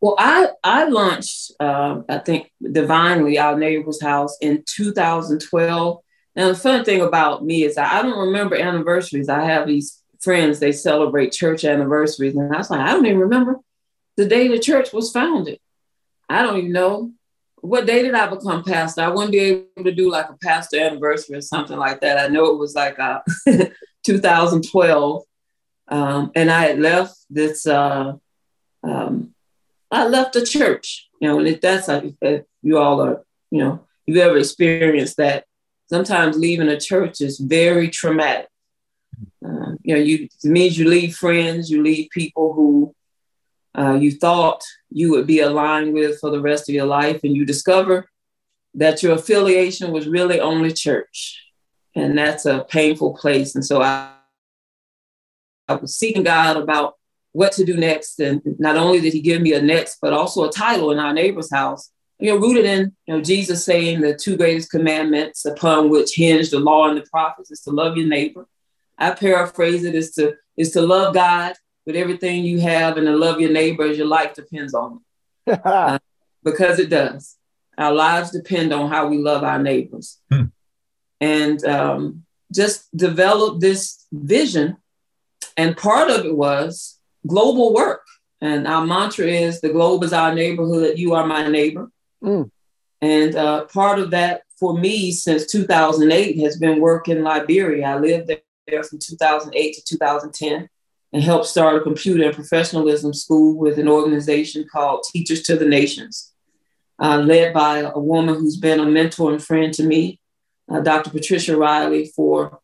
Well, 0.00 0.14
I 0.18 0.48
I 0.62 0.84
launched 0.84 1.52
uh, 1.58 2.02
I 2.08 2.18
think 2.18 2.52
divinely 2.60 3.38
our 3.38 3.58
neighbor's 3.58 4.02
house 4.02 4.36
in 4.40 4.62
2012. 4.66 5.98
Now 6.36 6.48
the 6.48 6.54
fun 6.54 6.84
thing 6.84 7.00
about 7.00 7.44
me 7.44 7.64
is 7.64 7.78
I 7.78 8.02
don't 8.02 8.26
remember 8.26 8.56
anniversaries. 8.56 9.28
I 9.28 9.44
have 9.44 9.66
these 9.66 10.02
friends 10.20 10.58
they 10.58 10.72
celebrate 10.72 11.32
church 11.32 11.64
anniversaries, 11.64 12.36
and 12.36 12.54
I 12.54 12.58
was 12.58 12.70
like 12.70 12.80
I 12.80 12.92
don't 12.92 13.06
even 13.06 13.18
remember 13.18 13.56
the 14.18 14.26
day 14.26 14.48
the 14.48 14.58
church 14.58 14.92
was 14.92 15.10
founded. 15.10 15.60
I 16.28 16.42
don't 16.42 16.58
even 16.58 16.72
know 16.72 17.12
what 17.62 17.86
day 17.86 18.02
did 18.02 18.14
I 18.14 18.28
become 18.28 18.64
pastor? 18.64 19.02
I 19.02 19.08
wouldn't 19.08 19.32
be 19.32 19.38
able 19.38 19.84
to 19.84 19.92
do 19.92 20.10
like 20.10 20.28
a 20.28 20.36
pastor 20.42 20.80
anniversary 20.80 21.36
or 21.36 21.40
something 21.40 21.76
like 21.76 22.00
that. 22.00 22.18
I 22.18 22.28
know 22.28 22.46
it 22.46 22.58
was 22.58 22.74
like 22.74 22.98
uh, 22.98 23.20
2012. 24.04 25.22
Um, 25.88 26.30
and 26.34 26.50
I 26.50 26.62
had 26.66 26.78
left 26.78 27.16
this, 27.30 27.66
uh, 27.66 28.12
um, 28.82 29.34
I 29.90 30.06
left 30.06 30.34
the 30.34 30.44
church, 30.44 31.08
you 31.20 31.28
know, 31.28 31.40
if 31.40 31.60
that's 31.60 31.88
like, 31.88 32.14
if 32.20 32.44
you 32.62 32.78
all 32.78 33.00
are, 33.00 33.24
you 33.50 33.64
know, 33.64 33.86
you've 34.06 34.18
ever 34.18 34.36
experienced 34.36 35.16
that, 35.16 35.44
sometimes 35.88 36.36
leaving 36.36 36.68
a 36.68 36.78
church 36.78 37.20
is 37.20 37.38
very 37.38 37.88
traumatic. 37.88 38.48
Uh, 39.44 39.72
you 39.82 39.94
know, 39.94 40.00
you, 40.00 40.28
it 40.44 40.48
means 40.48 40.78
you 40.78 40.88
leave 40.88 41.16
friends, 41.16 41.70
you 41.70 41.82
leave 41.82 42.10
people 42.10 42.52
who 42.52 42.94
uh, 43.74 43.94
you 43.94 44.10
thought 44.10 44.62
you 44.90 45.10
would 45.10 45.26
be 45.26 45.40
aligned 45.40 45.92
with 45.92 46.18
for 46.20 46.30
the 46.30 46.40
rest 46.40 46.68
of 46.68 46.74
your 46.74 46.86
life, 46.86 47.20
and 47.24 47.36
you 47.36 47.44
discover 47.44 48.08
that 48.74 49.02
your 49.02 49.12
affiliation 49.12 49.92
was 49.92 50.08
really 50.08 50.40
only 50.40 50.72
church. 50.72 51.44
And 51.94 52.16
that's 52.16 52.46
a 52.46 52.64
painful 52.68 53.14
place. 53.14 53.54
And 53.54 53.64
so 53.64 53.82
I, 53.82 54.12
I 55.66 55.74
was 55.74 55.96
seeking 55.96 56.22
God 56.22 56.56
about 56.56 56.94
what 57.32 57.52
to 57.52 57.64
do 57.64 57.76
next. 57.76 58.20
And 58.20 58.40
not 58.58 58.76
only 58.76 59.00
did 59.00 59.12
he 59.12 59.20
give 59.20 59.42
me 59.42 59.52
a 59.52 59.62
next, 59.62 59.98
but 60.00 60.12
also 60.12 60.48
a 60.48 60.52
title 60.52 60.92
in 60.92 60.98
our 60.98 61.12
neighbor's 61.12 61.50
house, 61.50 61.90
you 62.18 62.30
know, 62.30 62.38
rooted 62.38 62.64
in, 62.64 62.92
you 63.06 63.14
know, 63.14 63.20
Jesus 63.20 63.64
saying 63.64 64.00
the 64.00 64.14
two 64.14 64.36
greatest 64.36 64.70
commandments 64.70 65.44
upon 65.44 65.88
which 65.88 66.14
hinge 66.14 66.50
the 66.50 66.60
law 66.60 66.88
and 66.88 66.98
the 66.98 67.06
prophets 67.10 67.50
is 67.50 67.60
to 67.62 67.70
love 67.70 67.96
your 67.96 68.06
neighbor. 68.06 68.46
I 68.98 69.12
paraphrase 69.12 69.84
it 69.84 69.94
is 69.94 70.12
to 70.12 70.34
is 70.56 70.72
to 70.72 70.82
love 70.82 71.14
God 71.14 71.54
with 71.88 71.96
everything 71.96 72.44
you 72.44 72.60
have 72.60 72.98
and 72.98 73.06
to 73.06 73.16
love 73.16 73.40
your 73.40 73.50
neighbor 73.50 73.84
as 73.84 73.96
your 73.96 74.06
life 74.06 74.34
depends 74.34 74.74
on 74.74 75.00
it. 75.46 75.60
uh, 75.64 75.98
because 76.44 76.78
it 76.78 76.90
does. 76.90 77.36
Our 77.78 77.94
lives 77.94 78.30
depend 78.30 78.74
on 78.74 78.90
how 78.90 79.08
we 79.08 79.16
love 79.16 79.42
our 79.42 79.58
neighbors. 79.58 80.18
Hmm. 80.30 80.44
And 81.18 81.64
um, 81.64 82.26
just 82.52 82.94
develop 82.94 83.60
this 83.60 84.04
vision. 84.12 84.76
And 85.56 85.78
part 85.78 86.10
of 86.10 86.26
it 86.26 86.36
was 86.36 86.98
global 87.26 87.72
work. 87.72 88.04
And 88.42 88.68
our 88.68 88.86
mantra 88.86 89.24
is 89.24 89.62
the 89.62 89.70
globe 89.70 90.04
is 90.04 90.12
our 90.12 90.34
neighborhood, 90.34 90.98
you 90.98 91.14
are 91.14 91.26
my 91.26 91.48
neighbor. 91.48 91.90
Mm. 92.22 92.50
And 93.00 93.34
uh, 93.34 93.64
part 93.64 93.98
of 93.98 94.10
that 94.10 94.42
for 94.58 94.78
me 94.78 95.10
since 95.10 95.46
2008 95.46 96.38
has 96.40 96.58
been 96.58 96.80
work 96.80 97.08
in 97.08 97.24
Liberia. 97.24 97.86
I 97.86 97.98
lived 97.98 98.30
there 98.66 98.82
from 98.84 98.98
2008 98.98 99.74
to 99.74 99.84
2010 99.84 100.68
and 101.18 101.24
helped 101.24 101.46
start 101.46 101.74
a 101.74 101.80
computer 101.80 102.22
and 102.22 102.32
professionalism 102.32 103.12
school 103.12 103.58
with 103.58 103.76
an 103.76 103.88
organization 103.88 104.64
called 104.70 105.04
Teachers 105.12 105.42
to 105.42 105.56
the 105.56 105.66
Nations, 105.66 106.32
uh, 107.00 107.18
led 107.18 107.52
by 107.52 107.78
a 107.78 107.98
woman 107.98 108.36
who's 108.36 108.56
been 108.56 108.78
a 108.78 108.84
mentor 108.84 109.32
and 109.32 109.42
friend 109.42 109.74
to 109.74 109.82
me, 109.82 110.20
uh, 110.70 110.78
Dr. 110.78 111.10
Patricia 111.10 111.56
Riley, 111.56 112.12
for 112.14 112.60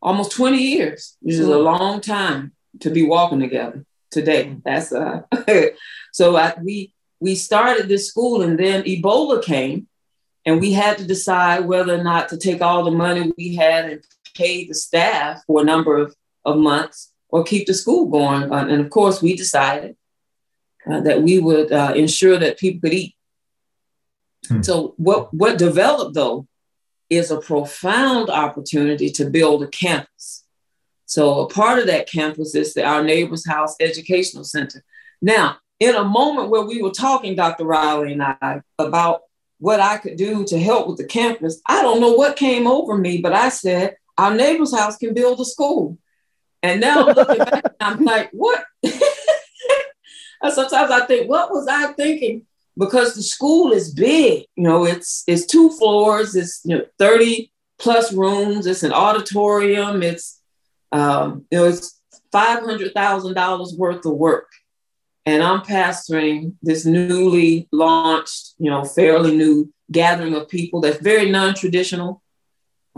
almost 0.00 0.30
20 0.30 0.58
years, 0.58 1.16
which 1.22 1.34
is 1.34 1.48
a 1.48 1.54
mm. 1.54 1.64
long 1.64 2.00
time 2.00 2.52
to 2.78 2.88
be 2.88 3.02
walking 3.02 3.40
together 3.40 3.84
today. 4.12 4.56
That's 4.64 4.92
uh, 4.92 5.22
so 6.12 6.36
I, 6.36 6.54
we 6.62 6.94
we 7.18 7.34
started 7.34 7.88
this 7.88 8.06
school, 8.06 8.42
and 8.42 8.56
then 8.56 8.84
Ebola 8.84 9.42
came, 9.42 9.88
and 10.46 10.60
we 10.60 10.72
had 10.72 10.98
to 10.98 11.04
decide 11.04 11.66
whether 11.66 11.96
or 11.96 12.04
not 12.04 12.28
to 12.28 12.36
take 12.36 12.62
all 12.62 12.84
the 12.84 12.92
money 12.92 13.32
we 13.36 13.56
had 13.56 13.86
and 13.86 14.04
pay 14.36 14.68
the 14.68 14.74
staff 14.74 15.42
for 15.48 15.62
a 15.62 15.64
number 15.64 15.96
of, 15.96 16.14
of 16.44 16.58
months 16.58 17.12
or 17.28 17.44
keep 17.44 17.66
the 17.66 17.74
school 17.74 18.06
going. 18.06 18.52
Uh, 18.52 18.66
and 18.66 18.80
of 18.80 18.90
course, 18.90 19.22
we 19.22 19.36
decided 19.36 19.96
uh, 20.90 21.00
that 21.00 21.22
we 21.22 21.38
would 21.38 21.70
uh, 21.72 21.92
ensure 21.94 22.38
that 22.38 22.58
people 22.58 22.80
could 22.80 22.94
eat. 22.94 23.14
Hmm. 24.48 24.62
So 24.62 24.94
what 24.96 25.32
what 25.34 25.58
developed 25.58 26.14
though 26.14 26.46
is 27.10 27.30
a 27.30 27.40
profound 27.40 28.30
opportunity 28.30 29.10
to 29.10 29.30
build 29.30 29.62
a 29.62 29.68
campus. 29.68 30.44
So 31.06 31.40
a 31.40 31.48
part 31.48 31.78
of 31.78 31.86
that 31.86 32.08
campus 32.08 32.54
is 32.54 32.74
the, 32.74 32.84
our 32.84 33.02
neighbor's 33.02 33.46
house 33.46 33.74
educational 33.80 34.44
center. 34.44 34.84
Now, 35.22 35.56
in 35.80 35.94
a 35.94 36.04
moment 36.04 36.50
where 36.50 36.66
we 36.66 36.82
were 36.82 36.90
talking, 36.90 37.34
Dr. 37.34 37.64
Riley 37.64 38.12
and 38.12 38.22
I, 38.22 38.60
about 38.78 39.22
what 39.58 39.80
I 39.80 39.96
could 39.96 40.16
do 40.16 40.44
to 40.44 40.58
help 40.58 40.86
with 40.86 40.98
the 40.98 41.06
campus, 41.06 41.62
I 41.66 41.82
don't 41.82 42.00
know 42.00 42.12
what 42.12 42.36
came 42.36 42.66
over 42.66 42.96
me, 42.96 43.18
but 43.22 43.32
I 43.32 43.48
said, 43.48 43.96
our 44.18 44.34
neighbor's 44.34 44.76
house 44.76 44.98
can 44.98 45.14
build 45.14 45.40
a 45.40 45.44
school. 45.44 45.96
And 46.62 46.80
now 46.80 47.06
I'm 47.06 47.14
looking 47.14 47.38
back, 47.38 47.64
I'm 47.80 48.04
like, 48.04 48.30
what? 48.32 48.64
sometimes 50.50 50.90
I 50.90 51.06
think, 51.06 51.28
what 51.28 51.50
was 51.50 51.66
I 51.68 51.92
thinking? 51.92 52.46
Because 52.76 53.14
the 53.14 53.22
school 53.22 53.72
is 53.72 53.92
big, 53.92 54.46
you 54.54 54.62
know, 54.62 54.84
it's 54.84 55.24
it's 55.26 55.46
two 55.46 55.70
floors, 55.70 56.36
it's 56.36 56.60
you 56.64 56.76
know 56.76 56.84
30 56.98 57.50
plus 57.78 58.12
rooms, 58.12 58.66
it's 58.66 58.84
an 58.84 58.92
auditorium, 58.92 60.02
it's 60.02 60.40
um, 60.92 61.44
you 61.50 61.58
know, 61.58 61.64
it's 61.64 62.00
five 62.30 62.60
hundred 62.60 62.94
thousand 62.94 63.34
dollars 63.34 63.74
worth 63.76 64.04
of 64.06 64.14
work. 64.14 64.48
And 65.26 65.42
I'm 65.42 65.60
pastoring 65.60 66.54
this 66.62 66.86
newly 66.86 67.68
launched, 67.70 68.54
you 68.58 68.70
know, 68.70 68.84
fairly 68.84 69.36
new 69.36 69.72
gathering 69.92 70.34
of 70.34 70.48
people 70.48 70.80
that's 70.80 71.02
very 71.02 71.30
non-traditional, 71.30 72.22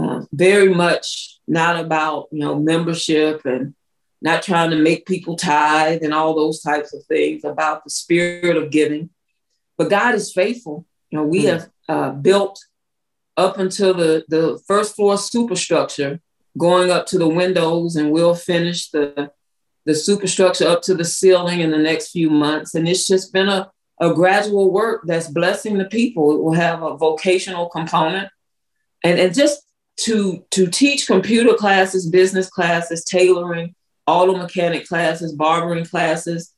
uh, 0.01 0.25
very 0.33 0.73
much 0.73 1.39
not 1.47 1.79
about 1.79 2.29
you 2.31 2.41
know 2.41 2.59
membership 2.59 3.45
and 3.45 3.75
not 4.23 4.43
trying 4.43 4.71
to 4.71 4.77
make 4.77 5.07
people 5.07 5.37
tithe 5.37 6.03
and 6.03 6.13
all 6.13 6.35
those 6.35 6.61
types 6.61 6.93
of 6.95 7.05
things 7.07 7.45
about 7.45 7.85
the 7.85 7.91
spirit 7.91 8.57
of 8.57 8.71
giving. 8.71 9.11
But 9.77 9.91
god 9.91 10.15
is 10.15 10.33
faithful. 10.33 10.87
You 11.11 11.19
know 11.19 11.25
we 11.25 11.45
mm. 11.45 11.51
have 11.51 11.71
uh, 11.89 12.11
built 12.13 12.65
up 13.37 13.59
until 13.59 13.95
the 13.95 14.25
the 14.29 14.61
first 14.67 14.97
floor 14.97 15.19
superstructure 15.19 16.21
going 16.59 16.91
up 16.91 17.07
to 17.07 17.19
the 17.19 17.29
windows 17.29 17.97
and 17.97 18.11
we'll 18.11 18.35
finish 18.35 18.91
the 18.91 19.31
the 19.87 19.95
superstructure 19.95 20.69
up 20.69 20.83
to 20.83 20.95
the 20.95 21.05
ceiling 21.05 21.61
in 21.61 21.71
the 21.71 21.79
next 21.79 22.11
few 22.11 22.31
months. 22.31 22.75
And 22.75 22.89
it's 22.89 23.07
just 23.07 23.33
been 23.33 23.49
a, 23.49 23.71
a 24.01 24.13
gradual 24.15 24.71
work 24.71 25.03
that's 25.05 25.29
blessing 25.29 25.79
the 25.79 25.87
people. 25.87 26.35
It 26.35 26.43
will 26.43 26.53
have 26.53 26.83
a 26.83 26.97
vocational 26.97 27.69
component. 27.69 28.29
And, 29.03 29.19
and 29.19 29.35
just 29.35 29.63
to 30.05 30.45
to 30.51 30.67
teach 30.67 31.07
computer 31.07 31.55
classes, 31.55 32.09
business 32.09 32.49
classes, 32.49 33.05
tailoring, 33.05 33.75
auto 34.07 34.37
mechanic 34.37 34.87
classes, 34.87 35.33
barbering 35.33 35.85
classes 35.85 36.55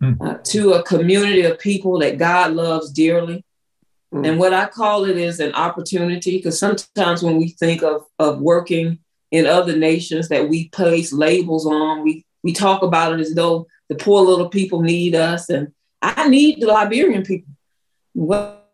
mm. 0.00 0.16
uh, 0.20 0.38
to 0.44 0.74
a 0.74 0.82
community 0.82 1.42
of 1.42 1.58
people 1.58 1.98
that 2.00 2.18
God 2.18 2.52
loves 2.52 2.90
dearly. 2.92 3.44
Mm. 4.12 4.28
And 4.28 4.38
what 4.38 4.52
I 4.52 4.66
call 4.66 5.04
it 5.04 5.16
is 5.16 5.40
an 5.40 5.54
opportunity 5.54 6.36
because 6.36 6.58
sometimes 6.58 7.22
when 7.22 7.38
we 7.38 7.48
think 7.48 7.82
of 7.82 8.04
of 8.18 8.40
working 8.40 8.98
in 9.30 9.46
other 9.46 9.76
nations 9.76 10.28
that 10.28 10.48
we 10.48 10.68
place 10.68 11.12
labels 11.12 11.66
on, 11.66 12.02
we 12.02 12.26
we 12.42 12.52
talk 12.52 12.82
about 12.82 13.14
it 13.14 13.20
as 13.20 13.34
though 13.34 13.66
the 13.88 13.94
poor 13.94 14.22
little 14.22 14.50
people 14.50 14.82
need 14.82 15.14
us, 15.14 15.48
and 15.48 15.72
I 16.02 16.28
need 16.28 16.60
the 16.60 16.66
Liberian 16.66 17.22
people. 17.22 17.54
What, 18.14 18.70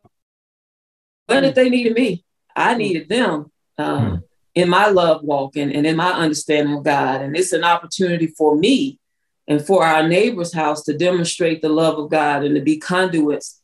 what 1.27 1.45
if 1.45 1.55
they 1.55 1.69
needed 1.69 1.95
me? 1.95 2.25
I 2.57 2.75
needed 2.75 3.09
them 3.09 3.53
um, 3.79 4.23
in 4.55 4.69
my 4.69 4.89
love 4.89 5.23
walking 5.23 5.63
and, 5.63 5.73
and 5.73 5.87
in 5.87 5.97
my 5.97 6.11
understanding 6.11 6.77
of 6.77 6.85
God. 6.85 7.23
And 7.23 7.37
it's 7.37 7.53
an 7.53 7.65
opportunity 7.65 8.27
for 8.27 8.57
me 8.57 8.99
and 9.47 9.65
for 9.65 9.85
our 9.85 10.07
neighbor's 10.07 10.53
house 10.53 10.83
to 10.85 10.97
demonstrate 10.97 11.63
the 11.63 11.69
love 11.69 11.99
of 11.99 12.11
God 12.11 12.45
and 12.45 12.55
to 12.55 12.61
be 12.61 12.79
conduits 12.79 13.61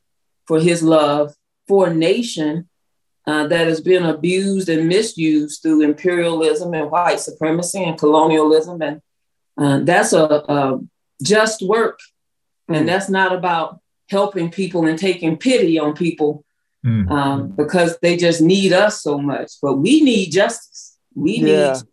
for 0.47 0.61
his 0.61 0.83
love 0.83 1.35
for 1.67 1.89
a 1.89 1.95
nation 1.95 2.69
uh, 3.27 3.47
that 3.47 3.67
has 3.67 3.81
been 3.81 4.05
abused 4.05 4.69
and 4.69 4.87
misused 4.87 5.63
through 5.63 5.83
imperialism 5.83 6.75
and 6.75 6.91
white 6.91 7.21
supremacy 7.21 7.83
and 7.83 7.99
colonialism. 7.99 8.83
And 8.83 9.03
uh, 9.57 9.81
that's 9.81 10.13
a, 10.13 10.25
a, 10.25 10.81
just 11.23 11.63
work. 11.63 11.99
Mm. 12.71 12.79
And 12.79 12.89
that's 12.89 13.09
not 13.09 13.33
about 13.33 13.81
helping 14.11 14.51
people 14.51 14.87
and 14.87 14.99
taking 14.99 15.39
pity 15.39 15.79
on 15.79 15.95
people 15.95 16.45
mm. 16.85 17.11
um, 17.11 17.49
because 17.49 17.99
they 18.03 18.17
just 18.17 18.41
need 18.41 18.73
us 18.73 19.03
so 19.03 19.19
much. 19.19 19.53
But 19.63 19.77
we 19.77 20.03
need 20.03 20.31
justice. 20.31 20.99
We 21.15 21.39
yeah. 21.39 21.45
need 21.45 21.75
to 21.75 21.87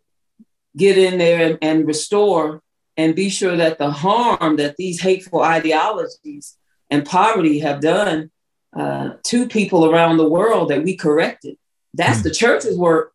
get 0.76 0.98
in 0.98 1.18
there 1.18 1.50
and, 1.50 1.58
and 1.62 1.86
restore 1.86 2.62
and 2.96 3.14
be 3.14 3.30
sure 3.30 3.56
that 3.56 3.78
the 3.78 3.90
harm 3.90 4.56
that 4.56 4.76
these 4.76 5.00
hateful 5.00 5.42
ideologies 5.42 6.56
and 6.90 7.06
poverty 7.06 7.60
have 7.60 7.80
done 7.80 8.30
uh, 8.76 9.14
to 9.24 9.48
people 9.48 9.86
around 9.90 10.16
the 10.16 10.28
world 10.28 10.70
that 10.70 10.82
we 10.82 10.96
corrected. 10.96 11.56
That's 11.94 12.20
mm. 12.20 12.24
the 12.24 12.30
church's 12.30 12.76
work. 12.76 13.12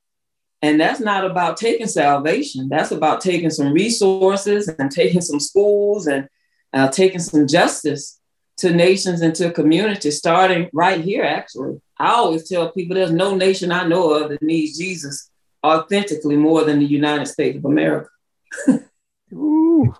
And 0.64 0.80
that's 0.80 1.00
not 1.00 1.24
about 1.24 1.58
taking 1.58 1.88
salvation. 1.88 2.68
That's 2.68 2.92
about 2.92 3.22
taking 3.22 3.52
some 3.52 3.72
resources 3.72 4.68
and 4.68 4.90
taking 4.90 5.22
some 5.22 5.40
schools 5.40 6.08
and 6.08 6.28
uh, 6.74 6.90
taking 6.90 7.20
some 7.20 7.48
justice 7.48 8.17
to 8.58 8.72
nations 8.72 9.22
and 9.22 9.36
to 9.36 9.52
communities, 9.52 10.18
starting 10.18 10.70
right 10.74 11.02
here, 11.02 11.24
actually. 11.24 11.80
I 12.00 12.12
always 12.12 12.48
tell 12.48 12.72
people 12.72 12.96
there's 12.96 13.12
no 13.12 13.36
nation 13.36 13.72
I 13.72 13.88
know 13.88 14.12
of 14.14 14.30
that 14.30 14.42
needs 14.42 14.78
Jesus 14.78 15.30
authentically 15.66 16.36
more 16.38 16.64
than 16.64 16.80
the 16.80 16.86
United 16.86 17.28
States 17.28 17.58
of 17.58 17.66
America. 17.66 18.10
Ooh, 19.34 19.94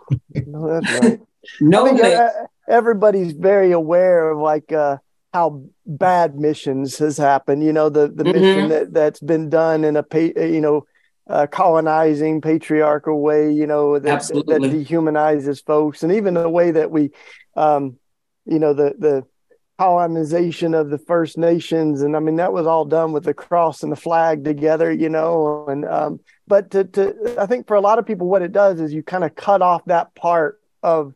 no, 0.46 0.80
that's 0.80 1.00
right. 1.02 1.20
no, 1.62 1.88
I 1.88 1.92
mean, 1.92 2.04
uh, 2.04 2.30
everybody's 2.68 3.34
very 3.34 3.72
aware 3.72 4.30
of 4.30 4.40
like 4.40 4.72
uh, 4.72 4.98
how 5.34 5.64
bad 5.86 6.36
missions 6.36 6.98
has 7.00 7.18
happened. 7.18 7.64
You 7.64 7.74
know, 7.74 7.90
the 7.90 8.08
the 8.08 8.24
mm-hmm. 8.24 8.40
mission 8.40 8.70
that 8.70 8.94
that's 8.94 9.20
been 9.20 9.50
done 9.50 9.84
in 9.84 9.98
a 9.98 10.06
you 10.14 10.62
know 10.62 10.86
uh, 11.28 11.48
colonizing 11.48 12.42
patriarchal 12.42 13.22
way. 13.22 13.52
You 13.52 13.68
know 13.68 14.00
that, 14.00 14.22
that 14.22 14.62
dehumanizes 14.62 15.66
folks, 15.66 16.04
and 16.04 16.12
even 16.14 16.34
the 16.34 16.50
way 16.50 16.72
that 16.72 16.90
we, 16.90 17.12
um, 17.56 17.98
you 18.48 18.60
know, 18.60 18.74
the 18.74 18.96
the 18.98 19.26
colonization 19.78 20.74
of 20.74 20.90
the 20.90 20.98
First 20.98 21.38
Nations, 21.38 22.02
and 22.02 22.16
I 22.16 22.20
mean 22.20 22.38
that 22.38 22.54
was 22.54 22.66
all 22.66 22.86
done 22.86 23.12
with 23.12 23.24
the 23.24 23.34
cross 23.34 23.84
and 23.84 23.92
the 23.92 23.98
flag 23.98 24.44
together, 24.44 24.92
you 24.92 25.10
know. 25.10 25.66
And 25.68 25.86
um, 25.86 26.20
but 26.48 26.72
to, 26.72 26.84
to 26.86 27.36
I 27.40 27.46
think 27.46 27.68
for 27.68 27.76
a 27.76 27.82
lot 27.82 28.00
of 28.00 28.06
people, 28.06 28.28
what 28.28 28.42
it 28.42 28.52
does 28.52 28.82
is 28.82 28.94
you 28.94 29.04
kind 29.04 29.24
of 29.24 29.36
cut 29.36 29.62
off 29.62 29.86
that 29.86 30.16
part 30.16 30.60
of 30.82 31.14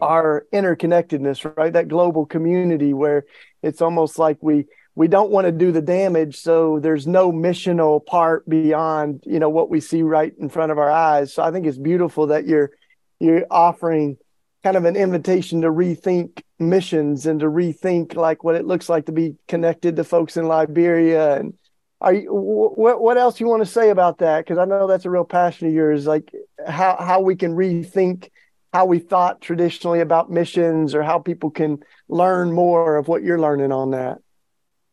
our 0.00 0.46
interconnectedness, 0.52 1.56
right? 1.56 1.72
That 1.72 1.88
global 1.88 2.26
community 2.26 2.92
where 2.92 3.24
it's 3.62 3.82
almost 3.82 4.18
like 4.18 4.38
we 4.40 4.66
we 4.96 5.08
don't 5.08 5.30
want 5.30 5.46
to 5.46 5.52
do 5.52 5.70
the 5.72 5.82
damage, 5.82 6.40
so 6.40 6.80
there's 6.80 7.06
no 7.06 7.32
missional 7.32 8.04
part 8.04 8.48
beyond 8.48 9.22
you 9.26 9.38
know 9.38 9.48
what 9.48 9.70
we 9.70 9.80
see 9.80 10.02
right 10.02 10.32
in 10.38 10.48
front 10.48 10.72
of 10.72 10.78
our 10.78 10.90
eyes. 10.90 11.32
So 11.32 11.42
I 11.42 11.52
think 11.52 11.66
it's 11.66 11.78
beautiful 11.78 12.28
that 12.28 12.46
you're 12.46 12.72
you're 13.20 13.46
offering 13.50 14.16
kind 14.62 14.76
of 14.76 14.84
an 14.84 14.96
invitation 14.96 15.62
to 15.62 15.68
rethink 15.68 16.42
missions 16.58 17.26
and 17.26 17.40
to 17.40 17.46
rethink 17.46 18.14
like 18.14 18.44
what 18.44 18.54
it 18.54 18.66
looks 18.66 18.88
like 18.88 19.06
to 19.06 19.12
be 19.12 19.36
connected 19.48 19.96
to 19.96 20.04
folks 20.04 20.36
in 20.36 20.46
Liberia. 20.46 21.36
And 21.36 21.54
are 22.00 22.14
you 22.14 22.32
what 22.32 23.00
what 23.00 23.18
else 23.18 23.40
you 23.40 23.46
want 23.46 23.62
to 23.62 23.70
say 23.70 23.90
about 23.90 24.18
that? 24.18 24.44
Because 24.44 24.58
I 24.58 24.64
know 24.64 24.86
that's 24.86 25.04
a 25.04 25.10
real 25.10 25.24
passion 25.24 25.68
of 25.68 25.74
yours 25.74 26.06
like 26.06 26.32
how 26.66 26.96
how 26.98 27.20
we 27.20 27.36
can 27.36 27.54
rethink 27.54 28.28
how 28.72 28.84
we 28.84 28.98
thought 28.98 29.40
traditionally 29.40 30.00
about 30.00 30.30
missions 30.30 30.94
or 30.94 31.02
how 31.02 31.18
people 31.18 31.50
can 31.50 31.82
learn 32.08 32.52
more 32.52 32.96
of 32.96 33.08
what 33.08 33.22
you're 33.22 33.40
learning 33.40 33.72
on 33.72 33.90
that. 33.92 34.18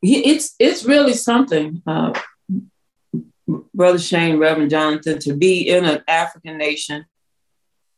It's 0.02 0.56
it's 0.60 0.86
really 0.86 1.14
something 1.14 1.82
uh, 1.86 2.14
brother 3.74 4.00
Shane 4.00 4.38
Reverend 4.38 4.72
Jonathan 4.72 5.20
to 5.20 5.34
be 5.34 5.70
in 5.70 5.86
an 5.86 6.04
African 6.08 6.58
nation 6.58 7.06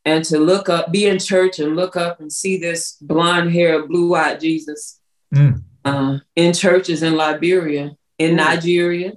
and 0.10 0.26
to 0.26 0.39
look 0.39 0.70
up, 0.70 0.91
be 0.91 1.05
in 1.05 1.20
church 1.20 1.60
and 1.60 1.76
look 1.76 1.95
up 1.95 2.20
and 2.20 2.34
see 2.34 2.57
this 2.57 2.93
blonde 2.99 3.51
hair, 3.51 3.86
blue 3.86 4.16
eyed 4.16 4.39
Jesus 4.39 4.99
mm. 5.34 5.62
uh, 5.86 6.18
in 6.36 6.51
churches 6.53 7.03
in 7.03 7.16
Liberia, 7.16 7.95
in 8.18 8.32
mm. 8.32 8.38
Nigeria, 8.38 9.14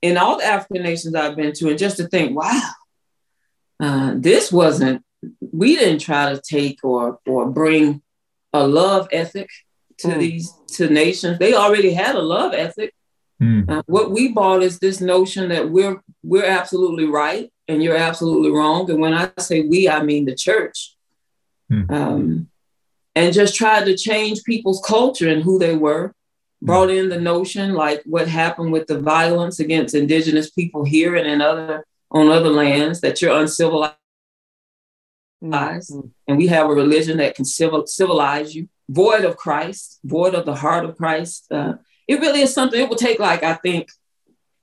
in 0.00 0.16
all 0.16 0.38
the 0.38 0.44
African 0.44 0.82
nations 0.82 1.14
I've 1.14 1.36
been 1.36 1.52
to, 1.52 1.68
and 1.68 1.78
just 1.78 1.98
to 1.98 2.08
think, 2.08 2.34
wow, 2.34 2.70
uh, 3.78 4.14
this 4.16 4.50
wasn't, 4.50 5.04
we 5.52 5.76
didn't 5.76 6.00
try 6.00 6.32
to 6.32 6.40
take 6.40 6.78
or, 6.82 7.18
or 7.26 7.50
bring 7.50 8.00
a 8.54 8.66
love 8.66 9.08
ethic 9.12 9.50
to 9.98 10.08
mm. 10.08 10.18
these 10.18 10.50
to 10.76 10.88
nations. 10.88 11.38
They 11.38 11.54
already 11.54 11.92
had 11.92 12.14
a 12.14 12.22
love 12.22 12.54
ethic. 12.54 12.94
Mm. 13.42 13.68
Uh, 13.68 13.82
what 13.86 14.10
we 14.10 14.28
bought 14.28 14.62
is 14.62 14.78
this 14.78 15.00
notion 15.00 15.50
that 15.50 15.70
we're 15.70 16.00
we're 16.22 16.46
absolutely 16.46 17.06
right 17.06 17.52
and 17.72 17.82
you're 17.82 17.96
absolutely 17.96 18.50
wrong. 18.50 18.90
And 18.90 19.00
when 19.00 19.14
I 19.14 19.30
say 19.38 19.62
we, 19.62 19.88
I 19.88 20.02
mean 20.02 20.24
the 20.26 20.34
church. 20.34 20.96
Hmm. 21.68 21.82
Um, 21.88 22.48
and 23.14 23.34
just 23.34 23.54
tried 23.54 23.84
to 23.84 23.96
change 23.96 24.42
people's 24.44 24.82
culture 24.86 25.28
and 25.28 25.42
who 25.42 25.58
they 25.58 25.76
were. 25.76 26.14
Brought 26.64 26.90
in 26.90 27.08
the 27.08 27.20
notion 27.20 27.74
like 27.74 28.02
what 28.04 28.28
happened 28.28 28.72
with 28.72 28.86
the 28.86 29.00
violence 29.00 29.58
against 29.58 29.96
indigenous 29.96 30.48
people 30.48 30.84
here 30.84 31.16
and 31.16 31.26
in 31.26 31.40
other 31.40 31.84
on 32.12 32.28
other 32.28 32.50
lands 32.50 33.00
that 33.00 33.20
you're 33.20 33.36
uncivilized. 33.36 33.96
Mm-hmm. 35.42 36.06
And 36.28 36.38
we 36.38 36.46
have 36.46 36.70
a 36.70 36.74
religion 36.74 37.16
that 37.16 37.34
can 37.34 37.44
civil, 37.44 37.84
civilize 37.88 38.54
you, 38.54 38.68
void 38.88 39.24
of 39.24 39.36
Christ, 39.36 39.98
void 40.04 40.36
of 40.36 40.46
the 40.46 40.54
heart 40.54 40.84
of 40.84 40.96
Christ. 40.96 41.50
Uh, 41.50 41.74
it 42.06 42.20
really 42.20 42.42
is 42.42 42.54
something. 42.54 42.80
It 42.80 42.88
will 42.88 42.96
take 42.96 43.18
like 43.18 43.42
I 43.42 43.54
think 43.54 43.88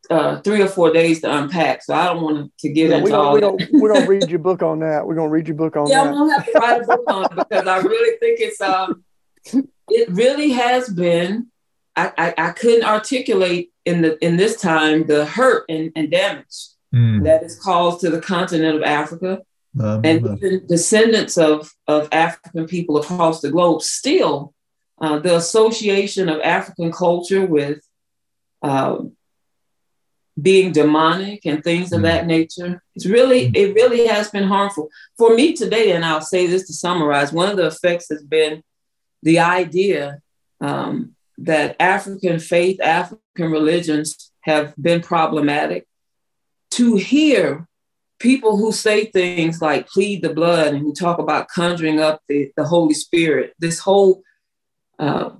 uh, 0.09 0.41
three 0.41 0.61
or 0.61 0.67
four 0.67 0.91
days 0.91 1.21
to 1.21 1.31
unpack. 1.31 1.83
So 1.83 1.93
I 1.93 2.05
don't 2.05 2.21
want 2.21 2.51
to 2.59 2.69
get 2.69 2.89
yeah, 2.89 2.97
into 2.97 3.05
we 3.05 3.11
all. 3.11 3.33
We 3.33 3.41
don't. 3.41 3.61
We're 3.71 3.93
gonna 3.93 4.07
read 4.07 4.29
your 4.29 4.39
book 4.39 4.61
on 4.61 4.79
that. 4.79 5.05
We're 5.05 5.15
gonna 5.15 5.29
read 5.29 5.47
your 5.47 5.57
book 5.57 5.75
on 5.75 5.87
yeah, 5.87 6.03
that. 6.03 6.09
I'm 6.09 6.13
gonna 6.15 6.33
have 6.33 6.45
to 6.45 6.51
write 6.59 6.81
a 6.81 6.85
book 6.85 7.03
on 7.07 7.25
it 7.25 7.35
because 7.35 7.67
I 7.67 7.77
really 7.79 8.17
think 8.17 8.39
it's 8.39 8.61
um, 8.61 9.03
it 9.89 10.09
really 10.09 10.51
has 10.51 10.89
been. 10.89 11.47
I, 11.95 12.11
I, 12.17 12.33
I 12.37 12.51
couldn't 12.51 12.85
articulate 12.85 13.71
in 13.85 14.01
the 14.01 14.23
in 14.23 14.37
this 14.37 14.61
time 14.61 15.05
the 15.05 15.25
hurt 15.25 15.65
and, 15.69 15.91
and 15.95 16.09
damage 16.09 16.67
mm. 16.93 17.23
that 17.25 17.43
is 17.43 17.59
caused 17.59 18.01
to 18.01 18.09
the 18.09 18.21
continent 18.21 18.77
of 18.77 18.83
Africa. 18.83 19.41
Um, 19.79 20.01
and 20.03 20.25
even 20.25 20.65
descendants 20.65 21.37
of, 21.37 21.71
of 21.87 22.09
African 22.11 22.65
people 22.65 22.97
across 22.97 23.39
the 23.39 23.51
globe 23.51 23.83
still 23.83 24.55
uh, 25.01 25.19
the 25.19 25.35
association 25.35 26.29
of 26.29 26.41
African 26.41 26.91
culture 26.91 27.45
with 27.45 27.79
uh, 28.61 28.97
being 30.41 30.71
demonic 30.71 31.45
and 31.45 31.63
things 31.63 31.91
of 31.91 32.01
mm. 32.01 32.03
that 32.03 32.25
nature. 32.25 32.81
It's 32.95 33.05
really, 33.05 33.51
mm. 33.51 33.55
it 33.55 33.73
really 33.73 34.07
has 34.07 34.29
been 34.29 34.47
harmful 34.47 34.89
for 35.17 35.35
me 35.35 35.53
today. 35.53 35.91
And 35.91 36.05
I'll 36.05 36.21
say 36.21 36.47
this 36.47 36.67
to 36.67 36.73
summarize: 36.73 37.33
one 37.33 37.49
of 37.49 37.57
the 37.57 37.67
effects 37.67 38.09
has 38.09 38.23
been 38.23 38.63
the 39.23 39.39
idea 39.39 40.21
um, 40.61 41.15
that 41.39 41.75
African 41.79 42.39
faith, 42.39 42.79
African 42.81 43.51
religions 43.51 44.31
have 44.41 44.73
been 44.77 45.01
problematic. 45.01 45.87
To 46.71 46.95
hear 46.95 47.67
people 48.19 48.57
who 48.57 48.71
say 48.71 49.05
things 49.05 49.61
like 49.61 49.87
plead 49.87 50.21
the 50.21 50.33
blood 50.33 50.73
and 50.73 50.79
who 50.79 50.93
talk 50.93 51.19
about 51.19 51.47
conjuring 51.47 51.99
up 51.99 52.21
the, 52.27 52.51
the 52.55 52.65
Holy 52.65 52.93
Spirit, 52.93 53.53
this 53.59 53.79
whole, 53.79 54.21
uh, 54.99 55.31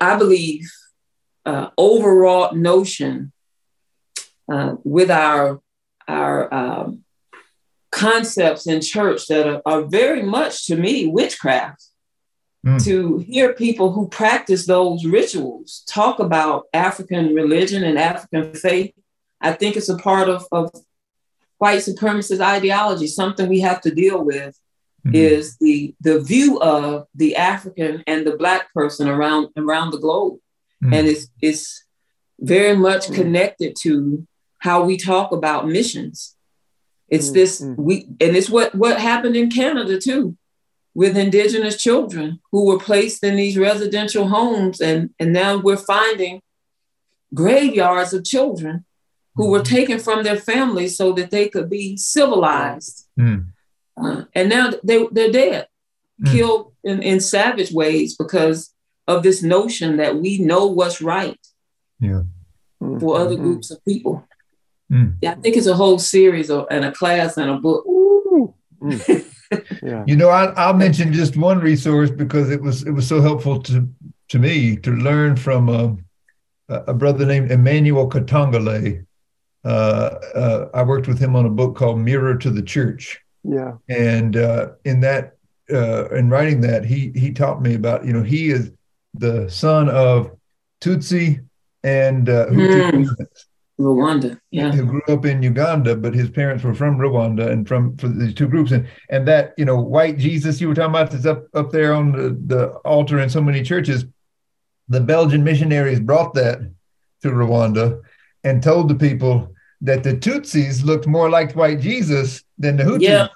I 0.00 0.16
believe, 0.16 0.70
uh, 1.46 1.70
overwrought 1.78 2.56
notion 2.56 3.32
uh, 4.50 4.76
with 4.84 5.10
our 5.10 5.60
our 6.08 6.52
um, 6.52 7.04
concepts 7.92 8.66
in 8.66 8.80
church 8.80 9.26
that 9.28 9.46
are, 9.46 9.62
are, 9.64 9.82
very 9.82 10.22
much 10.22 10.66
to 10.66 10.76
me 10.76 11.06
witchcraft. 11.06 11.84
Mm. 12.66 12.84
To 12.84 13.18
hear 13.18 13.54
people 13.54 13.92
who 13.92 14.08
practice 14.08 14.66
those 14.66 15.06
rituals 15.06 15.82
talk 15.88 16.18
about 16.18 16.64
African 16.74 17.34
religion 17.34 17.84
and 17.84 17.98
African 17.98 18.52
faith, 18.52 18.92
I 19.40 19.52
think 19.52 19.76
it's 19.76 19.88
a 19.88 19.96
part 19.96 20.28
of, 20.28 20.46
of 20.52 20.70
white 21.56 21.78
supremacist 21.78 22.40
ideology. 22.40 23.06
Something 23.06 23.48
we 23.48 23.60
have 23.60 23.80
to 23.82 23.94
deal 23.94 24.22
with 24.22 24.58
mm. 25.06 25.14
is 25.14 25.56
the 25.58 25.94
the 26.00 26.20
view 26.20 26.60
of 26.60 27.06
the 27.14 27.36
African 27.36 28.02
and 28.06 28.26
the 28.26 28.36
Black 28.36 28.72
person 28.74 29.08
around 29.08 29.48
around 29.56 29.92
the 29.92 29.98
globe, 29.98 30.38
mm. 30.84 30.94
and 30.94 31.06
it's 31.06 31.28
it's 31.40 31.84
very 32.40 32.76
much 32.76 33.06
hmm. 33.06 33.14
connected 33.14 33.76
to 33.82 34.26
how 34.60 34.82
we 34.82 34.96
talk 34.96 35.32
about 35.32 35.68
missions. 35.68 36.36
It's 37.08 37.26
mm-hmm. 37.26 37.34
this 37.34 37.60
mm. 37.60 37.76
we 37.76 38.06
and 38.20 38.36
it's 38.36 38.48
what 38.48 38.74
what 38.74 39.00
happened 39.00 39.36
in 39.36 39.50
Canada 39.50 40.00
too 40.00 40.36
with 40.94 41.16
indigenous 41.16 41.80
children 41.80 42.40
who 42.50 42.66
were 42.66 42.78
placed 42.78 43.22
in 43.22 43.36
these 43.36 43.58
residential 43.58 44.28
homes 44.28 44.80
and 44.80 45.10
and 45.18 45.32
now 45.32 45.56
we're 45.56 45.76
finding 45.76 46.40
graveyards 47.34 48.12
of 48.12 48.24
children 48.24 48.84
who 49.34 49.50
were 49.50 49.60
mm-hmm. 49.60 49.74
taken 49.74 49.98
from 49.98 50.22
their 50.22 50.36
families 50.36 50.96
so 50.96 51.12
that 51.12 51.30
they 51.30 51.48
could 51.48 51.70
be 51.70 51.96
civilized. 51.96 53.06
Mm. 53.18 53.46
Uh, 53.96 54.24
and 54.34 54.48
now 54.48 54.70
they, 54.82 55.06
they're 55.12 55.30
dead, 55.30 55.68
mm. 56.22 56.32
killed 56.32 56.72
in, 56.84 57.02
in 57.02 57.20
savage 57.20 57.72
ways 57.72 58.16
because 58.16 58.74
of 59.06 59.22
this 59.22 59.42
notion 59.42 59.96
that 59.98 60.16
we 60.16 60.38
know 60.38 60.66
what's 60.66 61.00
right 61.00 61.38
yeah. 62.00 62.22
for 62.78 63.18
other 63.18 63.34
mm-hmm. 63.34 63.44
groups 63.44 63.70
of 63.70 63.84
people. 63.84 64.26
Mm. 64.90 65.16
Yeah, 65.22 65.32
I 65.32 65.34
think 65.36 65.56
it's 65.56 65.66
a 65.66 65.74
whole 65.74 65.98
series 65.98 66.50
or, 66.50 66.66
and 66.70 66.84
a 66.84 66.92
class 66.92 67.36
and 67.36 67.50
a 67.50 67.56
book. 67.56 67.84
Mm. 67.86 68.54
yeah. 69.82 70.04
You 70.06 70.16
know, 70.16 70.28
I, 70.28 70.70
will 70.70 70.78
mention 70.78 71.12
just 71.12 71.36
one 71.36 71.60
resource 71.60 72.10
because 72.10 72.50
it 72.50 72.60
was 72.60 72.86
it 72.86 72.90
was 72.90 73.06
so 73.06 73.20
helpful 73.20 73.62
to 73.62 73.88
to 74.28 74.38
me 74.38 74.76
to 74.76 74.90
learn 74.90 75.36
from 75.36 75.68
a, 75.68 75.96
a 76.68 76.94
brother 76.94 77.24
named 77.24 77.50
Emmanuel 77.50 78.08
Katongole. 78.08 79.04
Uh, 79.64 79.68
uh, 79.68 80.68
I 80.72 80.82
worked 80.82 81.06
with 81.06 81.18
him 81.18 81.36
on 81.36 81.46
a 81.46 81.50
book 81.50 81.76
called 81.76 81.98
Mirror 81.98 82.38
to 82.38 82.50
the 82.50 82.62
Church. 82.62 83.20
Yeah, 83.44 83.74
and 83.88 84.36
uh, 84.36 84.70
in 84.84 85.00
that 85.00 85.36
uh, 85.72 86.08
in 86.10 86.30
writing 86.30 86.60
that, 86.62 86.84
he 86.84 87.12
he 87.14 87.32
taught 87.32 87.62
me 87.62 87.74
about 87.74 88.04
you 88.04 88.12
know 88.12 88.22
he 88.22 88.50
is 88.50 88.72
the 89.14 89.48
son 89.50 89.88
of 89.88 90.30
Tutsi 90.80 91.44
and 91.82 92.28
uh, 92.28 92.46
Hutu 92.46 92.90
Mm. 92.90 93.26
Rwanda. 93.80 94.38
Yeah. 94.50 94.70
who 94.72 94.84
grew 94.84 95.02
up 95.08 95.24
in 95.24 95.42
Uganda, 95.42 95.96
but 95.96 96.14
his 96.14 96.30
parents 96.30 96.62
were 96.64 96.74
from 96.74 96.98
Rwanda 96.98 97.50
and 97.50 97.66
from 97.66 97.96
for 97.96 98.08
these 98.08 98.34
two 98.34 98.48
groups. 98.48 98.72
And 98.72 98.86
and 99.08 99.26
that, 99.28 99.54
you 99.56 99.64
know, 99.64 99.80
white 99.80 100.18
Jesus 100.18 100.60
you 100.60 100.68
were 100.68 100.74
talking 100.74 100.90
about 100.90 101.10
that's 101.10 101.26
up, 101.26 101.44
up 101.54 101.70
there 101.70 101.92
on 101.92 102.12
the, 102.12 102.38
the 102.54 102.68
altar 102.84 103.18
in 103.20 103.28
so 103.30 103.40
many 103.42 103.62
churches. 103.62 104.04
The 104.88 105.00
Belgian 105.00 105.44
missionaries 105.44 106.00
brought 106.00 106.34
that 106.34 106.60
to 107.22 107.28
Rwanda 107.28 108.00
and 108.44 108.62
told 108.62 108.88
the 108.88 108.94
people 108.94 109.54
that 109.82 110.02
the 110.02 110.14
Tutsis 110.14 110.84
looked 110.84 111.06
more 111.06 111.30
like 111.30 111.54
white 111.54 111.80
Jesus 111.80 112.42
than 112.58 112.76
the 112.76 112.84
Hutus. 112.84 113.00
Yeah. 113.02 113.28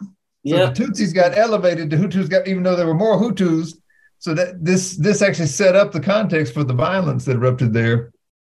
So 0.46 0.56
Yeah. 0.56 0.66
the 0.66 0.72
Tutsis 0.84 1.14
got 1.14 1.38
elevated, 1.38 1.90
the 1.90 1.96
Hutus 1.96 2.28
got, 2.28 2.46
even 2.48 2.62
though 2.62 2.76
there 2.76 2.86
were 2.86 2.94
more 2.94 3.18
Hutus. 3.18 3.74
So 4.18 4.32
that 4.34 4.64
this 4.64 4.96
this 4.96 5.20
actually 5.20 5.48
set 5.48 5.76
up 5.76 5.92
the 5.92 6.00
context 6.00 6.54
for 6.54 6.64
the 6.64 6.72
violence 6.72 7.26
that 7.26 7.36
erupted 7.36 7.74
there 7.74 8.10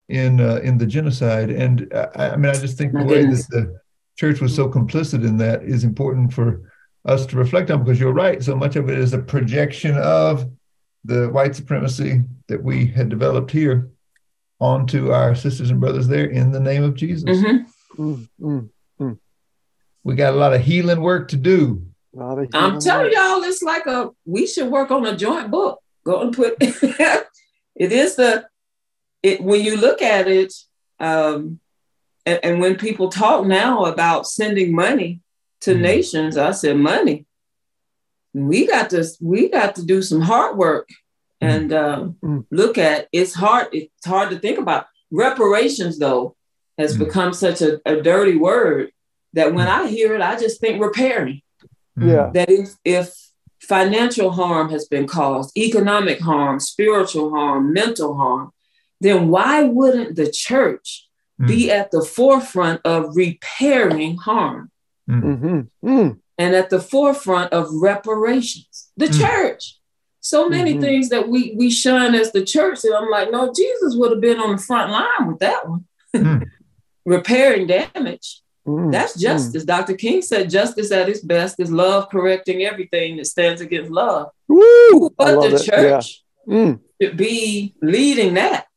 in 0.09 0.39
uh, 0.39 0.59
in 0.63 0.77
the 0.77 0.85
genocide. 0.85 1.49
And 1.49 1.91
I, 1.93 2.29
I 2.29 2.35
mean, 2.35 2.51
I 2.51 2.55
just 2.55 2.77
think 2.77 2.93
the 2.93 3.03
way 3.03 3.21
goodness. 3.21 3.47
that 3.47 3.55
the 3.55 3.79
church 4.17 4.41
was 4.41 4.55
so 4.55 4.69
complicit 4.69 5.25
in 5.25 5.37
that 5.37 5.63
is 5.63 5.83
important 5.83 6.33
for 6.33 6.71
us 7.05 7.25
to 7.27 7.37
reflect 7.37 7.71
on 7.71 7.83
because 7.83 7.99
you're 7.99 8.13
right. 8.13 8.41
So 8.43 8.55
much 8.55 8.75
of 8.75 8.89
it 8.89 8.97
is 8.97 9.13
a 9.13 9.19
projection 9.19 9.97
of 9.97 10.49
the 11.05 11.29
white 11.29 11.55
supremacy 11.55 12.21
that 12.47 12.63
we 12.63 12.87
had 12.87 13.09
developed 13.09 13.51
here 13.51 13.89
onto 14.59 15.11
our 15.11 15.35
sisters 15.35 15.69
and 15.69 15.81
brothers 15.81 16.07
there 16.07 16.25
in 16.25 16.51
the 16.51 16.59
name 16.59 16.83
of 16.83 16.95
Jesus. 16.95 17.29
Mhm. 17.29 17.65
Mm, 17.97 18.27
mm. 18.39 18.69
We 20.03 20.15
got 20.15 20.33
a 20.33 20.37
lot 20.37 20.53
of 20.53 20.61
healing 20.61 21.01
work 21.01 21.29
to 21.29 21.37
do. 21.37 21.85
I'm 22.53 22.79
telling 22.79 23.05
work. 23.07 23.13
y'all, 23.13 23.43
it's 23.43 23.61
like 23.63 23.85
a 23.87 24.11
we 24.25 24.45
should 24.47 24.69
work 24.69 24.91
on 24.91 25.05
a 25.05 25.15
joint 25.15 25.49
book. 25.49 25.79
Go 26.05 26.21
and 26.21 26.33
put 26.33 26.55
it 26.59 27.91
is 27.91 28.15
the 28.15 28.45
it 29.23 29.41
when 29.41 29.61
you 29.61 29.77
look 29.77 30.01
at 30.01 30.27
it, 30.27 30.53
um, 30.99 31.59
and, 32.25 32.39
and 32.43 32.59
when 32.61 32.75
people 32.75 33.09
talk 33.09 33.45
now 33.45 33.85
about 33.85 34.27
sending 34.27 34.75
money 34.75 35.21
to 35.61 35.73
Mhm. 35.73 35.79
nations, 35.81 36.37
I 36.37 36.51
said 36.51 36.77
money. 36.77 37.25
We 38.33 38.65
got 38.67 38.89
to 38.91 39.05
we 39.21 39.49
got 39.49 39.75
to 39.75 39.85
do 39.85 40.01
some 40.01 40.21
hard 40.21 40.57
work 40.57 40.89
and 41.39 41.71
uh, 41.73 42.07
Mm. 42.23 42.45
look 42.51 42.77
at 42.77 43.07
it's 43.11 43.33
hard 43.33 43.67
it's 43.73 44.05
hard 44.05 44.29
to 44.31 44.39
think 44.39 44.57
about 44.57 44.85
reparations 45.11 45.99
though 45.99 46.35
has 46.77 46.95
Mm. 46.95 46.99
become 47.05 47.33
such 47.33 47.61
a, 47.61 47.79
a 47.85 48.01
dirty 48.01 48.35
word 48.37 48.91
that 49.33 49.53
when 49.53 49.67
I 49.67 49.87
hear 49.87 50.15
it, 50.15 50.21
I 50.21 50.35
just 50.37 50.59
think 50.61 50.81
repairing 50.81 51.41
Mm. 51.99 52.07
Yeah. 52.11 52.29
that 52.33 52.49
if 52.49 52.69
if 52.83 53.13
financial 53.61 54.31
harm 54.31 54.69
has 54.71 54.85
been 54.87 55.05
caused, 55.07 55.55
economic 55.57 56.19
harm, 56.19 56.59
spiritual 56.59 57.29
harm, 57.29 57.71
mental 57.71 58.15
harm, 58.15 58.51
then 59.03 59.27
why 59.29 59.63
wouldn't 59.63 60.15
the 60.15 60.29
church 60.31 61.07
Mm. 61.41 61.47
be 61.47 61.71
at 61.71 61.89
the 61.91 62.01
forefront 62.03 62.79
of 62.85 63.15
repairing 63.15 64.17
harm 64.17 64.69
Mhm. 65.09 65.67
Mm. 65.83 66.19
and 66.37 66.55
at 66.55 66.69
the 66.69 66.79
forefront 66.79 67.51
of 67.53 67.65
reparations? 67.73 68.89
The 68.97 69.07
Mm. 69.07 69.19
church. 69.19 69.79
So 70.21 70.47
many 70.47 70.75
Mhm. 70.75 70.81
things 70.81 71.09
that 71.09 71.27
we 71.27 71.53
we 71.57 71.69
shun 71.69 72.13
as 72.15 72.31
the 72.31 72.45
church, 72.45 72.83
and 72.85 72.93
I'm 72.93 73.09
like, 73.09 73.31
no, 73.31 73.51
Jesus 73.53 73.95
would 73.97 74.11
have 74.11 74.21
been 74.21 74.39
on 74.39 74.51
the 74.55 74.61
front 74.61 74.91
line 74.91 75.27
with 75.27 75.39
that 75.39 75.67
one. 75.67 75.85
Mm. 76.15 76.43
Repairing 77.05 77.67
damage. 77.67 78.41
Mm. 78.67 78.91
That's 78.93 79.15
justice. 79.19 79.65
Dr. 79.65 79.95
King 79.95 80.21
said 80.21 80.49
justice 80.49 80.91
at 80.91 81.09
its 81.09 81.19
best 81.19 81.59
is 81.59 81.71
love 81.71 82.09
correcting 82.09 82.61
everything 82.63 83.17
that 83.17 83.25
stands 83.25 83.59
against 83.59 83.91
love. 83.91 84.29
Woo! 84.47 85.09
But 85.17 85.35
love 85.37 85.49
the 85.51 85.55
it. 85.57 85.63
church 85.65 86.23
Yeah. 86.47 86.53
Mm. 86.55 86.79
should 87.01 87.17
be 87.17 87.75
leading 87.81 88.35
that. 88.35 88.67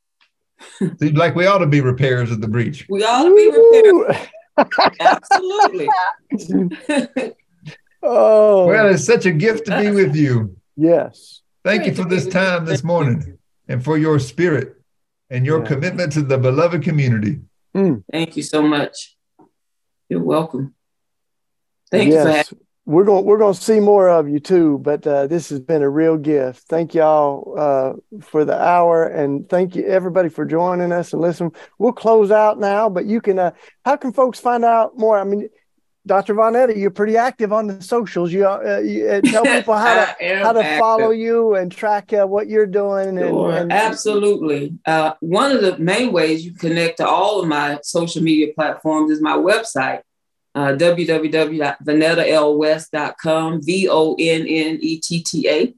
Seems 0.98 1.16
like 1.16 1.34
we 1.34 1.46
ought 1.46 1.58
to 1.58 1.66
be 1.66 1.80
repairers 1.80 2.30
of 2.30 2.40
the 2.40 2.48
breach. 2.48 2.86
We 2.88 3.02
ought 3.04 3.24
to 3.24 3.34
be 3.34 3.50
repaired. 3.50 3.94
Woo! 3.94 4.96
Absolutely. 5.00 5.88
oh, 8.02 8.66
Well, 8.66 8.88
it's 8.88 9.04
such 9.04 9.26
a 9.26 9.32
gift 9.32 9.66
to 9.66 9.78
be 9.80 9.90
with 9.90 10.14
you. 10.16 10.56
yes. 10.76 11.42
Thank 11.64 11.84
you 11.86 11.94
for 11.94 12.04
this 12.04 12.24
with 12.26 12.34
you. 12.34 12.40
time 12.40 12.64
this 12.64 12.84
morning 12.84 13.38
and 13.66 13.82
for 13.82 13.98
your 13.98 14.20
spirit 14.20 14.76
and 15.30 15.44
your 15.44 15.60
Yeah. 15.60 15.66
commitment 15.66 16.12
to 16.12 16.22
the 16.22 16.38
beloved 16.38 16.82
community. 16.84 17.40
Mm. 17.76 18.04
Thank 18.12 18.36
you 18.36 18.42
so 18.44 18.62
much. 18.62 19.16
You're 20.08 20.22
welcome. 20.22 20.74
Thank 21.90 22.12
you 22.12 22.22
for 22.22 22.28
having 22.30 22.34
yes. 22.36 22.52
We're 22.86 23.04
going 23.04 23.24
we're 23.24 23.38
going 23.38 23.54
to 23.54 23.60
see 23.60 23.80
more 23.80 24.08
of 24.08 24.28
you 24.28 24.38
too, 24.38 24.78
but 24.78 25.04
uh, 25.06 25.26
this 25.26 25.48
has 25.50 25.58
been 25.58 25.82
a 25.82 25.90
real 25.90 26.16
gift. 26.16 26.62
Thank 26.68 26.94
y'all 26.94 27.54
uh, 27.58 28.20
for 28.20 28.44
the 28.44 28.60
hour, 28.60 29.04
and 29.04 29.48
thank 29.48 29.74
you 29.74 29.84
everybody 29.86 30.28
for 30.28 30.44
joining 30.44 30.92
us 30.92 31.12
and 31.12 31.20
listen. 31.20 31.50
We'll 31.78 31.92
close 31.92 32.30
out 32.30 32.60
now, 32.60 32.88
but 32.88 33.04
you 33.04 33.20
can. 33.20 33.40
Uh, 33.40 33.50
how 33.84 33.96
can 33.96 34.12
folks 34.12 34.38
find 34.38 34.64
out 34.64 34.96
more? 34.96 35.18
I 35.18 35.24
mean, 35.24 35.48
Dr. 36.06 36.34
Vonnetta, 36.34 36.76
you're 36.76 36.92
pretty 36.92 37.16
active 37.16 37.52
on 37.52 37.66
the 37.66 37.82
socials. 37.82 38.32
You, 38.32 38.46
uh, 38.46 38.78
you 38.78 39.08
uh, 39.08 39.20
tell 39.24 39.42
people 39.44 39.74
how 39.74 39.94
to 39.94 40.38
how 40.38 40.52
to 40.52 40.62
active. 40.62 40.78
follow 40.78 41.10
you 41.10 41.56
and 41.56 41.70
track 41.70 42.12
uh, 42.12 42.24
what 42.24 42.48
you're 42.48 42.66
doing. 42.66 43.18
And, 43.18 43.18
Sure, 43.18 43.56
and 43.56 43.72
absolutely. 43.72 44.78
Uh, 44.86 45.14
one 45.20 45.50
of 45.50 45.60
the 45.60 45.76
main 45.78 46.12
ways 46.12 46.44
you 46.44 46.52
connect 46.54 46.98
to 46.98 47.08
all 47.08 47.40
of 47.40 47.48
my 47.48 47.80
social 47.82 48.22
media 48.22 48.52
platforms 48.54 49.10
is 49.10 49.20
my 49.20 49.36
website, 49.36 50.02
uh, 50.56 50.72
www.vonnettaLwest.com, 50.72 53.62
V 53.62 53.88
O 53.90 54.16
N 54.18 54.46
N 54.48 54.78
E 54.80 54.98
T 54.98 55.22
T 55.22 55.48
A 55.48 55.72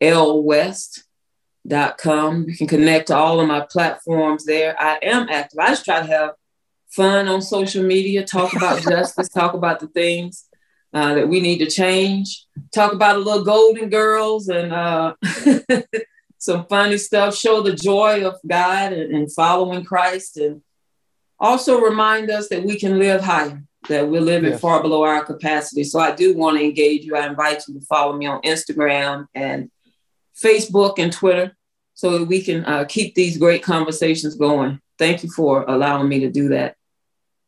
L 0.00 0.42
West.com. 0.42 2.46
You 2.48 2.56
can 2.56 2.66
connect 2.66 3.06
to 3.08 3.16
all 3.16 3.40
of 3.40 3.46
my 3.46 3.60
platforms 3.60 4.46
there. 4.46 4.74
I 4.80 4.98
am 5.02 5.28
active. 5.28 5.58
I 5.60 5.68
just 5.68 5.84
try 5.84 6.00
to 6.00 6.06
have 6.06 6.30
fun 6.90 7.28
on 7.28 7.42
social 7.42 7.84
media, 7.84 8.24
talk 8.24 8.54
about 8.54 8.82
justice, 8.82 9.28
talk 9.28 9.54
about 9.54 9.78
the 9.80 9.88
things 9.88 10.46
uh, 10.94 11.14
that 11.14 11.28
we 11.28 11.40
need 11.40 11.58
to 11.58 11.70
change, 11.70 12.46
talk 12.72 12.92
about 12.92 13.16
a 13.16 13.18
little 13.18 13.44
golden 13.44 13.88
girls 13.88 14.48
and 14.48 14.72
uh, 14.72 15.14
some 16.38 16.66
funny 16.66 16.98
stuff, 16.98 17.36
show 17.36 17.62
the 17.62 17.74
joy 17.74 18.26
of 18.26 18.36
God 18.46 18.92
and, 18.92 19.14
and 19.14 19.32
following 19.32 19.84
Christ, 19.84 20.36
and 20.36 20.62
also 21.38 21.80
remind 21.80 22.30
us 22.30 22.48
that 22.48 22.64
we 22.64 22.78
can 22.78 22.98
live 22.98 23.22
higher, 23.22 23.62
that 23.88 24.08
we're 24.08 24.20
living 24.20 24.52
Yes. 24.52 24.60
far 24.60 24.82
below 24.82 25.02
our 25.04 25.24
capacity. 25.24 25.84
So 25.84 25.98
I 25.98 26.14
do 26.14 26.36
want 26.36 26.58
to 26.58 26.64
engage 26.64 27.04
you. 27.04 27.16
I 27.16 27.26
invite 27.26 27.64
you 27.66 27.74
to 27.74 27.80
follow 27.86 28.16
me 28.16 28.26
on 28.26 28.40
Instagram 28.42 29.26
and 29.34 29.70
Facebook 30.42 30.94
and 30.98 31.12
Twitter 31.12 31.56
so 31.94 32.18
that 32.18 32.24
we 32.26 32.42
can 32.42 32.64
uh, 32.64 32.84
keep 32.88 33.14
these 33.14 33.38
great 33.38 33.62
conversations 33.62 34.34
going. 34.36 34.80
Thank 34.98 35.22
you 35.24 35.30
for 35.30 35.64
allowing 35.68 36.08
me 36.08 36.20
to 36.20 36.30
do 36.30 36.48
that. 36.50 36.76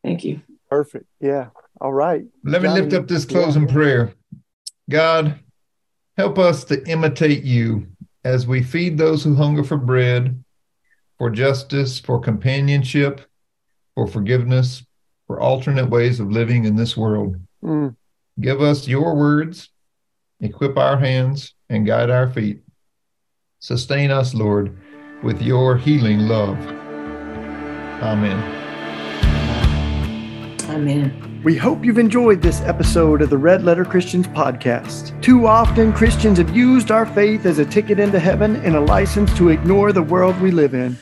Thank 0.02 0.24
you. 0.24 0.40
perfect. 0.68 1.06
Yeah. 1.20 1.48
All 1.80 1.92
right. 1.92 2.24
Let 2.44 2.62
me 2.62 2.68
lift 2.68 2.92
up 2.92 3.08
this 3.08 3.24
yeah. 3.24 3.30
closing 3.40 3.66
prayer. 3.66 4.12
God, 4.90 5.38
help 6.16 6.38
us 6.38 6.64
to 6.64 6.86
imitate 6.88 7.42
you 7.42 7.86
as 8.24 8.46
we 8.46 8.62
feed 8.62 8.98
those 8.98 9.22
who 9.24 9.34
hunger 9.34 9.64
for 9.64 9.76
bread, 9.76 10.42
for 11.18 11.30
justice, 11.30 11.98
for 11.98 12.18
companionship, 12.20 13.20
for 13.94 14.06
forgiveness, 14.06 14.84
for 15.26 15.40
alternate 15.40 15.88
ways 15.88 16.20
of 16.20 16.30
living 16.30 16.64
in 16.64 16.76
this 16.76 16.96
world. 16.96 17.36
Mm. 17.62 17.96
Give 18.40 18.60
us 18.60 18.88
your 18.88 19.14
words, 19.14 19.70
equip 20.40 20.76
our 20.76 20.98
hands, 20.98 21.54
and 21.68 21.86
guide 21.86 22.10
our 22.10 22.30
feet. 22.30 22.60
Sustain 23.60 24.10
us, 24.10 24.34
Lord, 24.34 24.76
with 25.22 25.40
your 25.40 25.76
healing 25.76 26.20
love. 26.20 26.58
Amen. 28.02 28.64
Amen. 30.68 31.40
We 31.44 31.56
hope 31.56 31.84
you've 31.84 31.98
enjoyed 31.98 32.40
this 32.40 32.62
episode 32.62 33.20
of 33.20 33.30
the 33.30 33.38
Red 33.38 33.64
Letter 33.64 33.84
Christians 33.84 34.26
podcast. 34.28 35.20
Too 35.22 35.46
often, 35.46 35.92
Christians 35.92 36.38
have 36.38 36.56
used 36.56 36.90
our 36.90 37.04
faith 37.04 37.44
as 37.44 37.58
a 37.58 37.66
ticket 37.66 37.98
into 37.98 38.18
heaven 38.18 38.56
and 38.64 38.74
a 38.74 38.80
license 38.80 39.32
to 39.36 39.50
ignore 39.50 39.92
the 39.92 40.02
world 40.02 40.40
we 40.40 40.50
live 40.50 40.74
in. 40.74 40.96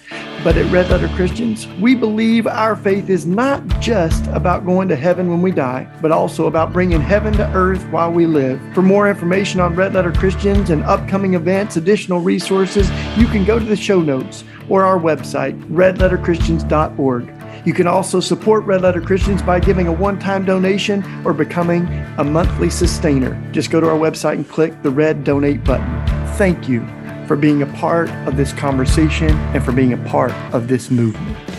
But 0.44 0.56
at 0.56 0.72
Red 0.72 0.90
Letter 0.90 1.06
Christians, 1.14 1.68
we 1.80 1.94
believe 1.94 2.48
our 2.48 2.74
faith 2.74 3.08
is 3.08 3.24
not 3.26 3.64
just 3.80 4.26
about 4.26 4.66
going 4.66 4.88
to 4.88 4.96
heaven 4.96 5.28
when 5.28 5.40
we 5.40 5.52
die, 5.52 5.88
but 6.02 6.10
also 6.10 6.48
about 6.48 6.72
bringing 6.72 7.00
heaven 7.00 7.32
to 7.34 7.48
earth 7.52 7.84
while 7.90 8.10
we 8.10 8.26
live. 8.26 8.60
For 8.74 8.82
more 8.82 9.08
information 9.08 9.60
on 9.60 9.76
Red 9.76 9.94
Letter 9.94 10.10
Christians 10.10 10.70
and 10.70 10.82
upcoming 10.82 11.34
events, 11.34 11.76
additional 11.76 12.18
resources, 12.18 12.90
you 13.16 13.26
can 13.28 13.44
go 13.44 13.60
to 13.60 13.64
the 13.64 13.76
show 13.76 14.00
notes 14.00 14.42
or 14.68 14.84
our 14.84 14.98
website, 14.98 15.56
redletterchristians.org. 15.68 17.32
You 17.64 17.72
can 17.72 17.86
also 17.86 18.18
support 18.18 18.64
Red 18.64 18.82
Letter 18.82 19.00
Christians 19.00 19.42
by 19.42 19.60
giving 19.60 19.86
a 19.86 19.92
one 19.92 20.18
time 20.18 20.44
donation 20.44 21.04
or 21.24 21.32
becoming 21.32 21.86
a 22.18 22.24
monthly 22.24 22.68
sustainer. 22.68 23.40
Just 23.52 23.70
go 23.70 23.80
to 23.80 23.88
our 23.88 23.98
website 23.98 24.34
and 24.34 24.48
click 24.48 24.82
the 24.82 24.90
red 24.90 25.22
donate 25.22 25.62
button. 25.62 25.86
Thank 26.34 26.68
you 26.68 26.84
for 27.32 27.36
being 27.38 27.62
a 27.62 27.66
part 27.78 28.10
of 28.26 28.36
this 28.36 28.52
conversation 28.52 29.30
and 29.54 29.64
for 29.64 29.72
being 29.72 29.94
a 29.94 29.96
part 30.06 30.32
of 30.52 30.68
this 30.68 30.90
movement. 30.90 31.51